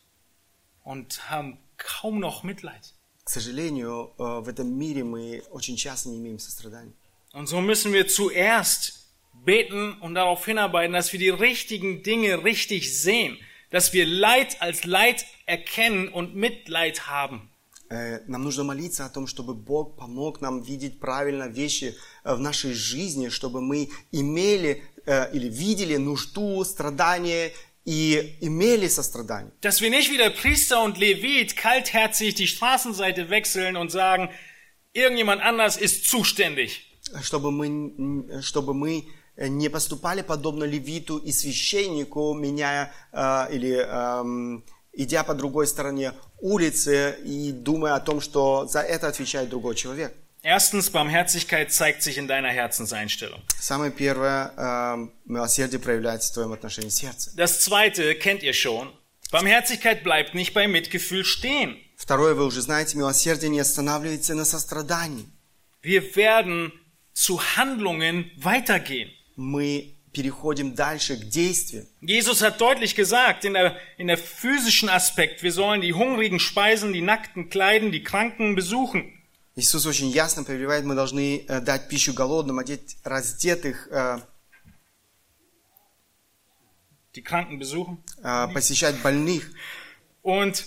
und 0.84 1.30
haben 1.30 1.58
kaum 1.76 2.18
noch 2.18 2.42
Mitleid. 2.42 2.94
К 3.24 3.30
сожалению, 3.30 4.14
э, 4.18 4.40
в 4.40 4.48
этом 4.48 4.68
мире 4.68 5.04
мы 5.04 5.42
очень 5.50 5.76
часто 5.76 6.08
не 6.08 6.16
имеем 6.16 6.38
сострадания. 6.38 6.94
Und 7.34 7.46
so 7.46 7.60
müssen 7.60 7.92
wir 7.92 8.08
zuerst 8.08 9.06
beten 9.44 9.92
und 10.00 10.14
darauf 10.14 10.44
hinarbeiten, 10.46 10.94
dass 10.94 11.12
wir 11.12 11.18
die 11.18 11.28
richtigen 11.28 12.02
Dinge 12.02 12.42
richtig 12.42 12.98
sehen, 13.00 13.38
dass 13.72 13.92
wir 13.92 14.06
Leid 14.06 14.60
als 14.60 14.84
Leid 14.84 15.24
erkennen 15.46 16.08
und 16.08 16.34
Mitleid 16.34 17.06
haben. 17.08 17.50
Э, 17.90 18.20
Нам 18.26 18.44
нужно 18.44 18.64
молиться 18.64 19.06
о 19.06 19.08
том, 19.08 19.26
чтобы 19.26 19.54
Бог 19.54 19.96
помог 19.96 20.40
нам 20.42 20.62
видеть 20.62 21.00
правильно 21.00 21.48
вещи 21.48 21.94
э, 22.24 22.34
в 22.34 22.40
нашей 22.40 22.74
жизни, 22.74 23.28
чтобы 23.30 23.60
мы 23.62 23.88
имели 24.12 24.82
э, 25.06 25.32
или 25.32 25.48
видели 25.48 25.96
нужду, 25.96 26.62
страдания 26.64 27.50
и 27.86 28.36
имели 28.42 28.88
сострадание. 28.88 29.52
Dass 29.62 29.80
wir 29.80 29.88
nicht 29.88 30.10
wie 30.10 30.18
der 30.18 30.30
Priester 30.30 30.82
und 30.84 30.98
Levit 30.98 31.56
kaltherzig 31.56 32.34
die 32.34 32.46
Straßenseite 32.46 33.30
wechseln 33.30 33.76
und 33.76 33.90
sagen, 33.90 34.28
irgendjemand 34.92 35.40
anders 35.40 35.78
ist 35.78 36.04
zuständig. 36.06 36.84
Чтобы 37.22 37.50
мы, 37.50 37.66
м, 37.68 38.42
чтобы 38.42 38.74
мы 38.74 38.98
э, 38.98 39.02
не 39.37 39.69
поступали 39.69 40.21
подобно 40.21 40.63
левиту 40.63 41.17
и 41.17 41.31
священнику, 41.31 42.33
меняя 42.33 42.93
э, 43.11 43.47
или 43.51 43.75
эм, 43.75 44.63
идя 44.93 45.23
по 45.23 45.33
другой 45.33 45.67
стороне 45.67 46.13
улицы 46.39 47.17
и 47.25 47.51
думая 47.51 47.95
о 47.95 47.99
том, 47.99 48.21
что 48.21 48.65
за 48.67 48.81
это 48.81 49.07
отвечает 49.07 49.49
другой 49.49 49.75
человек. 49.75 50.13
Erstens, 50.45 50.89
Barmherzigkeit 50.89 51.71
zeigt 51.71 52.03
sich 52.03 52.17
in 52.17 52.27
deiner 52.27 52.49
Herzenseinstellung. 52.49 53.41
Самое 53.59 53.91
первое, 53.91 54.51
э, 54.57 55.07
милосердие 55.25 55.79
проявляется 55.79 56.31
в 56.31 56.33
твоем 56.33 56.51
отношении 56.51 56.89
сердца. 56.89 57.31
Das 57.35 57.61
zweite 57.61 58.13
kennt 58.15 58.43
ihr 58.43 58.53
schon. 58.53 58.91
Barmherzigkeit 59.31 60.03
bleibt 60.03 60.35
nicht 60.35 60.53
bei 60.53 60.67
Mitgefühl 60.67 61.23
stehen. 61.23 61.77
Второе, 61.95 62.33
вы 62.35 62.45
уже 62.45 62.61
знаете, 62.61 62.97
милосердие 62.97 63.49
не 63.49 63.61
останавливается 63.61 64.35
на 64.35 64.43
сострадании. 64.43 65.25
Wir 65.81 66.15
werden 66.17 66.73
zu 67.13 67.39
Handlungen 67.55 68.29
weitergehen. 68.35 69.11
Мы 69.35 69.93
переходим 70.13 70.75
дальше 70.75 71.17
к 71.17 71.23
действию. 71.27 71.87
Jesus 72.01 72.41
hat 72.41 72.59
deutlich 72.61 72.95
gesagt, 72.95 73.45
in 73.45 73.53
der, 73.53 73.75
in 73.97 74.07
der 74.07 74.17
physischen 74.17 74.89
Aspekt, 74.89 75.41
wir 75.41 75.51
sollen 75.51 75.81
die 75.81 75.93
Hungrigen 75.93 76.39
speisen, 76.39 76.93
die 76.93 77.01
Nackten 77.01 77.49
kleiden, 77.49 77.91
die 77.91 78.03
Kranken 78.03 78.55
besuchen. 78.55 79.11
Иисус 79.55 79.85
очень 79.85 80.09
ясно 80.09 80.43
повелевает, 80.43 80.83
мы 80.83 80.95
должны 80.95 81.45
э, 81.47 81.61
дать 81.61 81.87
пищу 81.87 82.13
голодным, 82.13 82.57
одеть 82.59 82.97
раздетых, 83.03 83.87
э, 83.91 84.19
Die 87.15 87.21
Kranken 87.21 87.59
besuchen. 87.59 87.97
э, 88.23 88.47
посещать 88.53 88.95
больных. 89.03 89.51
Und 90.23 90.65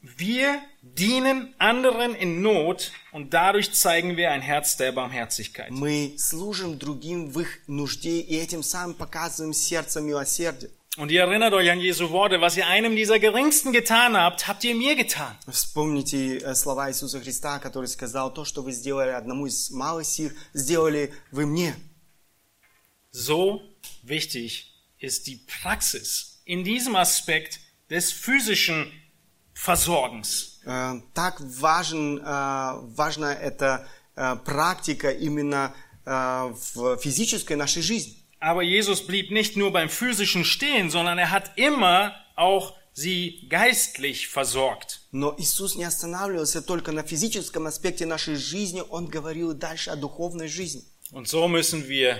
wir 0.00 0.60
dienen 0.85 1.53
anderen 1.57 2.15
in 2.15 2.41
Not 2.41 2.91
und 3.11 3.33
dadurch 3.33 3.73
zeigen 3.73 4.17
wir 4.17 4.31
ein 4.31 4.41
Herz 4.41 4.77
der 4.77 4.91
Barmherzigkeit. 4.91 5.71
Мы 5.71 6.15
служим 6.17 6.79
другим 6.79 7.31
в 7.31 7.39
их 7.39 7.59
нужде 7.67 8.19
и 8.19 8.37
этим 8.37 8.63
самым 8.63 8.95
показываем 8.95 9.53
сердце 9.53 10.01
милосердия. 10.01 10.69
Und 10.97 11.09
ihr 11.09 11.21
erinnert 11.21 11.53
euch 11.53 11.71
an 11.71 11.79
Jesu 11.79 12.09
Worte, 12.09 12.41
was 12.41 12.57
ihr 12.57 12.67
einem 12.67 12.97
dieser 12.97 13.17
Geringsten 13.17 13.71
getan 13.71 14.17
habt, 14.17 14.49
habt 14.49 14.63
ihr 14.65 14.75
mir 14.75 14.97
getan. 14.97 15.37
Вспомните 15.49 16.39
э, 16.39 16.53
слова 16.53 16.89
Иисуса 16.89 17.21
Христа, 17.21 17.59
который 17.59 17.87
сказал, 17.87 18.33
то, 18.33 18.43
что 18.43 18.61
вы 18.61 18.73
сделали 18.73 19.11
одному 19.11 19.45
из 19.45 19.71
малых 19.71 20.05
сих, 20.05 20.33
сделали 20.53 21.13
вы 21.31 21.45
мне. 21.45 21.75
So 23.13 23.61
wichtig 24.03 24.65
ist 24.99 25.27
die 25.27 25.37
Praxis 25.37 26.41
in 26.45 26.65
diesem 26.65 26.97
Aspekt 26.97 27.61
des 27.89 28.11
physischen 28.11 28.91
Versorgens. 29.53 30.54
Э, 30.65 31.01
Так 31.13 31.39
важен, 31.39 32.19
э, 32.19 32.23
важна 32.95 33.33
эта 33.33 33.87
э, 34.15 34.35
практика 34.45 35.09
именно 35.11 35.73
э, 36.05 36.53
в 36.75 36.97
физической 36.97 37.55
нашей 37.55 37.81
жизни. 37.81 38.15
Aber 38.39 38.63
Jesus 38.63 39.05
blieb 39.05 39.29
nicht 39.31 39.55
nur 39.55 39.71
beim 39.71 39.89
physischen 39.89 40.43
stehen, 40.45 40.89
sondern 40.89 41.17
er 41.19 41.29
hat 41.29 41.51
immer 41.57 42.15
auch 42.35 42.73
sie 42.93 43.47
geistlich 43.49 44.27
versorgt. 44.27 45.01
Но 45.11 45.35
Иисус 45.37 45.75
не 45.75 45.83
останавливался 45.83 46.61
только 46.61 46.91
на 46.91 47.03
физическом 47.03 47.67
аспекте 47.67 48.05
нашей 48.05 48.35
жизни, 48.35 48.81
Он 48.89 49.05
говорил 49.07 49.53
дальше 49.53 49.91
о 49.91 49.95
духовной 49.95 50.47
жизни. 50.47 50.83
Und 51.11 51.27
so 51.27 51.47
müssen 51.47 51.87
wir 51.87 52.17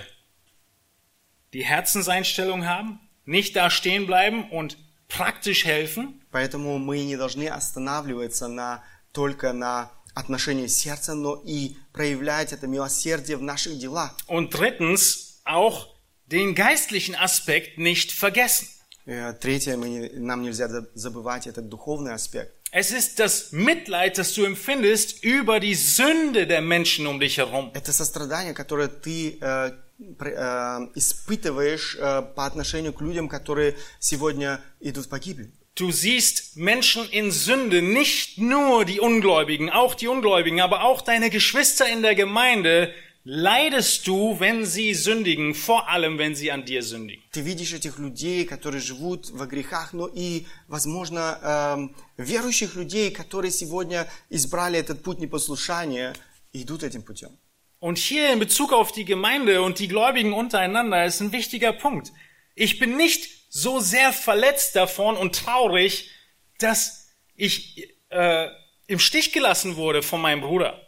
die 1.52 1.64
Herzenseinstellung 1.64 2.66
haben, 2.66 3.00
nicht 3.24 3.56
da 3.56 3.70
stehen 3.70 4.06
bleiben 4.06 4.50
und 4.50 4.76
praktisch 5.08 5.64
helfen, 5.64 6.22
Поэтому 6.41 6.77
мы 6.77 7.03
не 7.03 7.17
должны 7.17 7.47
останавливаться 7.47 8.47
на, 8.47 8.83
только 9.11 9.53
на 9.53 9.91
отношении 10.13 10.67
сердца, 10.67 11.15
но 11.15 11.41
и 11.43 11.77
проявлять 11.93 12.53
это 12.53 12.67
милосердие 12.67 13.37
в 13.37 13.41
наших 13.41 13.79
делах. 13.79 14.11
und 14.27 14.51
drittens 14.53 15.39
auch 15.45 15.87
den 16.27 16.53
geistlichen 16.53 17.15
Aspekt 17.15 17.79
nicht 17.79 18.11
vergessen. 18.11 18.67
Э, 19.07 19.33
Третье, 19.33 19.77
мы 19.77 20.11
нам 20.13 20.43
нельзя 20.43 20.67
за- 20.67 20.87
забывать 20.93 21.47
этот 21.47 21.69
духовный 21.69 22.13
аспект. 22.13 22.53
Es 22.71 22.91
ist 22.91 23.17
das 23.17 23.51
Mitleid, 23.51 24.19
das 24.19 24.33
du 24.35 24.43
empfindest 24.45 25.23
über 25.23 25.59
die 25.59 25.73
Sünde 25.73 26.45
der 26.45 26.61
Menschen 26.61 27.07
um 27.07 27.19
dich 27.19 27.37
herum. 27.39 27.71
Это 27.73 27.91
сострадание, 27.93 28.53
которое 28.53 28.89
ты 28.89 29.39
э, 29.41 29.71
э, 30.19 30.87
испытываешь 30.93 31.97
по 32.35 32.45
отношению 32.45 32.93
к 32.93 33.01
людям, 33.01 33.27
которые 33.27 33.75
сегодня 33.99 34.61
идут 34.81 35.05
в 35.07 35.09
погибель. 35.09 35.51
Du 35.76 35.90
siehst 35.90 36.56
Menschen 36.56 37.08
in 37.10 37.30
Sünde, 37.30 37.80
nicht 37.80 38.38
nur 38.38 38.84
die 38.84 39.00
Ungläubigen, 39.00 39.70
auch 39.70 39.94
die 39.94 40.06
Ungläubigen, 40.06 40.60
aber 40.60 40.84
auch 40.84 41.00
deine 41.00 41.30
Geschwister 41.30 41.88
in 41.88 42.02
der 42.02 42.14
Gemeinde 42.14 42.92
leidest 43.24 44.06
du, 44.06 44.38
wenn 44.40 44.66
sie 44.66 44.94
sündigen, 44.94 45.54
vor 45.54 45.88
allem 45.88 46.18
wenn 46.18 46.34
sie 46.34 46.50
an 46.50 46.64
dir 46.64 46.82
sündigen. 46.82 47.22
Ты 47.32 47.40
видишь 47.40 47.72
этих 47.72 47.98
людей, 47.98 48.44
которые 48.44 48.80
живут 48.80 49.30
во 49.30 49.46
грехах, 49.46 49.92
но 49.92 50.08
и, 50.08 50.44
возможно, 50.68 51.38
эм, 51.42 51.94
верующих 52.16 52.74
людей, 52.74 53.10
которые 53.10 53.50
сегодня 53.50 54.08
избрали 54.28 54.78
этот 54.78 55.02
путь 55.02 55.20
непослушания 55.20 56.14
и 56.52 56.62
идут 56.62 56.82
этим 56.82 57.02
путем. 57.02 57.38
Und 57.78 57.98
hier 57.98 58.32
in 58.32 58.38
Bezug 58.38 58.72
auf 58.72 58.92
die 58.92 59.04
Gemeinde 59.04 59.62
und 59.62 59.78
die 59.78 59.88
Gläubigen 59.88 60.32
untereinander 60.32 61.04
ist 61.04 61.20
ein 61.20 61.32
wichtiger 61.32 61.72
Punkt. 61.72 62.12
Ich 62.54 62.78
bin 62.78 62.96
nicht 62.96 63.35
so 63.48 63.80
sehr 63.80 64.12
verletzt 64.12 64.76
davon 64.76 65.16
und 65.16 65.34
traurig, 65.34 66.10
dass 66.58 67.08
ich 67.34 67.88
äh, 68.08 68.48
im 68.86 68.98
Stich 68.98 69.32
gelassen 69.32 69.76
wurde 69.76 70.02
von 70.02 70.20
meinem 70.20 70.40
Bruder, 70.40 70.80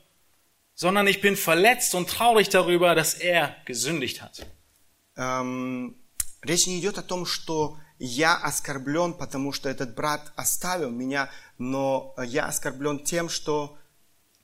sondern 0.74 1.06
ich 1.06 1.20
bin 1.20 1.36
verletzt 1.36 1.94
und 1.94 2.08
traurig 2.08 2.48
darüber, 2.48 2.94
dass 2.94 3.14
er 3.14 3.56
gesündigt 3.64 4.22
hat. 4.22 4.46
Эм, 5.16 5.96
речь 6.42 6.66
не 6.66 6.78
идет 6.78 6.98
о 6.98 7.02
том, 7.02 7.26
что 7.26 7.78
я 7.98 8.36
оскорблен, 8.36 9.14
потому 9.14 9.52
что 9.52 9.68
этот 9.68 9.94
брат 9.94 10.32
оставил 10.36 10.90
меня, 10.90 11.30
но 11.58 12.14
я 12.26 12.46
оскорблен 12.46 13.04
тем, 13.04 13.28
что, 13.28 13.78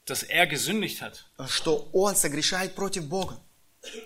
dass 0.06 0.22
er 0.22 0.46
gesündigt 0.46 1.00
hat. 1.02 1.24
что 1.48 1.88
он 1.92 2.16
согрешает 2.16 2.74
против 2.74 3.06
Бога. 3.06 3.40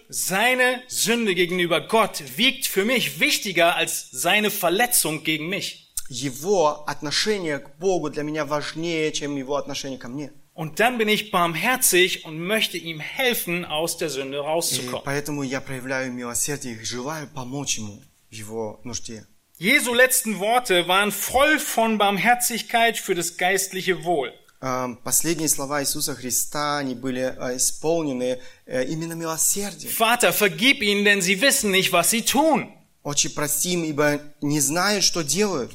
Seine 0.09 0.83
Sünde 0.89 1.35
gegenüber 1.35 1.81
Gott 1.81 2.23
wiegt 2.37 2.67
für 2.67 2.85
mich 2.85 3.19
wichtiger 3.21 3.77
als 3.77 4.09
seine 4.11 4.51
Verletzung 4.51 5.25
gegen 5.25 5.49
mich. 5.49 5.93
Его 6.09 6.85
отношение 6.87 7.59
к 7.59 7.79
Богу 7.79 8.11
для 8.11 8.23
меня 8.23 8.45
важнее, 8.45 9.11
чем 9.13 9.37
его 9.37 9.57
отношение 9.57 9.99
ко 9.99 10.09
мне. 10.09 10.31
Und 10.57 10.79
dann 10.79 10.99
bin 10.99 11.09
ich 11.09 11.33
barmherzig 11.33 12.25
und 12.25 12.39
möchte 12.39 12.79
ihm 12.79 13.01
helfen, 13.01 13.65
aus 13.65 13.97
der 13.97 14.09
Sünde 14.09 14.37
И 14.37 14.41
rauszukommen. 14.41 15.03
поэтому 15.05 15.43
я 15.43 15.61
проявляю 15.61 16.13
милосердие 16.13 16.75
и 16.75 16.85
желаю 16.85 17.27
помочь 17.27 17.79
ему 17.79 18.01
в 18.31 18.35
его 18.35 18.81
нужде. 18.85 19.27
Jesu 19.59 19.95
letzten 19.95 20.39
Worte 20.39 20.87
waren 20.87 21.11
voll 21.11 21.59
von 21.59 21.99
Barmherzigkeit 21.99 22.99
für 22.99 23.15
das 23.17 23.37
geistliche 23.37 24.05
Wohl. 24.05 24.33
Эм, 24.61 24.97
Последние 24.97 25.49
слова 25.49 25.83
Иисуса 25.83 26.15
Христа, 26.15 26.79
они 26.79 26.95
были 26.95 27.35
э, 27.39 27.57
исполнены 27.57 28.41
э, 28.67 28.85
именно 28.87 29.13
милосердием. 29.13 29.93
Vater, 29.93 30.33
vergib 30.33 30.83
ihnen, 30.83 31.05
denn 31.05 31.21
sie 31.21 31.41
wissen 31.41 31.71
nicht, 31.71 31.93
was 31.93 32.11
sie 32.11 32.23
tun. 32.23 32.73
Отче, 33.03 33.29
прости 33.29 33.73
им, 33.75 33.85
ибо 33.85 34.21
не 34.41 34.61
знают, 34.61 35.05
что 35.05 35.23
делают. 35.23 35.73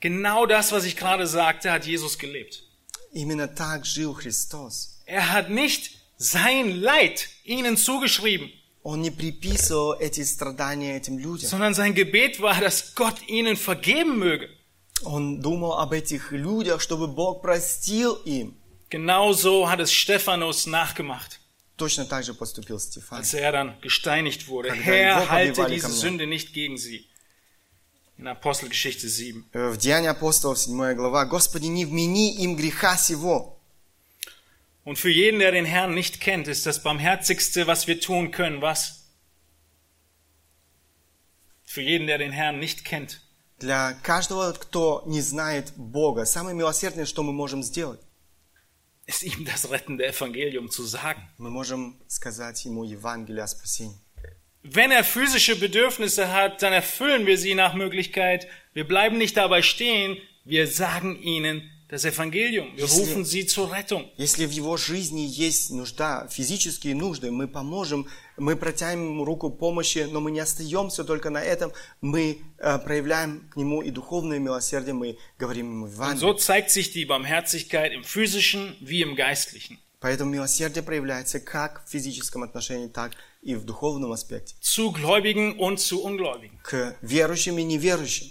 Genau 0.00 0.44
das, 0.44 0.70
was 0.72 0.84
ich 0.84 0.96
gerade 0.96 1.26
sagte, 1.26 1.72
hat 1.72 1.86
Jesus 1.86 2.18
gelebt. 2.18 2.62
Именно 3.12 3.48
так 3.48 3.86
жил 3.86 4.12
Христос. 4.12 5.00
Er 5.06 5.32
hat 5.32 5.48
nicht 5.48 5.92
sein 6.18 6.80
Leid 6.80 7.28
ihnen 7.44 7.76
zugeschrieben, 7.78 8.50
Он 8.82 9.00
не 9.00 9.10
приписывал 9.10 9.94
эти 9.98 10.22
страдания 10.24 10.98
этим 10.98 11.18
людям. 11.18 11.48
sondern 11.48 11.72
sein 11.72 11.94
Gebet 11.94 12.40
war, 12.42 12.60
dass 12.60 12.94
Gott 12.94 13.16
ihnen 13.28 13.56
vergeben 13.56 14.18
möge. 14.18 14.50
Он 15.04 15.40
думал 15.40 15.78
об 15.78 15.92
этих 15.92 16.32
людях, 16.32 16.80
чтобы 16.80 17.06
Бог 17.08 17.42
простил 17.42 18.14
им. 18.24 18.56
Genauso 18.90 19.68
hat 19.68 19.80
es 19.80 19.92
Stephanus 19.92 20.66
nachgemacht, 20.66 21.40
Точно 21.76 22.04
так 22.04 22.24
же 22.24 22.32
поступил 22.34 22.78
Стефан. 22.78 23.18
als 23.18 23.34
er 23.34 23.50
dann 23.50 23.80
gesteinigt 23.80 24.46
wurde. 24.46 24.68
Когда 24.68 24.84
Herr, 24.84 25.20
его 25.22 25.28
halte 25.30 25.52
побивали 25.62 25.74
diese 25.74 25.88
камнями. 25.88 26.00
Sünde 26.00 26.26
nicht 26.26 26.52
gegen 26.54 26.78
sie. 26.78 27.06
In 28.16 28.28
Apostelgeschichte 28.28 29.08
7. 29.08 29.44
Э, 29.52 29.70
В 29.70 29.76
Деянии 29.76 30.08
апостолов, 30.08 30.58
7 30.58 30.94
глава. 30.94 31.24
«Господи, 31.26 31.66
не 31.66 31.84
вмени 31.84 32.32
им 32.44 32.54
греха 32.56 32.96
сего». 32.96 33.58
Und 34.84 34.98
für 34.98 35.10
jeden, 35.10 35.40
der 35.40 35.50
den 35.50 35.64
Herrn 35.64 35.94
nicht 35.94 36.20
kennt, 36.20 36.46
ist 36.46 36.64
das 36.66 36.82
Barmherzigste, 36.82 37.66
was 37.66 37.86
wir 37.88 38.00
tun 38.00 38.30
können, 38.30 38.60
was? 38.62 39.00
Für 41.64 41.80
jeden, 41.82 42.06
der 42.06 42.18
den 42.18 42.30
Herrn 42.32 42.60
nicht 42.60 42.84
kennt, 42.84 43.20
Для 43.58 43.94
каждого, 44.02 44.52
кто 44.52 45.02
не 45.06 45.20
знает 45.20 45.72
Бога, 45.76 46.24
самое 46.24 46.56
милосердное, 46.56 47.06
что 47.06 47.22
мы 47.22 47.32
можем 47.32 47.62
сделать, 47.62 48.00
ist 49.06 49.22
ihm 49.22 49.44
das 49.44 49.70
rettende 49.70 50.06
Evangelium 50.06 50.70
zu 50.70 50.84
sagen. 50.84 51.20
мы 51.38 51.50
можем 51.50 52.00
сказать 52.08 52.64
ему 52.64 52.84
Евангелие 52.84 53.42
о 53.42 53.46
спасении. 53.46 53.98
Wenn 54.62 54.90
er 54.90 55.04
physische 55.04 55.56
Bedürfnisse 55.56 56.32
hat, 56.32 56.62
dann 56.62 56.72
erfüllen 56.72 57.26
wir 57.26 57.36
sie 57.36 57.54
nach 57.54 57.74
Möglichkeit. 57.74 58.48
Wir 58.72 58.88
bleiben 58.88 59.18
nicht 59.18 59.36
dabei 59.36 59.60
stehen, 59.60 60.16
wir 60.44 60.66
sagen 60.66 61.20
ihnen 61.20 61.70
das 61.88 62.04
Evangelium. 62.04 62.72
Wir 62.76 62.84
Если- 62.86 63.00
rufen 63.00 63.24
sie 63.24 63.46
zur 63.46 63.70
Rettung. 63.70 64.10
Если 64.16 64.46
в 64.46 64.50
его 64.50 64.76
жизни 64.76 65.20
есть 65.20 65.70
нужда, 65.70 66.26
физические 66.28 66.94
нужды, 66.94 67.30
мы 67.30 67.46
поможем, 67.46 68.06
мы 68.36 68.56
протянем 68.56 69.04
ему 69.06 69.24
руку 69.24 69.50
помощи, 69.50 70.06
но 70.10 70.20
мы 70.20 70.30
не 70.30 70.40
остаемся 70.40 71.04
только 71.04 71.30
на 71.30 71.42
этом, 71.42 71.72
мы 72.00 72.38
э, 72.58 72.78
проявляем 72.78 73.48
к 73.50 73.56
нему 73.56 73.82
и 73.82 73.90
духовное 73.90 74.38
милосердие, 74.38 74.94
мы 74.94 75.18
говорим 75.38 75.66
ему 75.70 75.86
Und 75.86 75.92
Евангелие. 75.92 76.20
so 76.20 76.34
zeigt 76.34 76.70
sich 76.70 76.90
die 76.92 77.04
Barmherzigkeit 77.04 77.92
im 77.92 78.02
physischen 78.02 78.76
wie 78.80 79.02
im 79.02 79.14
geistlichen. 79.14 79.78
Поэтому 80.00 80.30
милосердие 80.32 80.82
проявляется 80.82 81.40
как 81.40 81.86
в 81.86 81.90
физическом 81.90 82.42
отношении, 82.42 82.88
так 82.88 83.12
и 83.42 83.54
в 83.54 83.64
духовном 83.64 84.12
аспекте. 84.12 84.54
zu 84.60 84.90
Gläubigen 84.92 85.58
und 85.58 85.78
zu 85.78 86.02
Ungläubigen. 86.02 86.58
К 86.62 86.96
верующим 87.02 87.58
и 87.58 87.62
неверующим. 87.62 88.30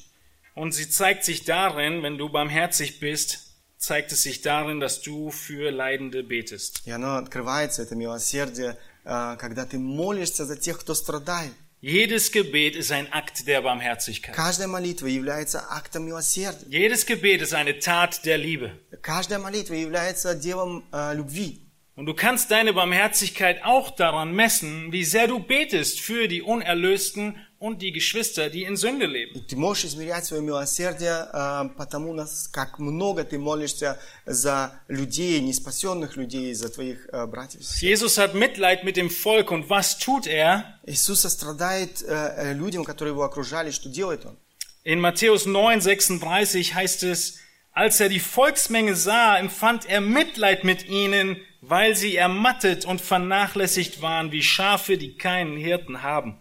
Und 0.55 0.71
sie 0.75 0.87
zeigt 0.87 1.23
sich 1.25 1.45
darin, 1.45 2.03
wenn 2.03 2.19
du 2.19 2.29
barmherzig 2.29 2.99
bist, 2.99 3.46
zeigt 3.77 4.11
es 4.11 4.23
sich 4.23 4.41
darin, 4.41 4.79
dass 4.79 5.01
du 5.01 5.31
für 5.31 5.71
Leidende 5.71 6.23
betest. 6.23 6.81
И 6.85 6.91
оно 6.91 7.17
открывается, 7.17 7.81
это 7.81 7.95
милосердие, 7.95 8.77
э, 9.03 9.37
когда 9.39 9.65
ты 9.65 9.77
молишься 9.77 10.45
за 10.45 10.57
тех, 10.57 10.79
кто 10.79 10.93
страдает. 10.93 11.53
Jedes 11.81 12.31
Gebet 12.31 12.77
ist 12.77 12.93
ein 12.93 13.11
Akt 13.11 13.45
der 13.45 13.61
Barmherzigkeit. 13.61 14.33
Каждая 14.33 14.69
молитва 14.69 15.07
является 15.07 15.65
актом 15.69 16.05
милосердия. 16.05 16.65
Jedes 16.69 17.05
Gebet 17.05 17.41
ist 17.41 17.53
eine 17.53 17.77
Tat 17.79 18.23
der 18.23 18.37
Liebe. 18.37 18.71
Каждая 19.01 19.39
молитва 19.39 19.73
является 19.73 20.33
делом 20.33 20.85
э, 20.93 21.13
любви. 21.13 21.59
Und 21.95 22.05
du 22.05 22.13
kannst 22.13 22.49
deine 22.49 22.71
Barmherzigkeit 22.71 23.63
auch 23.63 23.91
daran 23.91 24.33
messen, 24.33 24.93
wie 24.93 25.03
sehr 25.03 25.27
du 25.27 25.39
betest 25.39 25.99
für 25.99 26.29
die 26.29 26.41
Unerlösten 26.41 27.35
und 27.59 27.81
die 27.81 27.91
Geschwister, 27.91 28.49
die 28.49 28.63
in 28.63 28.75
Sünde 28.75 29.05
leben. 29.05 29.33
И 29.35 29.41
ты 29.41 29.55
можешь 29.55 29.85
измерять 29.85 30.25
свое 30.25 30.41
милосердие 30.41 31.27
э, 31.31 31.69
потому, 31.77 32.13
нас, 32.13 32.47
как 32.47 32.79
много 32.79 33.23
ты 33.23 33.37
молишься 33.37 33.99
за 34.25 34.81
людей, 34.87 35.39
неспасенных 35.39 36.15
людей, 36.17 36.53
за 36.53 36.69
твоих 36.69 37.07
э, 37.11 37.25
братьев. 37.25 37.61
и 37.61 37.63
сестер. 37.63 37.89
Jesus 37.89 38.17
hat 38.17 38.33
Mitleid 38.35 38.83
mit 38.83 38.97
dem 38.97 39.09
Volk 39.09 39.51
und 39.51 39.69
was 39.69 39.97
tut 39.97 40.27
er? 40.27 40.79
Иисус 40.85 41.21
сострадает 41.21 42.01
э, 42.01 42.05
э, 42.07 42.53
людям, 42.53 42.83
которые 42.83 43.13
его 43.13 43.23
окружали. 43.23 43.71
Что 43.71 43.89
делает 43.89 44.25
он? 44.25 44.37
In 44.83 44.99
Matthäus 44.99 45.45
9, 45.45 45.79
36 45.79 46.73
heißt 46.75 47.03
es, 47.03 47.39
als 47.71 47.99
er 47.99 48.09
die 48.09 48.19
Volksmenge 48.19 48.95
sah, 48.95 49.37
empfand 49.37 49.85
er 49.85 50.01
Mitleid 50.01 50.63
mit 50.63 50.87
ihnen, 50.87 51.37
weil 51.61 51.95
sie 51.95 52.15
ermattet 52.15 52.85
und 52.85 53.01
vernachlässigt 53.01 54.01
waren 54.01 54.31
wie 54.31 54.43
Schafe, 54.43 54.97
die 54.97 55.15
keinen 55.15 55.57
Hirten 55.57 56.03
haben. 56.03 56.37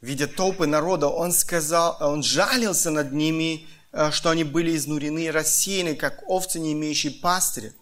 Видя 0.00 0.26
толпы 0.26 0.66
народа, 0.66 1.08
он 1.08 1.32
сказал, 1.32 1.96
он 2.00 2.22
жалился 2.22 2.90
над 2.90 3.12
ними, 3.12 3.66
э, 3.92 4.10
что 4.12 4.30
они 4.30 4.44
были 4.44 4.74
изнурены 4.74 5.24
и 5.24 5.30
рассеяны, 5.30 5.94
как 5.94 6.22
овцы, 6.26 6.58
не 6.58 6.72
имеющие 6.72 7.12
пастыря. 7.12 7.72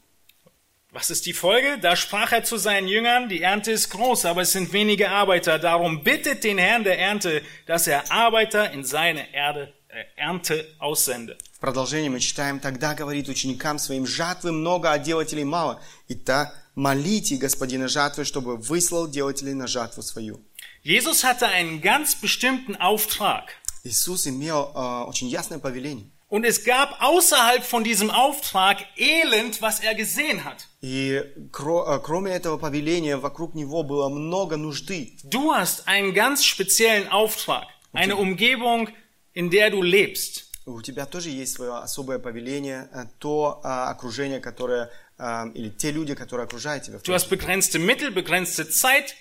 Was 0.91 1.11
ist 1.11 1.27
die 1.27 1.35
Folge? 1.35 1.79
Da 1.81 1.95
sprach 1.97 2.33
er 2.33 2.45
zu 2.45 2.57
seinen 2.57 2.89
Jüngern, 2.89 3.29
die 3.29 3.43
Ernte 3.43 3.71
ist 3.73 3.91
groß, 3.91 4.25
aber 4.25 4.43
es 4.43 4.53
sind 4.53 4.73
wenige 4.73 5.11
Arbeiter. 5.11 5.59
Darum 5.59 6.03
bittet 6.03 6.43
den 6.45 6.57
Herrn 6.59 6.83
der 6.83 6.99
Ernte, 6.99 7.43
dass 7.67 7.87
er 7.87 8.11
Arbeiter 8.11 8.73
in 8.73 8.85
seine 8.85 9.33
Erde, 9.35 9.75
äh, 9.89 10.05
Ernte 10.17 10.67
aussende. 10.79 11.37
В 11.53 11.61
продолжении 11.61 12.09
мы 12.09 12.21
читаем, 12.21 12.59
тогда 12.59 12.95
говорит 12.95 13.29
ученикам 13.29 13.79
своим, 13.79 14.07
жатвы 14.07 14.51
много, 14.51 14.91
а 14.91 14.99
делателей 14.99 15.45
мало. 15.45 15.81
И 16.09 16.15
та 16.15 16.55
молите 16.75 17.37
господина 17.37 17.87
жатвы, 17.87 18.25
чтобы 18.25 18.57
выслал 18.57 19.09
делателей 19.09 19.55
на 19.55 19.67
жатву 19.67 20.03
свою. 20.03 20.41
Jesus 20.84 21.24
hatte 21.24 21.48
einen 21.48 21.82
ganz 21.82 22.16
bestimmten 22.16 22.76
Auftrag. 22.76 23.50
Иисус 23.84 24.28
имел 24.28 24.72
э, 24.76 25.04
очень 25.08 25.28
ясное 25.30 25.60
повеление. 25.60 26.06
Und 26.30 26.46
es 26.46 26.64
gab 26.64 27.00
außerhalb 27.00 27.64
von 27.64 27.84
diesem 27.84 28.10
Auftrag 28.10 28.78
Elend, 28.98 29.62
was 29.62 29.82
er 29.82 29.94
gesehen 29.94 30.44
hat. 30.44 30.68
И 30.82 31.22
кро- 31.52 31.86
э, 31.88 32.00
кроме 32.02 32.32
этого 32.32 32.58
повеления, 32.58 33.18
вокруг 33.18 33.54
него 33.56 33.84
было 33.84 34.10
много 34.10 34.58
нужды. 34.58 35.16
Du 35.24 35.54
hast 35.54 35.88
einen 35.88 36.14
ganz 36.14 36.44
speziellen 36.44 37.08
Auftrag, 37.10 37.68
eine 37.94 38.16
Umgebung, 38.16 38.90
in 39.34 39.50
der 39.52 39.70
du 39.70 39.82
lebst. 39.84 40.50
У 40.66 40.82
тебя 40.82 41.06
тоже 41.06 41.30
есть 41.30 41.54
свое 41.56 41.74
особое 41.84 42.20
повеление, 42.20 42.90
э, 42.94 43.06
то 43.20 43.60
э, 43.64 43.68
окружение, 43.68 44.40
которое, 44.40 44.90
э, 45.20 45.52
или 45.54 45.70
те 45.70 45.92
люди, 45.92 46.16
которые 46.16 46.46
окружают 46.46 46.84
тебя. 46.84 46.98
в 47.00 47.02
Du 47.04 47.08
том 47.12 47.16
hast 47.16 47.30
begrenzte 47.30 47.80
Mittel, 47.80 48.12
begrenzte 48.12 48.68
Zeit, 48.70 49.14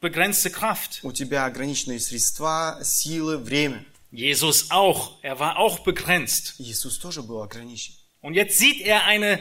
begrenzte 0.00 0.50
Kraft. 0.50 1.00
У 1.02 1.12
тебя 1.12 1.44
ограниченные 1.46 2.00
средства, 2.00 2.78
силы, 2.82 3.38
время. 3.38 3.84
Jesus 4.10 4.70
auch. 4.70 5.12
Er 5.22 5.38
war 5.38 5.56
auch 5.58 5.80
begrenzt. 5.80 6.54
Иисус 6.58 6.98
тоже 6.98 7.22
был 7.22 7.40
ограничен. 7.42 7.94
Und 8.20 8.34
jetzt 8.34 8.58
sieht 8.58 8.80
er 8.82 9.04
eine 9.04 9.40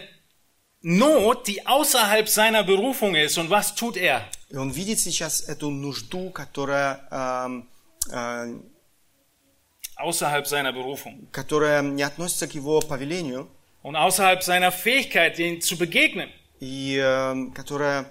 Not, 0.84 1.47
die 1.47 1.67
außerhalb 1.67 2.27
seiner 2.27 2.63
Berufung 2.63 3.13
ist. 3.15 3.38
Und 3.38 3.49
was 3.49 3.75
tut 3.75 3.97
er? 3.97 4.25
И 4.49 4.55
он 4.57 4.71
видит 4.71 4.99
сейчас 4.99 5.41
эту 5.41 5.69
нужду, 5.69 6.32
которая, 6.32 7.07
эм, 7.11 7.67
э, 8.11 8.59
Außerhalb 9.97 10.47
seiner 10.47 10.73
Berufung. 10.73 11.27
которая 11.32 11.82
не 11.84 12.01
относится 12.01 12.47
к 12.47 12.55
его 12.55 12.79
повелению, 12.82 13.47
Und 13.84 13.95
außerhalb 13.95 14.41
seiner 14.43 14.71
Fähigkeit, 14.71 15.38
denen 15.38 15.61
zu 15.61 15.77
begegnen. 15.77 16.29
и 16.59 16.95
эм, 16.97 17.53
которая 17.53 17.99
м, 17.99 18.05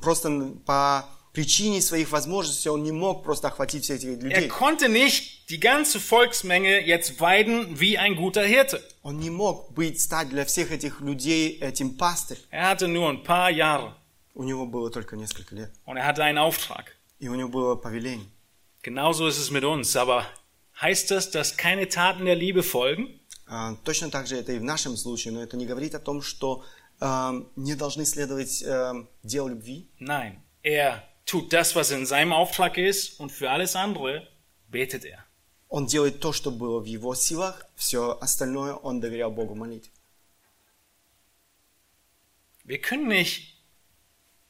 просто 0.00 0.54
по 0.66 1.08
причине 1.32 1.80
своих 1.80 2.10
возможностей 2.10 2.68
он 2.68 2.82
не 2.82 2.92
мог 2.92 3.22
просто 3.22 3.48
охватить 3.48 3.84
всех 3.84 3.98
этих 4.02 4.08
Er 4.08 4.22
людей. 4.22 4.48
konnte 4.48 4.88
nicht 4.88 5.48
die 5.48 5.60
ganze 5.60 6.00
Volksmenge 6.00 6.80
jetzt 6.84 7.20
weiden 7.20 7.78
wie 7.78 7.98
ein 7.98 8.16
guter 8.16 8.42
Hirte. 8.44 8.82
Он 9.02 9.18
не 9.18 9.30
мог 9.30 9.72
быть, 9.72 10.00
стать 10.00 10.28
для 10.28 10.44
всех 10.44 10.72
этих 10.72 11.00
людей 11.00 11.58
этим 11.60 11.96
пастырем. 11.96 12.42
Er 12.50 12.68
hatte 12.68 12.88
nur 12.88 13.08
ein 13.08 13.22
paar 13.22 13.50
Jahre 13.50 13.94
У 14.34 14.42
него 14.44 14.66
было 14.66 14.90
только 14.90 15.16
несколько 15.16 15.54
лет. 15.54 15.70
und 15.86 15.96
er 15.96 16.06
hatte 16.06 16.22
einen 16.24 16.38
Auftrag. 16.38 16.86
И 17.20 17.28
у 17.28 17.34
него 17.34 17.48
было 17.48 17.76
повеление. 17.76 18.26
Genauso 18.82 19.26
ist 19.28 19.38
es 19.38 19.50
mit 19.50 19.62
uns. 19.64 19.94
Aber 19.96 20.24
heißt 20.80 21.10
das, 21.10 21.30
dass 21.30 21.56
keine 21.56 21.88
Taten 21.88 22.24
der 22.24 22.34
Liebe 22.36 22.62
folgen? 22.62 23.20
А, 23.46 23.74
Точно 23.84 24.10
так 24.10 24.26
же 24.26 24.36
это 24.36 24.52
и 24.52 24.58
в 24.58 24.64
нашем 24.64 24.96
случае, 24.96 25.32
но 25.34 25.42
это 25.42 25.56
не 25.56 25.66
говорит 25.66 25.94
о 25.94 25.98
том, 26.00 26.22
что 26.22 26.64
не 27.00 27.74
должны 27.74 28.04
следовать 28.04 28.62
эм, 28.62 29.08
делу 29.22 29.48
любви. 29.48 29.88
Nein, 29.98 30.42
er 30.62 31.02
tut 31.24 31.52
das, 31.52 31.74
was 31.74 31.90
in 31.90 32.04
seinem 32.04 32.32
Auftrag 32.32 32.76
ist 32.76 33.18
und 33.20 33.32
für 33.32 33.50
alles 33.50 33.74
andere 33.74 34.28
betet 34.68 35.04
er. 35.04 35.24
Он 35.68 35.86
делает 35.86 36.20
то, 36.20 36.32
что 36.32 36.50
было 36.50 36.80
в 36.80 36.84
его 36.84 37.14
силах, 37.14 37.64
все 37.76 38.18
остальное 38.20 38.74
он 38.74 39.00
доверял 39.00 39.30
Богу 39.30 39.54
молить. 39.54 39.90
Wir 42.64 42.80
können 42.80 43.08
nicht 43.08 43.56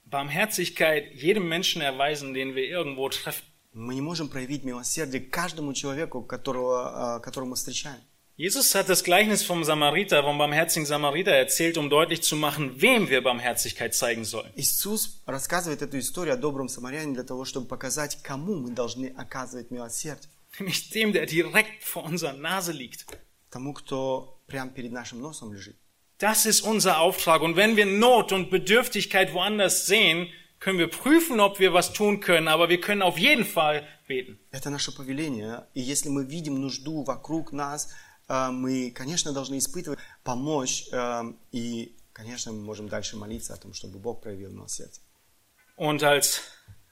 Barmherzigkeit 0.04 1.14
jedem 1.14 1.48
Menschen 1.48 1.82
erweisen, 1.82 2.34
den 2.34 2.54
wir 2.54 2.64
irgendwo 2.64 3.08
treffen. 3.10 3.44
Мы 3.72 3.94
не 3.94 4.00
можем 4.00 4.28
проявить 4.28 4.64
милосердие 4.64 5.22
каждому 5.22 5.72
человеку, 5.74 6.22
которого, 6.22 7.16
а, 7.16 7.20
которого 7.20 7.50
мы 7.50 7.56
встречаем. 7.56 8.00
Jesus 8.39 8.75
hat 8.75 8.89
das 8.89 9.05
Gleichnis 9.05 9.43
vom 9.43 9.63
Samariter, 9.63 10.21
vom 10.21 10.37
barmherzigen 10.37 10.85
Samariter 10.85 11.31
erzählt, 11.31 11.77
um 11.77 11.89
deutlich 11.89 12.21
zu 12.21 12.35
machen, 12.35 12.81
wem 12.81 13.07
wir 13.09 13.21
Barmherzigkeit 13.23 13.95
zeigen 13.95 14.25
sollen. 14.25 14.51
Иисус 14.55 15.21
рассказывает 15.25 15.81
эту 15.81 15.97
историю 15.97 16.33
о 16.33 16.37
добром 16.37 16.67
самаряне 16.67 17.13
для 17.13 17.23
того, 17.23 17.45
чтобы 17.45 17.67
показать, 17.67 18.21
кому 18.23 18.55
мы 18.55 18.71
должны 18.71 19.13
оказывать 19.15 19.71
милосердие. 19.71 20.29
Nämlich 20.59 20.89
dem, 20.89 21.13
der 21.13 21.27
direkt 21.27 21.81
vor 21.83 22.03
unserer 22.03 22.33
Nase 22.33 22.73
liegt. 22.73 23.05
Тому, 23.49 23.73
кто 23.73 24.41
прямо 24.47 24.69
перед 24.69 24.91
нашим 24.91 25.21
носом 25.21 25.53
лежит. 25.53 25.77
Das 26.17 26.45
ist 26.45 26.61
unser 26.61 26.99
Auftrag. 26.99 27.41
Und 27.41 27.55
wenn 27.55 27.77
wir 27.77 27.85
Not 27.85 28.33
und 28.33 28.49
Bedürftigkeit 28.49 29.33
woanders 29.33 29.85
sehen, 29.85 30.27
können 30.59 30.79
wir 30.79 30.89
prüfen, 30.89 31.39
ob 31.39 31.59
wir 31.59 31.73
was 31.73 31.93
tun 31.93 32.19
können, 32.19 32.49
aber 32.49 32.67
wir 32.67 32.81
können 32.81 33.01
auf 33.01 33.17
jeden 33.17 33.45
Fall 33.45 33.87
beten. 34.07 34.39
Это 34.51 34.69
наше 34.69 34.91
повеление. 34.91 35.67
И 35.73 35.79
если 35.81 36.09
мы 36.09 36.25
видим 36.25 36.59
нужду 36.59 37.03
вокруг 37.03 37.53
нас, 37.53 37.87
э, 37.87 38.08
мы, 38.50 38.90
конечно, 38.90 39.32
должны 39.32 39.58
испытывать, 39.58 39.98
помочь. 40.24 40.86
э, 40.92 41.32
И, 41.52 41.94
конечно, 42.12 42.52
мы 42.52 42.62
можем 42.62 42.88
дальше 42.88 43.16
молиться 43.16 43.54
о 43.54 43.56
том, 43.56 43.74
чтобы 43.74 43.98
Бог 43.98 44.22
проявил 44.22 44.50
милосердие. 44.50 45.02
Und 45.76 46.02
als 46.02 46.42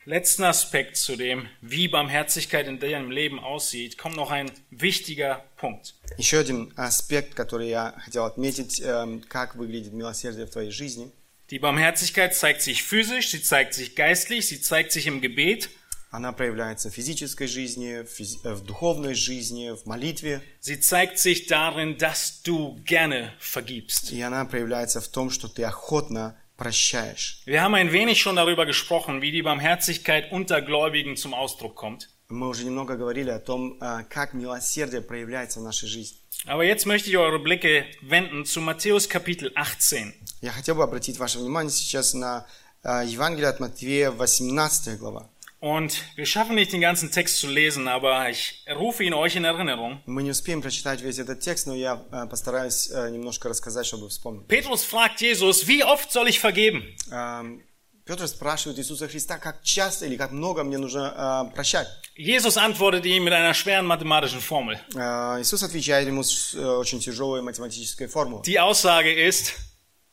letzten 0.06 0.44
Aspekt 0.44 0.96
zu 0.96 1.14
dem, 1.16 1.46
wie 1.60 1.86
Barmherzigkeit 1.88 2.66
in 2.66 2.78
deinem 2.78 3.10
Leben 3.10 3.38
aussieht, 3.38 3.98
kommt 3.98 4.16
noch 4.16 4.30
ein 4.30 4.50
wichtiger 4.70 5.44
Punkt. 5.56 5.94
Еще 6.16 6.38
один 6.38 6.72
аспект, 6.76 7.34
который 7.34 7.68
я 7.68 7.94
хотел 7.98 8.24
отметить, 8.24 8.80
эм, 8.80 9.20
как 9.20 9.54
выглядит 9.56 9.92
милосердие 9.92 10.46
в 10.46 10.50
твоей 10.50 10.70
жизни. 10.70 11.12
Die 11.50 11.58
Barmherzigkeit 11.58 12.34
zeigt 12.34 12.62
sich 12.62 12.82
physisch, 12.82 13.30
sie 13.30 13.42
zeigt 13.42 13.74
sich 13.74 13.94
geistlich, 13.94 14.48
sie 14.48 14.60
zeigt 14.60 14.92
sich 14.92 15.06
im 15.06 15.20
Gebet, 15.20 15.70
Она 16.10 16.32
проявляется 16.32 16.90
в 16.90 16.94
физической 16.94 17.46
жизни, 17.46 18.02
в, 18.02 18.08
физи- 18.08 18.38
э, 18.44 18.54
в 18.54 18.62
духовной 18.64 19.14
жизни, 19.14 19.70
в 19.70 19.84
молитве. 19.86 20.40
sie 20.60 20.80
zeigt 20.80 21.18
sich 21.18 21.46
darin, 21.46 21.98
dass 21.98 22.42
du 22.42 22.76
gerne 22.84 23.32
vergibst. 23.40 24.10
И 24.12 24.20
она 24.22 24.44
проявляется 24.46 25.00
в 25.00 25.08
том, 25.08 25.30
что 25.30 25.48
ты 25.48 25.64
охотно 25.64 26.34
прощаешь. 26.56 27.42
Wir 27.46 27.62
haben 27.62 27.74
ein 27.74 27.92
wenig 27.92 28.20
schon 28.20 28.36
darüber 28.36 28.64
gesprochen, 28.66 29.20
wie 29.22 29.32
die 29.32 29.42
Barmherzigkeit 29.42 30.32
unter 30.32 30.60
Gläubigen 30.62 31.16
zum 31.16 31.34
Ausdruck 31.34 31.74
kommt. 31.76 32.08
Мы 32.30 32.46
уже 32.48 32.64
немного 32.64 32.96
говорили 32.96 33.30
о 33.30 33.38
том, 33.38 33.78
э, 33.80 34.04
как 34.10 34.34
милосердие 34.34 35.00
проявляется 35.02 35.60
в 35.60 35.62
нашей 35.62 35.88
жизни. 35.88 36.18
Aber 36.46 36.62
jetzt 36.64 36.86
möchte 36.86 37.10
ich 37.10 37.16
eure 37.16 37.38
Blicke 37.38 37.84
wenden 38.00 38.44
zu 38.44 38.60
Matthäus 38.60 39.08
Kapitel 39.08 39.50
18. 39.54 40.14
Я 40.40 40.52
хотел 40.52 40.74
бы 40.76 40.82
обратить 40.84 41.18
ваше 41.18 41.38
внимание 41.38 41.70
сейчас 41.70 42.14
на 42.14 42.46
э, 42.82 43.04
Евангелие 43.06 43.48
от 43.48 43.60
Матвея, 43.60 44.10
18 44.10 44.98
глава. 44.98 45.28
Und 45.59 46.03
wir 46.17 46.25
schaffen 46.25 46.55
nicht 46.55 46.73
den 46.73 46.81
ganzen 46.81 47.09
Text 47.09 47.37
zu 47.39 47.47
lesen, 47.47 47.87
aber 47.87 48.29
ich 48.29 48.65
rufe 48.69 49.01
ihn 49.05 49.13
euch 49.13 49.37
in 49.37 49.45
Erinnerung. 49.45 50.01
Мы 50.05 50.21
не 50.23 50.31
успеем 50.31 50.61
прочитать 50.61 50.99
весь 51.01 51.19
этот 51.19 51.39
текст, 51.39 51.67
но 51.67 51.73
я 51.75 52.01
э, 52.11 52.25
постараюсь 52.29 52.89
э, 52.91 53.09
немножко 53.11 53.47
рассказать, 53.47 53.85
чтобы 53.85 54.09
вспомнить. 54.09 54.45
Petrus 54.49 54.83
fragt 54.83 55.21
Jesus, 55.21 55.65
wie 55.67 55.81
oft 55.85 56.11
soll 56.11 56.27
ich 56.27 56.39
vergeben? 56.41 56.83
Эм, 57.11 57.63
Петр 58.05 58.27
спрашивает 58.27 58.77
Иисуса 58.79 59.07
Христа, 59.07 59.37
как 59.37 59.63
часто 59.63 60.05
или 60.05 60.17
как 60.17 60.31
много 60.31 60.65
мне 60.65 60.77
нужно 60.77 61.47
э, 61.49 61.55
прощать. 61.55 61.87
Jesus 62.17 62.57
antwortet 62.57 63.05
ihm 63.05 63.23
mit 63.23 63.31
einer 63.31 63.53
schweren 63.53 63.85
mathematischen 63.85 64.41
Formel. 64.41 64.77
Э, 64.95 65.39
Иисус 65.41 65.63
отвечает 65.63 66.05
ему 66.09 66.23
с 66.23 66.53
э, 66.55 66.59
очень 66.61 66.99
tяжелой 66.99 67.41
математической 67.41 68.07
формулой. 68.07 68.43
Die 68.43 68.59
Aussage 68.59 69.13
ist 69.13 69.53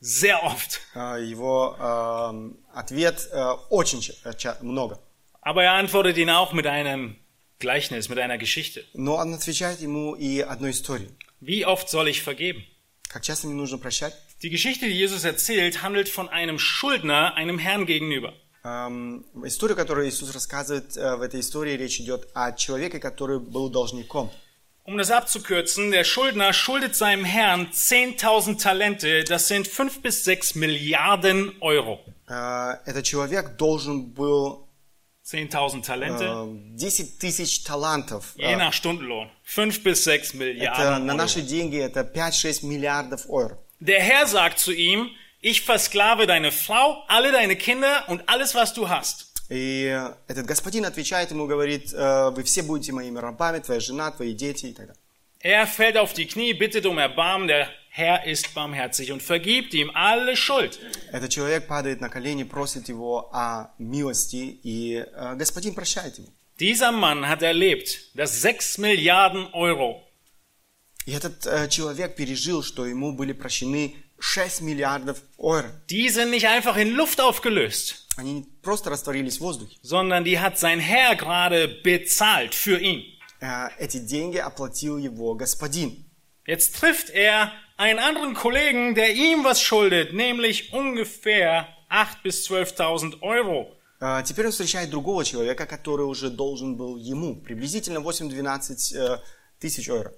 sehr 0.01 0.41
oft. 0.45 0.79
Э, 0.95 1.21
Его 1.21 1.77
эм, 1.81 2.57
ответ 2.73 3.29
э, 3.33 3.51
очень 3.71 4.01
ча- 4.01 4.13
э, 4.23 4.33
ча- 4.35 4.57
много. 4.61 5.01
Aber 5.45 5.65
er 5.65 5.73
antwortet 5.73 6.17
ihn 6.19 6.31
auch 6.31 6.53
mit 6.53 6.67
einem 6.67 7.17
Gleichnis, 7.59 8.09
mit 8.09 8.19
einer 8.19 8.39
Geschichte. 8.39 8.85
Но 8.95 9.17
он 9.17 9.35
отвечает 9.35 9.81
ему 9.81 10.15
и 10.17 10.41
одной 10.41 10.71
историей. 10.71 11.11
Wie 11.41 11.65
oft 11.65 11.89
soll 11.89 12.09
ich 12.09 12.23
vergeben? 12.23 12.65
Как 13.09 13.23
часто 13.23 13.47
мне 13.49 13.57
нужно 13.57 13.79
прощать? 13.79 14.15
Die 14.43 14.51
Geschichte, 14.51 14.87
die 14.87 14.95
Jesus 14.95 15.25
erzählt, 15.25 15.83
handelt 15.83 16.09
von 16.09 16.29
einem 16.29 16.59
Schuldner 16.59 17.35
einem 17.35 17.59
Herrn 17.59 17.85
gegenüber. 17.87 18.33
Эм, 18.63 19.25
историю, 19.45 19.77
которую 19.77 20.09
Иисус 20.09 20.35
рассказывает 20.35 20.97
э, 20.97 21.17
в 21.17 21.23
этой 21.23 21.41
истории, 21.41 21.77
речь 21.77 21.99
идет 22.01 22.29
о 22.35 22.53
человеке, 22.53 22.99
который 22.99 23.41
был 23.41 23.71
должником. 23.71 24.31
Um 24.85 24.97
das 24.97 25.11
abzukürzen, 25.11 25.91
der 25.91 26.05
Schuldner 26.05 26.53
schuldet 26.53 26.97
seinem 26.97 27.25
Herrn 27.25 27.69
10.000 27.73 28.59
Talente, 28.61 29.25
das 29.25 29.47
sind 29.49 29.67
5 29.67 30.03
bis 30.03 30.25
6 30.25 30.55
Milliarden 30.57 31.53
Euro. 31.61 32.01
Э, 32.29 32.77
Этот 32.87 33.05
человек 33.05 33.57
должен 33.57 34.13
был 34.13 34.64
10.000 35.25 35.83
Talente, 35.83 36.25
э, 36.25 36.77
10 36.77 37.19
тысяч 37.19 37.63
талантов. 37.63 38.33
je 38.37 38.45
Э, 38.45 38.57
nach 38.57 38.73
Stundenlohn. 38.73 39.31
5 39.45 39.83
bis 39.83 40.03
6 40.05 40.31
Это 40.35 40.37
Milliarden 40.39 41.07
на 41.07 41.15
наши 41.15 41.41
Euro. 41.41 41.47
деньги 41.47 41.77
это 41.79 42.03
5-6 42.03 42.63
миллиардов 42.65 43.27
евро. 43.27 43.59
Der 43.81 44.01
Herr 44.01 44.27
sagt 44.27 44.59
zu 44.59 44.73
ihm, 44.73 45.11
ich 45.41 45.63
versklave 45.63 46.27
deine 46.27 46.51
Frau, 46.53 47.03
alle 47.09 47.33
deine 47.33 47.57
Kinder 47.57 48.05
und 48.09 48.23
alles, 48.29 48.55
was 48.55 48.75
du 48.75 48.89
hast. 48.89 49.27
И 49.51 49.85
э, 49.87 50.15
этот 50.29 50.47
господин 50.47 50.85
отвечает 50.85 51.31
ему, 51.33 51.47
говорит, 51.47 51.93
э, 51.93 52.31
вы 52.31 52.43
все 52.45 52.63
будете 52.63 52.93
моими 52.93 53.19
рабами, 53.19 53.59
твоя 53.61 53.81
жена, 53.81 54.11
твои 54.13 54.33
дети 54.35 54.67
и 54.67 54.73
так 54.73 54.87
далее. 54.87 54.97
Er 55.43 55.67
fällt 55.67 55.97
auf 55.97 56.13
die 56.13 56.27
Knie, 56.27 56.53
bittet 56.55 56.85
um 56.87 56.99
Erbarmen, 56.99 57.49
der 57.49 57.69
Herr 57.95 58.25
ist 58.25 58.55
barmherzig 58.55 59.11
und 59.13 59.23
vergibt 59.23 59.75
ihm 59.75 59.91
alle 59.95 60.37
Schuld. 60.37 60.79
Этот 61.13 61.31
человек 61.31 61.67
падает 61.67 62.01
на 62.01 62.09
колени, 62.09 62.45
просит 62.45 62.89
его 62.89 63.29
о 63.33 63.73
милости, 63.79 64.59
и 64.63 65.05
э, 65.13 65.35
господин 65.37 65.75
прощает 65.75 66.19
ему. 66.19 66.29
Dieser 66.59 66.93
Mann 66.93 67.27
hat 67.27 67.43
erlebt, 67.43 68.15
dass 68.15 68.43
6 68.43 68.79
Milliarden 68.79 69.49
Euro 69.55 70.03
И 71.07 71.13
этот 71.13 71.47
э, 71.47 71.69
человек 71.69 72.15
пережил, 72.17 72.63
что 72.63 72.87
ему 72.87 73.13
были 73.13 73.33
прощены 73.33 73.97
6 74.21 74.61
миллиардов 74.61 75.23
евро. 75.39 75.71
Die 75.89 76.09
sind 76.11 76.31
nicht 76.31 76.47
einfach 76.47 76.77
in 76.77 76.91
Luft 76.95 77.21
aufgelöst, 77.21 78.07
Они 78.17 78.35
не 78.35 78.43
просто 78.63 78.91
растворились 78.91 79.39
в 79.39 79.41
воздухе. 79.41 79.77
sondern 79.83 80.25
die 80.25 80.39
hat 80.39 80.59
sein 80.59 80.79
Herr 80.79 81.17
gerade 81.17 81.67
bezahlt 81.83 82.55
für 82.55 82.79
ihn. 82.79 83.03
Э, 83.41 83.71
эти 83.79 83.99
деньги 83.99 84.37
оплатил 84.37 84.99
его 84.99 85.35
господин. 85.35 86.05
Jetzt 86.47 86.77
trifft 86.77 87.11
er 87.11 87.53
einen 87.77 87.99
anderen 87.99 88.35
Kollegen, 88.35 88.95
der 88.95 89.15
ihm 89.15 89.45
was 89.45 89.61
schuldet, 89.61 90.13
nämlich 90.13 90.73
ungefähr 90.73 91.69
8.000 91.91 92.23
bis 92.23 92.49
12.000 92.49 93.23
Euro. 93.23 93.77
Э, 94.01 94.23
теперь 94.25 94.47
он 94.47 94.53
встречает 94.53 94.91
другого 94.91 95.25
человека, 95.25 95.67
который 95.67 96.07
уже 96.07 96.31
должен 96.31 96.77
был 96.77 96.97
ему 96.97 97.37
приблизительно 97.37 97.99
8-12 97.99 98.97
э, 98.97 99.19
тысяч 99.59 99.89
евро. 99.89 100.13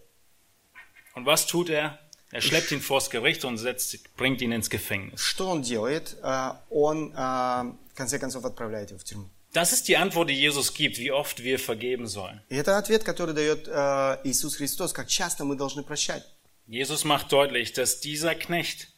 Und 1.15 1.27
was 1.27 1.47
tut 1.47 1.69
er? 1.69 1.99
Er 2.31 2.41
schleppt 2.41 2.73
ihn 2.73 2.81
vors 2.81 3.11
Gericht 3.11 3.45
und 3.45 3.59
setzt, 3.59 4.17
bringt 4.17 4.41
ihn 4.41 4.53
ins 4.53 4.71
Gefängnis. 4.71 5.21
Что 5.21 5.51
он 5.51 5.63
делает? 5.63 6.17
Э, 6.23 6.53
он, 6.71 7.13
э, 7.13 7.17
в 7.17 7.95
конце 7.95 8.19
концов, 8.19 8.45
отправляет 8.45 8.91
его 8.91 8.99
в 8.99 9.05
тюрьму. 9.05 9.29
Das 9.53 9.75
ist 9.75 9.87
die 9.87 9.99
Antwort, 9.99 10.31
die 10.31 10.35
Jesus 10.35 10.73
gibt, 10.73 10.99
wie 10.99 11.13
oft 11.13 11.43
wir 11.43 11.59
vergeben 11.59 12.07
sollen. 12.07 12.41
И 12.49 12.57
это 12.57 12.79
ответ, 12.79 13.05
который 13.05 13.35
дает 13.35 13.69
э, 13.69 14.21
Иисус 14.25 14.57
Христос, 14.57 14.95
как 14.95 15.09
часто 15.09 15.45
мы 15.45 15.57
должны 15.57 15.83
прощать. 15.83 16.25
Jesus 16.67 17.05
macht 17.05 17.31
deutlich, 17.33 17.73
dass 17.73 18.01
dieser 18.01 18.35
Knecht, 18.35 18.89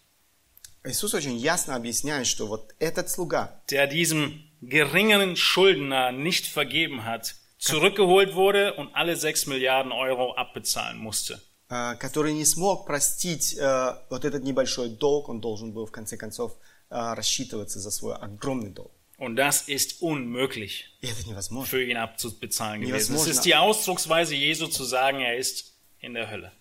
Иисус 0.85 1.15
очень 1.15 1.37
ясно 1.39 1.75
объясняет, 1.77 2.27
что 2.27 2.47
вот 2.47 2.75
этот 2.79 3.09
слуга, 3.09 3.63
der 3.71 3.87
diesem 3.87 4.51
geringen 4.61 5.35
Schuldner 5.37 6.13
nicht 6.13 6.47
vergeben 6.47 7.05
hat, 7.05 7.35
zurückgeholt 7.59 8.35
wurde 8.35 8.75
und 8.75 8.95
alle 8.95 9.17
6 9.17 9.47
Milliarden 9.47 9.93
Euro 9.93 10.35
abbezahlen 10.37 10.99
musste. 10.99 11.41
э, 11.71 11.97
который 11.97 12.35
не 12.35 12.45
смог 12.45 12.87
простить 12.87 13.57
э, 13.59 13.95
вот 14.11 14.25
этот 14.27 14.45
небольшой 14.45 14.91
долг, 14.91 15.31
он 15.31 15.41
должен 15.41 15.73
был 15.73 15.87
в 15.87 15.91
конце 15.93 16.19
концов 16.19 16.53
э, 16.91 17.15
рассчитываться 17.15 17.81
за 17.81 17.91
свой 17.91 18.15
огромный 18.17 18.71
долг. 18.71 18.93
Und 19.17 19.37
das 19.37 19.69
ist 19.69 20.03
unmöglich 20.03 20.85
И 21.01 21.07
это 21.07 21.27
невозможно. 21.27 21.71
für 21.71 21.83
ihn 21.83 21.97
abbezahlen 21.97 22.83
gewesen. 22.83 22.97
Es 22.97 23.09
Невозможно. 23.09 23.31
ist 23.31 23.45
die 23.47 23.55
Ausdrucksweise 23.55 24.35
Jesu 24.35 24.67
zu 24.67 24.85
sagen, 24.85 25.21
er 25.21 25.39
ist 25.39 25.73
in 26.01 26.13
der 26.13 26.31
Hölle. 26.31 26.53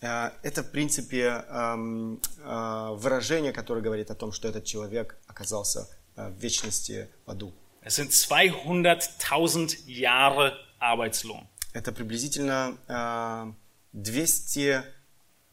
Э, 0.00 0.30
Это, 0.42 0.62
в 0.62 0.70
принципе, 0.70 1.44
эм, 1.48 2.20
э, 2.38 2.90
выражение, 2.94 3.52
которое 3.52 3.82
говорит 3.82 4.10
о 4.10 4.14
том, 4.14 4.32
что 4.32 4.48
этот 4.48 4.64
человек 4.64 5.16
оказался 5.26 5.88
э, 6.16 6.28
в 6.30 6.38
вечности 6.38 7.08
в 7.26 7.30
аду. 7.30 7.52
Es 7.82 7.96
sind 7.96 8.10
200.000 8.10 9.86
Jahre 9.86 10.52
Arbeitslohn. 10.80 11.46
Это 11.72 11.92
приблизительно 11.92 12.76
э, 12.88 13.52
200 13.92 14.84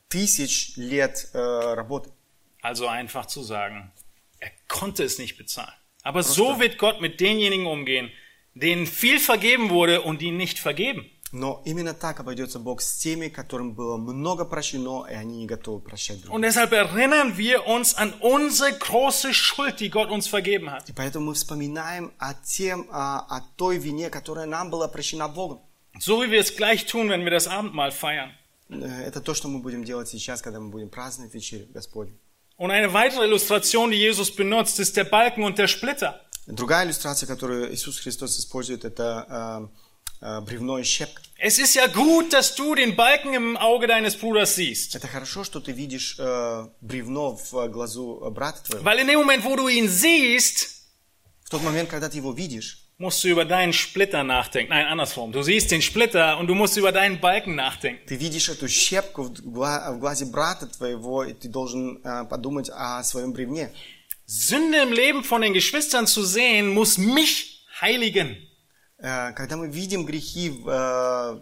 тысяч 0.10 0.76
лет 0.78 1.30
э, 1.34 1.74
работы. 1.74 2.12
Also 2.62 2.88
einfach 2.88 3.28
zu 3.28 3.44
sagen, 3.44 3.92
er 4.40 4.52
konnte 4.68 5.04
es 5.04 5.20
nicht 5.20 5.38
bezahlen. 5.38 5.74
Aber 6.04 6.24
so 6.24 6.60
wird 6.60 6.78
Gott 6.78 7.02
mit 7.02 7.20
denjenigen 7.20 7.66
umgehen, 7.68 8.10
denen 8.56 8.88
viel 8.88 9.20
vergeben 9.20 9.70
wurde 9.70 10.02
und 10.02 10.22
die 10.22 10.32
nicht 10.32 10.60
vergeben. 10.60 11.06
Но 11.33 11.63
именно 11.65 11.95
так 11.95 12.21
обойдется 12.21 12.59
Бог 12.59 12.83
с 12.83 12.99
теми, 12.99 13.29
которым 13.29 13.73
было 13.73 13.97
много 13.97 14.45
прощено, 14.45 15.07
и 15.11 15.15
они 15.15 15.39
не 15.39 15.47
готовы 15.47 15.81
прощать 15.81 16.21
других. 16.21 16.31
Und 16.31 16.43
deshalb 16.43 16.73
erinnern 16.73 17.39
wir 17.39 17.67
uns 17.67 17.95
an 17.95 18.13
unsere 18.21 18.73
große 18.73 19.33
Schuld, 19.33 19.81
die 19.81 19.89
Gott 19.89 20.11
uns 20.11 20.27
vergeben 20.29 20.71
hat. 20.71 20.91
И 20.91 20.93
поэтому 20.93 21.27
мы 21.27 21.35
вспоминаем 21.35 22.13
о, 22.19 22.35
тем, 22.35 22.87
о, 22.91 23.21
о 23.21 23.41
той 23.57 23.79
вине, 23.79 24.11
которая 24.11 24.45
нам 24.45 24.71
была 24.71 24.89
прощена 24.89 25.27
Богом. 25.27 25.61
So 25.99 26.23
wie 26.23 26.31
wir 26.31 26.41
es 26.41 26.55
gleich 26.55 26.85
tun, 26.85 27.09
wenn 27.09 27.25
wir 27.25 27.31
das 27.31 27.49
Abendmahl 27.49 27.93
feiern. 27.93 28.31
Э, 28.69 29.05
Это 29.07 29.23
то, 29.23 29.33
что 29.33 29.49
мы 29.49 29.61
будем 29.61 29.85
делать 29.85 30.09
сейчас, 30.09 30.43
когда 30.43 30.61
мы 30.61 30.69
будем 30.69 30.91
праздновать 30.91 31.33
вечерю 31.33 31.67
Господню. 31.73 32.15
Und 32.59 32.71
eine 32.71 32.93
weitere 32.93 33.25
Illustration, 33.25 33.91
die 33.91 33.97
Jesus 33.97 34.31
benutzt, 34.37 34.79
ist 34.79 34.97
der 34.99 35.05
Balken 35.05 35.45
und 35.45 35.57
der 35.59 35.67
Splitter. 35.67 36.21
Другая 36.47 36.85
иллюстрация, 36.85 37.27
которую 37.27 37.73
Иисус 37.73 38.01
Христос 38.01 38.39
использует, 38.39 38.85
это 38.85 39.71
э, 39.73 39.92
бревно 40.22 40.80
и 40.80 40.84
щепка. 40.84 41.22
Es 41.40 41.60
ist 41.60 41.76
ja 41.76 41.86
gut, 41.86 42.34
dass 42.34 42.56
du 42.56 42.74
den 42.74 42.96
Balken 42.96 43.34
im 43.36 43.58
Auge 43.58 43.86
deines 43.86 44.16
Bruders 44.18 44.56
siehst. 44.56 44.96
Это 44.96 45.08
хорошо, 45.08 45.44
что 45.44 45.60
ты 45.60 45.72
видишь 45.72 46.16
э, 46.18 46.68
бревно 46.82 47.38
в 47.38 47.68
глазу 47.70 48.28
брата 48.32 48.64
твоего. 48.64 48.84
Weil 48.84 49.00
in 49.00 49.08
dem 49.08 49.20
Moment, 49.20 49.44
wo 49.44 49.56
du 49.56 49.68
ihn 49.68 49.88
siehst, 49.88 50.70
В 51.44 51.50
тот 51.50 51.62
момент, 51.64 51.90
когда 51.90 52.10
ты 52.10 52.18
его 52.18 52.34
видишь, 52.34 52.84
musst 52.98 53.24
du 53.24 53.28
über 53.30 53.46
deinen 53.46 53.72
Splitter 53.72 54.24
nachdenken. 54.24 54.72
Nein, 54.72 54.88
andersrum. 54.88 55.32
Du 55.32 55.44
siehst 55.44 55.70
den 55.70 55.84
Splitter 55.84 56.40
und 56.40 56.48
du 56.48 56.56
musst 56.56 56.76
über 56.76 56.92
deinen 56.92 57.20
Balken 57.22 57.54
nachdenken. 57.56 58.04
ты 58.08 58.16
видишь 58.16 58.50
эту 58.50 58.68
щепку 58.68 59.24
в, 59.26 59.32
гла- 59.46 59.92
в 59.94 60.00
глазе 60.00 60.26
брата 60.26 60.66
твоего, 60.66 61.24
и 61.24 61.34
ты 61.34 61.48
должен 61.50 62.02
э, 62.04 62.26
подумать 62.26 62.70
о 62.74 63.04
своем 63.04 63.32
бревне. 63.32 63.72
Sünde 64.26 64.82
im 64.82 64.92
Leben 64.92 65.24
von 65.24 65.42
den 65.42 65.54
Geschwistern 65.54 66.08
zu 66.08 66.26
sehen, 66.26 66.74
muss 66.74 66.98
mich 66.98 67.64
heiligen. 67.80 68.36
Э, 69.03 69.33
когда 69.33 69.57
мы 69.57 69.67
видим 69.67 70.05
грехи 70.05 70.51
в, 70.51 70.69
э, 70.69 71.41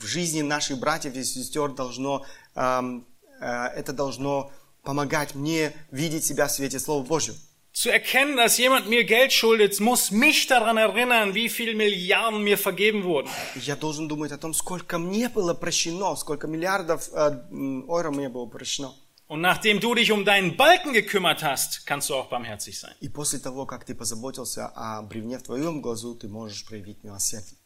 в 0.00 0.06
жизни 0.06 0.42
наших 0.42 0.78
братьев 0.78 1.14
и 1.16 1.24
сестер, 1.24 1.70
должно, 1.72 2.24
эм, 2.54 3.04
э, 3.40 3.46
это 3.76 3.92
должно 3.92 4.52
помогать 4.82 5.34
мне 5.34 5.72
видеть 5.90 6.24
себя 6.24 6.46
в 6.46 6.52
свете 6.52 6.78
Слова 6.78 7.04
Божьего. 7.04 7.36
Zu 7.72 7.90
erkennen, 7.90 8.36
dass 8.36 8.56
jemand 8.56 8.88
mir 8.88 9.02
Geld 9.02 9.32
schuldet, 9.32 9.80
muss 9.80 10.12
mich 10.12 10.46
daran 10.46 10.76
erinnern, 10.76 11.34
wie 11.34 11.48
viele 11.48 11.74
Milliarden 11.74 12.44
mir 12.44 12.56
vergeben 12.56 13.02
wurden. 13.02 13.28
Я 13.56 13.74
должен 13.74 14.06
думать 14.06 14.30
о 14.30 14.38
том, 14.38 14.54
сколько 14.54 14.96
мне 14.96 15.28
было 15.28 15.54
прощено, 15.54 16.14
сколько 16.14 16.46
миллиардов 16.46 17.08
евро 17.08 18.12
мне 18.12 18.28
было 18.28 18.46
прощено. 18.46 18.94
Und 19.33 19.41
nachdem 19.41 19.79
du 19.79 19.93
dich 19.93 20.11
um 20.11 20.25
deinen 20.25 20.57
Balken 20.57 20.91
gekümmert 20.91 21.43
hast, 21.43 21.85
kannst 21.85 22.09
du 22.09 22.15
auch 22.15 22.29
barmherzig 22.29 22.79
sein. 22.79 22.95
И 22.99 23.09
после 23.09 23.37
того, 23.39 23.67
как 23.67 23.85
ты 23.85 23.93
позаботился 23.93 24.67
о 24.67 25.03
бревне 25.03 25.37
в 25.37 25.43
твоем 25.43 25.81
глазу, 25.81 26.15
ты 26.15 26.27
можешь 26.27 26.65
проявить 26.65 27.03
милосердие. 27.03 27.57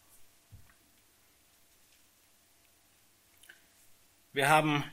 Wir 4.34 4.50
haben 4.50 4.84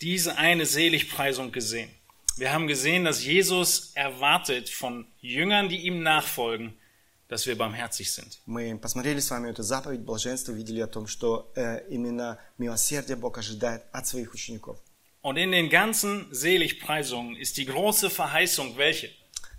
diese 0.00 0.36
eine 0.36 0.66
Seligpreisung 0.66 1.50
gesehen. 1.50 1.90
Wir 2.36 2.52
haben 2.52 2.66
gesehen, 2.66 3.04
dass 3.04 3.24
Jesus 3.24 3.92
erwartet 3.94 4.68
von 4.68 5.06
Jüngern, 5.20 5.68
die 5.68 5.78
ihm 5.86 6.02
nachfolgen, 6.02 6.74
dass 7.28 7.46
wir 7.46 7.56
barmherzig 7.56 8.12
sind. 8.12 8.38
Мы 8.46 8.78
посмотрели 8.78 9.18
с 9.20 9.30
вами 9.30 9.50
эту 9.50 9.62
заповедь 9.62 10.00
блаженства, 10.00 10.52
видели 10.52 10.80
о 10.80 10.86
том, 10.86 11.06
что 11.06 11.50
э, 11.56 11.86
именно 11.88 12.38
милосердие 12.58 13.16
Бог 13.16 13.38
ожидает 13.38 13.82
от 13.92 14.06
своих 14.06 14.34
учеников. 14.34 14.78
Und 15.20 15.36
in 15.36 15.52
den 15.52 15.70
ganzen 15.70 16.26
Seligpreisungen 16.34 17.36
ist 17.36 17.56
die 17.56 17.64
große 17.66 18.10
Verheißung 18.10 18.76
welche? 18.76 19.10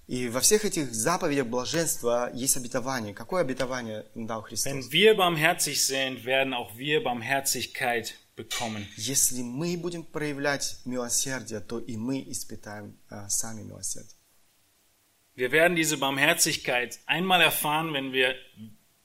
И 0.06 0.28
во 0.28 0.42
всех 0.42 0.66
этих 0.66 0.94
заповедях 0.94 1.48
блаженства 1.48 2.30
есть 2.34 2.58
обетование. 2.58 3.14
Какое 3.14 3.42
обетование 3.42 4.06
дал 4.16 4.42
Христос? 4.42 4.66
Wenn 4.66 4.92
wir 4.92 5.16
barmherzig 5.16 5.86
sind, 5.86 6.26
werden 6.26 6.54
auch 6.54 6.78
wir 6.78 7.02
Barmherzigkeit 7.02 8.14
bekommen. 8.36 8.86
Если 8.98 9.42
мы 9.42 9.78
будем 9.78 10.04
проявлять 10.04 10.78
милосердие, 10.84 11.62
то 11.62 11.80
и 11.80 11.96
мы 11.96 12.22
испытаем 12.30 12.98
э, 13.10 13.30
сами 13.30 13.62
милосердие. 13.62 14.18
Wir 15.36 15.52
werden 15.52 15.76
diese 15.76 15.98
Barmherzigkeit 15.98 17.00
einmal 17.06 17.42
erfahren, 17.42 17.94
wenn 17.94 18.12
wir 18.12 18.36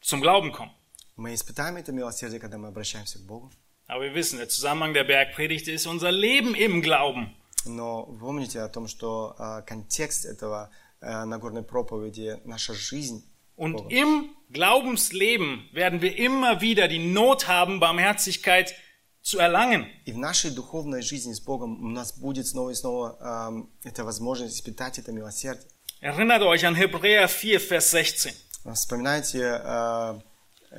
zum 0.01 0.21
Glauben 0.21 0.51
kommen. 0.51 0.73
Мы 1.15 1.33
испытаем 1.35 1.77
это 1.77 1.93
милосердие, 1.93 2.41
когда 2.41 2.59
мы 2.59 2.69
обращаемся 2.69 3.19
к 3.19 3.23
Богу. 3.23 3.53
Aber 3.87 4.03
wir 4.03 4.15
wissen, 4.15 4.39
der 4.39 4.49
Zusammenhang 4.49 4.95
der 4.95 5.05
Bergpredigt 5.05 5.69
ist 5.69 5.87
unser 5.87 6.13
Leben 6.13 6.55
im 6.55 6.83
Glauben. 6.83 7.35
Но 7.65 8.05
помните 8.21 8.61
о 8.61 8.69
том, 8.69 8.87
что 8.87 9.35
э, 9.39 9.63
контекст 9.67 10.25
этого 10.25 10.71
э, 11.01 11.25
Нагорной 11.25 11.63
проповеди – 11.63 12.45
наша 12.45 12.75
жизнь. 12.75 13.25
Und 13.57 13.73
Богом. 13.73 13.91
im 13.91 14.31
Glaubensleben 14.53 15.69
werden 15.73 16.01
wir 16.01 16.17
immer 16.17 16.61
wieder 16.61 16.87
die 16.87 17.01
Not 17.01 17.49
haben, 17.49 17.81
Barmherzigkeit 17.81 18.75
zu 19.21 19.39
erlangen. 19.39 19.87
И 20.05 20.13
в 20.13 20.19
нашей 20.19 20.51
духовной 20.51 21.03
жизни 21.03 21.33
с 21.33 21.41
Богом 21.41 21.85
у 21.85 21.89
нас 21.89 22.17
будет 22.19 22.47
снова 22.47 22.71
и 22.71 22.75
снова 22.75 23.19
эм, 23.21 23.71
эта 23.85 24.05
возможность 24.05 24.57
испытать 24.57 24.99
это 24.99 25.13
милосердие. 25.13 25.69
Erinnert 26.01 26.43
euch 26.43 26.65
an 26.65 26.77
Hebräer 26.77 27.27
4, 27.27 27.59
Vers 27.59 27.91
16. 27.91 28.35
Вспоминайте 28.75 29.61
э, 29.63 30.21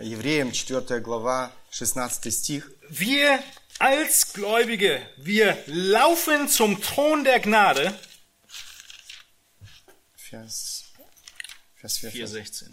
Евреям 0.02 0.52
4 0.52 1.00
глава 1.02 1.52
16 1.74 2.32
стих. 2.34 2.72
Wir 2.90 3.44
als 3.80 4.34
Gläubige, 4.34 5.02
wir 5.18 5.58
laufen 5.68 6.48
zum 6.50 6.82
Thron 6.82 7.24
der 7.24 7.40
Gnade. 7.40 7.98
Vers, 10.16 10.84
Vers 11.76 11.98
4. 12.00 12.12
4, 12.12 12.28
16. 12.28 12.68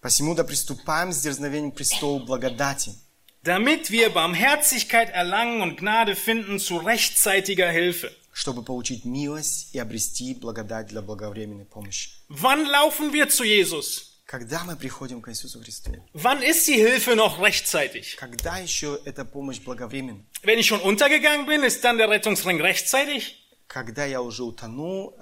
Посему 0.00 0.34
да 0.34 0.44
приступаем 0.44 1.12
с 1.12 1.20
дерзновением 1.22 1.72
к 1.72 1.76
престолу 1.76 2.20
благодати, 2.20 2.94
Damit 3.42 3.90
wir 3.92 4.10
Barmherzigkeit 4.10 5.10
erlangen 5.10 5.62
und 5.62 5.76
Gnade 5.78 6.16
finden 6.16 6.58
zu 6.58 6.78
rechtzeitiger 6.78 7.70
Hilfe. 7.70 8.12
чтобы 8.32 8.62
получить 8.62 9.04
милость 9.06 9.74
и 9.74 9.78
обрести 9.78 10.34
благодать 10.34 10.88
для 10.88 11.00
благовременной 11.00 11.64
помощи. 11.64 12.10
Wann 12.28 12.66
laufen 12.66 13.12
wir 13.12 13.28
zu 13.30 13.44
Jesus? 13.44 14.09
Когда 14.30 14.64
мы 14.64 14.74
приходим 14.76 15.22
к 15.22 15.28
Иисусу 15.28 15.60
Христу? 15.60 15.92
Wann 16.12 16.42
ist 16.42 16.66
die 16.66 16.74
Hilfe 16.74 17.14
noch 17.14 17.38
rechtzeitig? 17.40 18.16
Когда 18.16 18.58
еще 18.58 18.98
эта 19.04 19.24
помощь 19.24 19.60
благовременна? 19.60 20.24
Wenn 20.42 20.58
ich 20.58 20.66
schon 20.66 20.80
untergegangen 20.80 21.46
bin, 21.46 21.62
ist 21.62 21.84
dann 21.84 21.96
der 21.96 22.08
Rettungsring 22.10 22.60
rechtzeitig? 22.60 23.36
Когда 23.68 24.04
я 24.04 24.20
уже 24.22 24.42
утонул, 24.42 25.14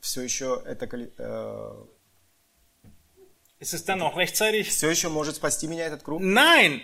все 0.00 0.22
еще 0.22 0.62
это 0.66 0.86
коли- 0.86 1.12
э, 1.18 1.84
Ist 3.58 3.74
es 3.74 3.84
dann 3.84 3.98
noch 3.98 4.16
rechtzeitig? 4.16 4.70
все 4.70 4.88
еще 4.90 5.10
может 5.10 5.36
спасти 5.36 5.66
меня 5.66 5.84
этот 5.86 6.02
круг? 6.02 6.22
Nein, 6.22 6.80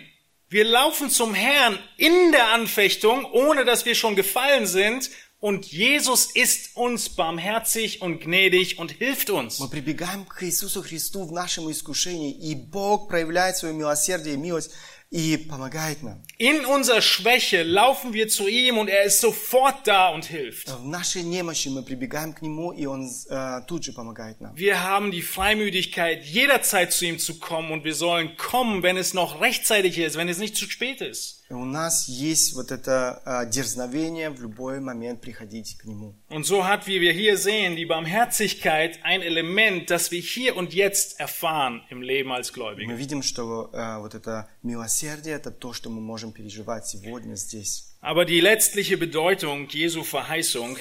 wir 0.49 0.65
laufen 0.65 1.09
zum 1.09 1.33
Herrn 1.33 1.79
in 1.97 2.31
der 2.31 2.53
Anfechtung, 2.53 3.25
ohne 3.25 3.65
dass 3.65 3.85
wir 3.85 3.95
schon 3.95 4.15
gefallen 4.15 4.67
sind. 4.67 5.09
Und 5.41 5.67
Jesus 5.71 6.31
ist 6.33 6.75
uns 6.75 7.09
barmherzig 7.09 8.01
und 8.01 8.21
gnädig 8.21 8.79
und 8.79 8.91
hilft 8.91 9.29
uns. 9.29 9.59
Мы 9.59 9.69
прибегаем 9.69 10.25
к 10.25 10.41
Иисусу 10.41 10.81
Христу 10.81 11.25
в 11.25 11.31
нашем 11.31 11.69
искушении, 11.69 12.31
и 12.31 12.55
Бог 12.55 13.07
проявляет 13.07 13.55
свое 13.55 13.73
милосердие 13.73 14.33
и 14.33 14.37
милость 14.37 14.71
и 15.09 15.37
помогает 15.37 16.03
нам. 16.03 16.21
In 16.37 16.65
unserer 16.65 17.01
Schwäche 17.01 17.63
laufen 17.63 18.13
wir 18.13 18.27
zu 18.27 18.47
ihm 18.47 18.77
und 18.77 18.89
er 18.89 19.03
ist 19.03 19.21
sofort 19.21 19.87
da 19.87 20.09
und 20.09 20.25
hilft. 20.25 20.69
В 20.69 20.85
нашей 20.85 21.21
немощи 21.21 21.69
мы 21.69 21.83
прибегаем 21.83 22.33
к 22.33 22.41
Нему, 22.41 22.73
и 22.73 22.85
Он 22.87 23.07
э, 23.29 23.61
тут 23.67 23.85
же 23.85 23.93
помогает 23.93 24.41
нам. 24.41 24.55
Wir 24.57 24.83
haben 24.83 25.11
die 25.11 25.21
Freimütigkeit, 25.21 26.25
jederzeit 26.25 26.91
zu 26.91 27.05
ihm 27.05 27.19
zu 27.19 27.39
kommen 27.39 27.71
und 27.71 27.85
wir 27.85 27.95
sollen 27.95 28.35
kommen, 28.35 28.83
wenn 28.83 28.97
es 28.97 29.13
noch 29.13 29.39
rechtzeitig 29.39 29.97
ist, 29.97 30.17
wenn 30.17 30.27
es 30.27 30.39
nicht 30.39 30.57
zu 30.57 30.69
spät 30.69 30.99
ist. 31.01 31.40
И 31.51 31.53
у 31.53 31.65
нас 31.65 32.07
есть 32.07 32.53
вот 32.55 32.71
это 32.71 33.21
э, 33.25 33.49
дерзновение 33.49 34.29
в 34.29 34.41
любой 34.41 34.79
момент 34.79 35.21
приходить 35.21 35.77
к 35.77 35.85
Нему. 35.85 36.13
Und 36.29 36.45
so 36.45 36.65
hat, 36.65 36.87
wie 36.87 36.99
wir 36.99 37.13
hier 37.13 37.37
sehen, 37.37 37.75
die 37.75 37.85
Barmherzigkeit 37.85 38.99
ein 39.03 39.21
Element, 39.21 39.89
das 39.89 40.11
wir 40.11 40.19
hier 40.19 40.55
und 40.57 40.73
jetzt 40.73 41.19
erfahren 41.19 41.83
im 41.89 42.01
Leben 42.01 42.31
als 42.31 42.51
Мы 42.51 42.55
Gläubige. 42.55 42.95
видим, 42.97 43.21
что 43.23 43.69
э, 43.73 43.99
вот 43.99 44.13
это 44.15 44.49
милосердие – 44.63 45.37
это 45.37 45.51
то, 45.51 45.73
что 45.73 45.89
мы 45.89 46.01
можем 46.01 46.31
переживать 46.33 46.85
сегодня 46.87 47.35
здесь. 47.35 47.93
Aber 48.01 48.25
die 48.25 48.39
letztliche 48.41 48.97
Bedeutung 48.97 49.67
Jesu 49.69 50.03
Verheißung, 50.03 50.77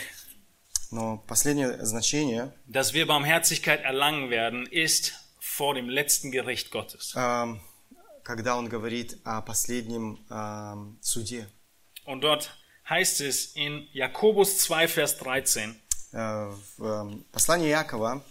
Но 0.90 1.18
последнее 1.26 1.84
значение 1.84 2.53
dass 2.66 2.92
wir 2.94 3.07
Barmherzigkeit 3.07 3.82
erlangen 3.82 4.30
werden, 4.30 4.66
ist 4.66 5.14
vor 5.40 5.74
dem 5.74 5.88
letzten 5.88 6.30
Gericht 6.30 6.70
Gottes. 6.70 7.12
э, 7.16 7.47
когда 8.22 8.57
Он 8.57 8.68
говорит 8.68 9.18
о 9.24 9.42
последнем 9.42 10.24
э, 10.30 10.74
суде. 11.01 11.49
Und 12.05 12.22
dort 12.22 12.51
heißt 12.88 13.20
es 13.20 13.57
in 13.57 13.88
Jakobus 13.92 14.59
2, 14.59 14.88
Vers 14.88 15.18
13, 15.18 15.80
Э, 16.12 16.55
В 16.78 16.84
э, 16.84 17.22
послании 17.32 17.68
Якова 17.68 18.22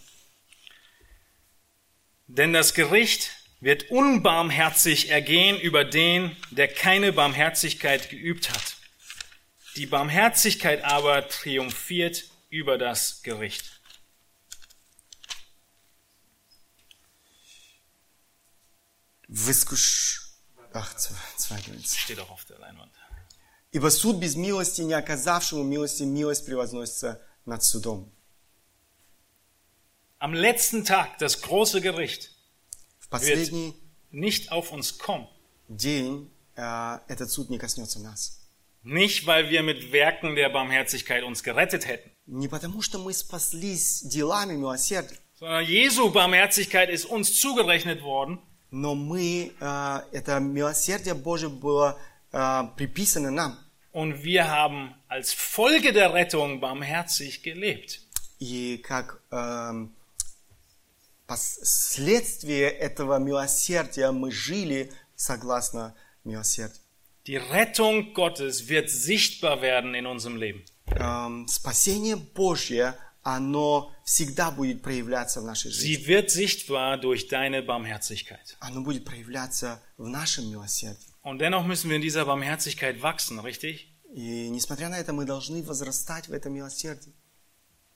Denn 2.26 2.52
das 2.52 2.74
Gericht 2.74 3.30
wird 3.60 3.90
unbarmherzig 3.90 5.10
ergehen 5.10 5.60
über 5.60 5.84
den, 5.84 6.36
der 6.50 6.66
keine 6.66 7.12
Barmherzigkeit 7.12 8.10
geübt 8.10 8.50
hat. 8.50 8.76
Die 9.76 9.86
Barmherzigkeit 9.86 10.82
aber 10.84 11.28
triumphiert 11.28 12.24
über 12.50 12.78
das 12.78 13.22
Gericht. 13.22 13.79
в 19.30 19.50
искуш... 19.50 20.22
Ах, 20.72 20.94
ц- 20.96 21.14
zwei 21.38 21.60
говорится. 21.62 21.98
Steht 21.98 22.18
auch 22.20 22.30
auf 22.30 22.44
der 22.44 22.58
Leinwand. 22.58 22.92
Ибо 23.72 23.90
суд 23.90 24.16
без 24.16 24.36
милости, 24.36 24.82
не 24.82 24.94
оказавшему 24.94 25.62
милости, 25.62 26.02
милость 26.04 26.46
превозносится 26.46 27.20
над 27.44 27.62
судом. 27.62 28.12
Am 30.18 30.32
letzten 30.34 30.84
Tag, 30.84 31.18
das 31.18 31.40
große 31.42 31.80
Gericht, 31.80 32.30
В 33.00 33.08
последний 33.08 33.74
nicht 34.10 34.50
auf 34.50 34.72
uns 34.72 34.98
kommen. 34.98 35.28
день 35.68 36.30
э, 36.56 36.98
этот 37.08 37.30
суд 37.30 37.50
не 37.50 37.58
коснется 37.58 37.98
нас. 38.00 38.40
Nicht, 38.82 39.26
weil 39.26 39.50
wir 39.50 39.62
mit 39.62 39.92
Werken 39.92 40.36
der 40.36 40.48
Barmherzigkeit 40.48 41.22
uns 41.24 41.42
gerettet 41.42 41.86
hätten, 41.86 42.10
Не 42.26 42.48
потому, 42.48 42.82
что 42.82 42.98
мы 42.98 43.12
спаслись 43.12 44.02
делами 44.02 44.54
милосердия, 44.54 45.18
sondern 45.38 45.64
Jesu 45.64 46.10
Barmherzigkeit 46.10 46.88
ist 46.88 47.04
uns 47.04 47.38
zugerechnet 47.38 48.02
worden 48.02 48.40
Но 48.71 48.95
мы, 48.95 49.51
э, 49.59 49.99
это 50.11 50.39
милосердие 50.39 51.13
Божие 51.13 51.49
было 51.49 51.99
э, 52.31 52.63
приписано 52.75 53.29
нам. 53.29 53.59
und 53.91 54.23
wir 54.23 54.49
haben 54.49 54.95
als 55.07 55.33
Folge 55.33 55.93
der 55.93 56.13
Rettung 56.13 56.59
barmherzig 56.59 57.43
gelebt. 57.43 58.01
И 58.39 58.77
как 58.77 59.21
эм, 59.31 59.93
последствие 61.27 62.69
этого 62.69 63.19
милосердия 63.19 64.11
мы 64.11 64.31
жили 64.31 64.91
согласно 65.15 65.93
милосердию. 66.23 66.79
Die 67.27 67.37
Rettung 67.37 68.13
Gottes 68.15 68.67
wird 68.67 68.89
sichtbar 68.89 69.61
werden 69.61 69.93
in 69.93 70.07
unserem 70.07 70.37
Leben. 70.37 70.65
Эм, 70.87 71.47
спасение 71.47 72.15
Божье, 72.15 72.95
оно 73.22 73.92
всегда 74.04 74.50
будет 74.50 74.82
проявляться 74.82 75.40
в 75.40 75.44
нашей 75.44 75.70
жизни. 75.70 75.96
Sie 75.96 76.06
wird 76.06 76.30
sichtbar 76.30 76.98
durch 76.98 77.28
deine 77.28 77.62
Barmherzigkeit. 77.62 78.56
Оно 78.60 78.82
будет 78.82 79.04
проявляться 79.04 79.82
в 79.96 80.06
нашем 80.06 80.48
милосердии. 80.48 81.12
Und 81.22 81.38
dennoch 81.40 81.66
müssen 81.66 81.90
wir 81.90 81.96
in 81.96 82.02
dieser 82.02 82.24
Barmherzigkeit 82.24 83.02
wachsen, 83.02 83.40
richtig? 83.40 83.92
И 84.14 84.48
несмотря 84.48 84.88
на 84.88 84.98
это, 84.98 85.12
мы 85.12 85.24
должны 85.24 85.62
возрастать 85.62 86.28
в 86.28 86.32
этом 86.32 86.52
милосердии. 86.54 87.12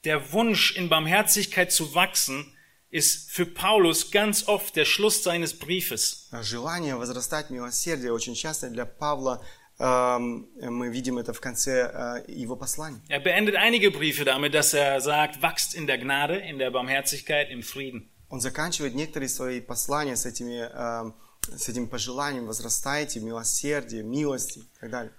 Der 0.04 0.32
Wunsch, 0.32 0.72
in 0.76 0.88
Barmherzigkeit 0.88 1.70
zu 1.70 1.94
wachsen, 1.94 2.52
ist 2.90 3.30
für 3.30 3.46
Paulus 3.46 4.10
ganz 4.10 4.48
oft 4.48 4.74
der 4.74 4.84
Schluss 4.84 5.22
seines 5.22 5.56
Briefes. 5.56 6.28
Желание 6.42 6.96
возрастать 6.96 7.48
в 7.48 7.50
милосердии 7.50 8.08
очень 8.08 8.34
часто 8.34 8.68
для 8.68 8.84
Павла, 8.84 9.36
эм, 9.36 9.44
мы 9.80 10.88
видим 10.90 11.16
это 11.16 11.32
в 11.32 11.40
конце 11.40 11.90
э, 11.90 12.24
его 12.30 12.54
послания. 12.54 13.00
Er 13.08 13.20
beendet 13.20 13.56
einige 13.56 13.90
Briefe 13.90 14.26
damit, 14.26 14.52
dass 14.52 14.74
er 14.74 15.00
sagt, 15.00 15.40
wachst 15.40 15.74
in 15.74 15.86
der 15.86 15.96
Gnade, 15.96 16.36
in 16.36 16.58
der 16.58 16.70
Barmherzigkeit, 16.70 17.50
im 17.50 17.62
Frieden. 17.62 18.10
Он 18.28 18.40
заканчивает 18.40 18.94
некоторые 18.94 19.28
свои 19.28 19.60
послания 19.60 20.16
с, 20.16 20.26
этими, 20.26 20.68
эм, 20.70 21.14
с 21.48 21.68
этим 21.68 21.88
пожеланием 21.88 22.46
«возрастайте 22.46 23.20
в 23.20 23.24
милосердии, 23.24 24.02
милости» 24.02 24.58
и 24.58 24.80
так 24.80 24.90
далее. 24.90 25.12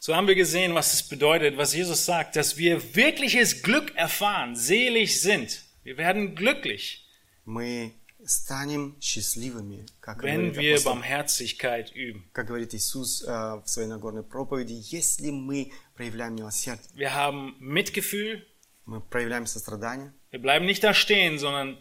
So 0.00 0.16
haben 0.16 0.26
wir 0.26 0.34
gesehen, 0.34 0.74
was 0.74 0.94
es 0.94 1.02
bedeutet, 1.02 1.56
was 1.56 1.74
Jesus 1.74 2.04
sagt, 2.04 2.34
dass 2.34 2.56
wir 2.56 2.96
wirkliches 2.96 3.62
Glück 3.62 3.94
erfahren, 3.96 4.56
selig 4.56 5.20
sind. 5.20 5.62
Wir 5.84 5.96
werden 5.98 6.34
glücklich. 6.34 7.06
Мы 7.44 7.92
станем 8.25 8.95
счастливыми, 9.01 9.85
как 9.99 10.23
wenn 10.23 10.51
говорит, 10.51 10.57
wir 10.57 10.73
апостол- 10.75 10.93
Barmherzigkeit 10.95 11.91
üben. 11.95 12.23
как 12.33 12.47
говорит 12.47 12.73
Иисус 12.73 13.23
э, 13.23 13.27
в 13.27 13.63
своей 13.67 13.87
Нагорной 13.87 14.23
проповеди, 14.23 14.73
если 14.91 15.31
мы 15.31 15.71
проявляем 15.95 16.35
милосердие, 16.35 16.89
Wir 16.95 17.13
haben 17.13 17.55
Mitgefühl, 17.59 18.43
мы 18.85 19.01
проявляем 19.01 19.45
сострадание, 19.45 20.13
wir 20.31 20.39
bleiben 20.41 20.65
nicht 20.65 20.83
da 20.83 20.93
stehen, 20.93 21.37
sondern 21.39 21.77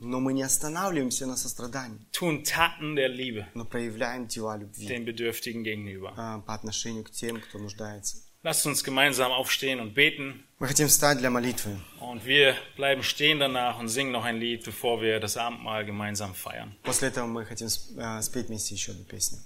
но 0.00 0.20
мы 0.20 0.32
не 0.32 0.42
останавливаемся 0.42 1.26
на 1.26 1.36
сострадании, 1.36 1.98
tun 2.12 2.44
Taten 2.44 2.94
der 2.94 3.08
Liebe 3.08 3.46
но 3.54 3.64
проявляем 3.64 4.28
дела 4.28 4.56
любви 4.56 4.86
den 4.86 5.04
Bedürftigen 5.04 5.64
gegenüber. 5.64 6.14
э, 6.16 6.40
по 6.46 6.54
отношению 6.54 7.04
к 7.04 7.10
тем, 7.10 7.40
кто 7.40 7.58
нуждается. 7.58 8.18
Lasst 8.47 8.65
uns 8.65 8.83
gemeinsam 8.83 9.31
aufstehen 9.31 9.79
und 9.79 9.93
beten. 9.93 10.43
Мы 10.59 10.67
хотим 10.67 10.87
встать 10.89 11.17
для 11.19 11.29
молитвы. 11.29 11.79
Und 11.99 12.25
wir 12.25 12.55
bleiben 12.75 13.01
stehen 13.03 13.39
danach 13.39 13.79
und 13.79 13.87
singen 13.87 14.11
noch 14.11 14.25
ein 14.25 14.37
Lied, 14.37 14.65
bevor 14.65 15.01
wir 15.01 15.19
das 15.21 15.37
Abendmahl 15.37 15.85
gemeinsam 15.85 16.35
feiern. 16.35 16.75
После 16.83 17.07
этого 17.07 17.25
мы 17.25 17.45
хотим 17.45 17.67
сп- 17.67 17.97
э, 17.97 18.21
спеть 18.21 18.47
вместе 18.49 18.75
еще 18.75 18.91
одну 18.91 19.05
песню. 19.05 19.39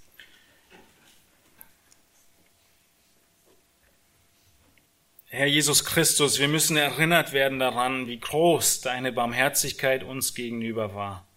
Herr 5.29 5.45
Jesus 5.47 5.83
Christus, 5.83 6.39
wir 6.39 6.47
müssen 6.47 6.77
erinnert 6.77 7.33
werden 7.33 7.59
daran, 7.59 8.07
wie 8.07 8.19
groß 8.19 8.81
deine 8.81 9.11
Barmherzigkeit 9.11 10.03
uns 10.03 10.33
gegenüber 10.33 10.95
war. 10.95 11.27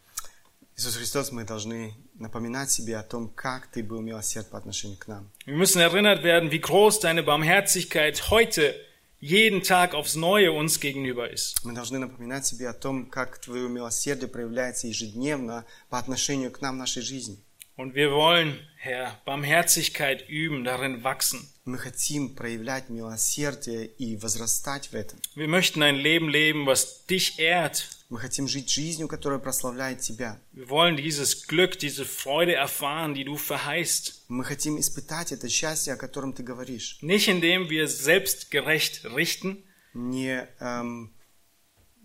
Иисус 0.77 0.97
Христос, 0.97 1.33
мы 1.33 1.45
должны 1.45 1.95
напоминать 2.20 2.72
себе 2.72 2.98
о 2.98 3.04
том, 3.04 3.30
как 3.30 3.68
Ты 3.68 3.84
был 3.84 4.02
милосерд 4.02 4.50
по 4.50 4.58
отношению 4.58 4.98
к 4.98 5.08
нам. 5.08 5.30
Wir 5.46 5.56
müssen 5.56 5.82
erinnert 5.82 6.24
werden, 6.24 6.52
wie 6.52 6.60
groß 6.60 7.00
deine 7.00 7.24
Barmherzigkeit 7.24 8.30
heute, 8.30 8.76
jeden 9.20 9.64
Tag 9.64 9.94
aufs 9.94 10.16
Neue 10.16 10.52
uns 10.52 10.80
gegenüber 10.80 11.30
ist. 11.30 11.64
Мы 11.64 11.74
должны 11.74 12.00
напоминать 12.00 12.46
себе 12.46 12.70
о 12.70 12.74
том, 12.74 13.08
как 13.08 13.40
Твое 13.40 13.68
милосердие 13.70 14.28
проявляется 14.28 14.88
ежедневно 14.88 15.66
по 15.90 15.98
отношению 15.98 16.52
к 16.52 16.62
нам 16.62 16.76
в 16.76 16.80
нашей 16.80 17.02
жизни. 17.02 17.38
Und 17.78 17.94
wir 17.94 18.12
wollen, 18.12 18.58
Herr, 18.78 19.20
Barmherzigkeit 19.26 20.30
üben, 20.30 20.64
darin 20.64 21.04
wachsen. 21.04 21.50
Мы 21.66 21.78
хотим 21.78 22.36
проявлять 22.36 22.90
милосердие 22.90 23.88
и 23.88 24.16
возрастать 24.16 24.88
в 24.88 24.94
этом. 24.94 25.20
Wir 25.36 25.48
möchten 25.48 25.82
ein 25.82 25.96
Leben 25.96 26.30
leben, 26.30 26.66
was 26.66 27.06
dich 27.08 27.40
ehrt. 27.40 27.90
Мы 28.09 28.19
хотим 28.19 28.49
жить 28.49 28.69
жизнью, 28.69 29.07
которая 29.07 29.39
прославляет 29.39 30.01
Тебя. 30.01 30.41
Wir 30.53 30.69
wollen 30.69 30.97
dieses 30.97 31.47
Glück, 31.47 31.79
diese 31.79 32.05
Freude 32.05 32.55
erfahren, 32.55 33.15
die 33.15 33.25
du 33.25 33.37
verheißt. 33.37 34.25
Мы 34.29 34.45
хотим 34.45 34.79
испытать 34.81 35.31
это 35.33 35.49
счастье, 35.49 35.95
о 35.95 35.97
котором 35.97 36.33
Ты 36.33 36.43
говоришь. 36.43 36.99
Nicht 37.03 37.29
indem 37.29 37.69
wir 37.71 37.87
selbstgerecht 37.87 39.05
richten, 39.05 39.63
Не 39.95 40.49
эм, 40.61 41.13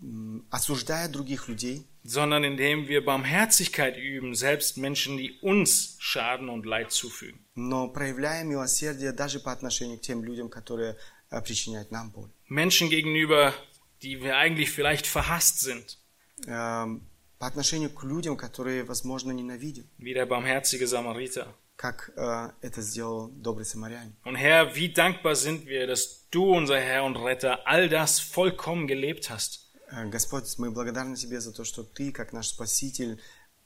м, 0.00 0.46
осуждая 0.50 1.08
других 1.08 1.48
людей, 1.48 1.86
sondern 2.04 2.44
indem 2.44 2.86
wir 2.88 3.04
Barmherzigkeit 3.04 3.96
üben, 3.96 4.34
selbst 4.34 4.76
Menschen, 4.76 5.16
die 5.18 5.38
uns 5.40 5.96
Schaden 5.98 6.48
und 6.48 6.66
Leid 6.66 6.92
zufügen. 6.92 7.40
но 7.56 7.88
проявляя 7.88 8.44
милосердие 8.44 9.12
даже 9.12 9.40
по 9.40 9.50
отношению 9.50 9.98
к 9.98 10.02
тем 10.02 10.22
людям, 10.22 10.48
которые 10.48 10.96
э, 11.30 11.40
причиняют 11.42 11.90
нам 11.90 12.10
боль. 12.10 12.30
Menschen 12.48 12.90
gegenüber, 12.90 13.54
die 14.02 14.22
wir 14.22 14.36
eigentlich 14.36 14.70
vielleicht 14.70 15.06
verhasst 15.06 15.60
sind, 15.60 15.98
Эм, 16.46 17.02
По 17.38 17.46
отношению 17.46 17.90
к 17.90 18.02
людям, 18.04 18.36
которые, 18.36 18.84
возможно, 18.84 19.30
ненавидят, 19.30 19.86
wie 19.98 20.14
der 20.14 20.26
barmherzige 20.26 20.86
Samariter. 20.86 21.48
как 21.76 22.10
э, 22.16 22.50
это 22.62 22.80
сделал 22.80 23.28
добрый 23.28 23.66
самарянин. 23.66 24.14
Und 24.24 24.36
Herr, 24.36 24.74
wie 24.74 24.88
dankbar 24.92 25.34
sind 25.34 25.66
wir, 25.66 25.86
dass 25.86 26.26
du, 26.30 26.54
unser 26.54 26.78
Herr 26.80 27.04
und 27.04 27.16
Retter, 27.16 27.66
all 27.66 27.88
das 27.90 28.18
vollkommen 28.20 28.86
gelebt 28.86 29.28
hast. 29.30 29.70
Э, 29.90 30.06
Господь, 30.08 30.44
мы 30.58 30.70
благодарны 30.70 31.16
Тебе 31.16 31.40
за 31.40 31.52
то, 31.52 31.64
что 31.64 31.82
Ты, 31.84 32.12
как 32.12 32.32
наш 32.32 32.48
Спаситель, 32.48 33.20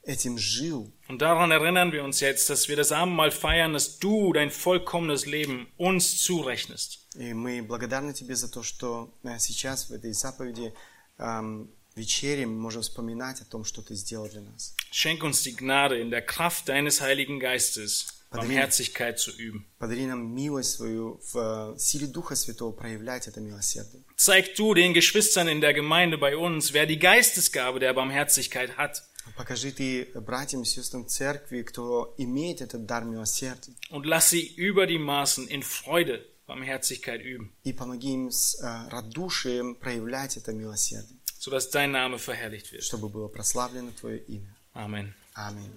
этим 0.05 0.37
жил. 0.37 0.91
Und 1.07 1.21
daran 1.21 1.51
erinnern 1.51 1.91
wir 1.91 2.03
uns 2.03 2.19
jetzt, 2.19 2.49
dass 2.49 2.67
wir 2.67 2.75
das 2.75 2.91
Abendmahl 2.91 3.31
feiern, 3.31 3.73
dass 3.73 3.99
du 3.99 4.33
dein 4.33 4.49
vollkommenes 4.49 5.25
Leben 5.25 5.67
uns 5.77 6.21
zurechnest. 6.23 7.07
И 7.15 7.33
мы 7.33 7.61
благодарны 7.61 8.13
Тебе 8.13 8.35
за 8.35 8.49
то, 8.49 8.63
что 8.63 9.13
э, 9.23 9.37
сейчас 9.37 9.89
в 9.89 9.93
этой 9.93 10.13
заповеди 10.13 10.73
эм, 11.17 11.69
вечере 11.95 12.45
мы 12.45 12.59
можем 12.59 12.81
вспоминать 12.81 13.41
о 13.41 13.45
том, 13.45 13.65
что 13.65 13.81
Ты 13.81 13.95
сделал 13.95 14.29
для 14.29 14.41
нас. 14.41 14.75
Schenk 14.91 15.23
uns 15.23 15.43
die 15.43 15.55
Gnade, 15.55 15.99
in 15.99 16.09
der 16.09 16.21
Kraft 16.21 16.69
deines 16.69 17.01
Heiligen 17.01 17.39
Geistes 17.39 18.21
Barmherzigkeit 18.31 19.19
zu 19.19 19.31
üben. 19.31 19.65
Подари 19.77 20.05
нам 20.05 20.33
милость 20.33 20.71
свою 20.71 21.19
в 21.33 21.73
э, 21.75 21.79
силе 21.79 22.07
Духа 22.07 22.35
Святого 22.35 22.71
проявлять 22.71 23.27
это 23.27 23.41
милосердие. 23.41 24.03
Zeig 24.15 24.55
du 24.55 24.73
den 24.73 24.93
Geschwistern 24.93 25.49
in 25.49 25.59
der 25.59 25.73
Gemeinde 25.73 26.17
bei 26.17 26.37
uns, 26.37 26.71
wer 26.71 26.85
die 26.85 26.97
Geistesgabe 26.97 27.81
der 27.81 27.93
Barmherzigkeit 27.93 28.77
hat. 28.77 29.03
Покажи 29.37 29.71
Ты 29.71 30.11
братьям 30.15 30.63
и 30.63 30.65
сестрам 30.65 31.07
церкви, 31.07 31.61
кто 31.61 32.13
имеет 32.17 32.61
этот 32.61 32.85
дар 32.85 33.03
милосердия, 33.05 33.73
Und 33.91 34.05
lass 34.05 34.29
sie 34.29 34.53
über 34.55 34.87
die 34.87 34.97
Maßen 34.97 35.47
in 35.47 35.61
Freude 35.61 36.25
Barmherzigkeit 36.47 37.21
üben, 37.21 37.51
и 37.63 37.71
помоги 37.71 38.13
им 38.13 38.31
с 38.31 38.55
э, 38.61 38.89
радушием 38.89 39.75
проявлять 39.75 40.37
это 40.37 40.51
милосердие, 40.53 41.17
sodass 41.39 41.69
dein 41.69 41.91
Name 41.91 42.17
verherrlicht 42.17 42.71
wird. 42.71 42.81
чтобы 42.83 43.09
было 43.09 43.27
прославлено 43.27 43.91
Твое 43.91 44.19
имя. 44.19 44.55
Amen. 44.73 45.13
Аминь. 45.33 45.71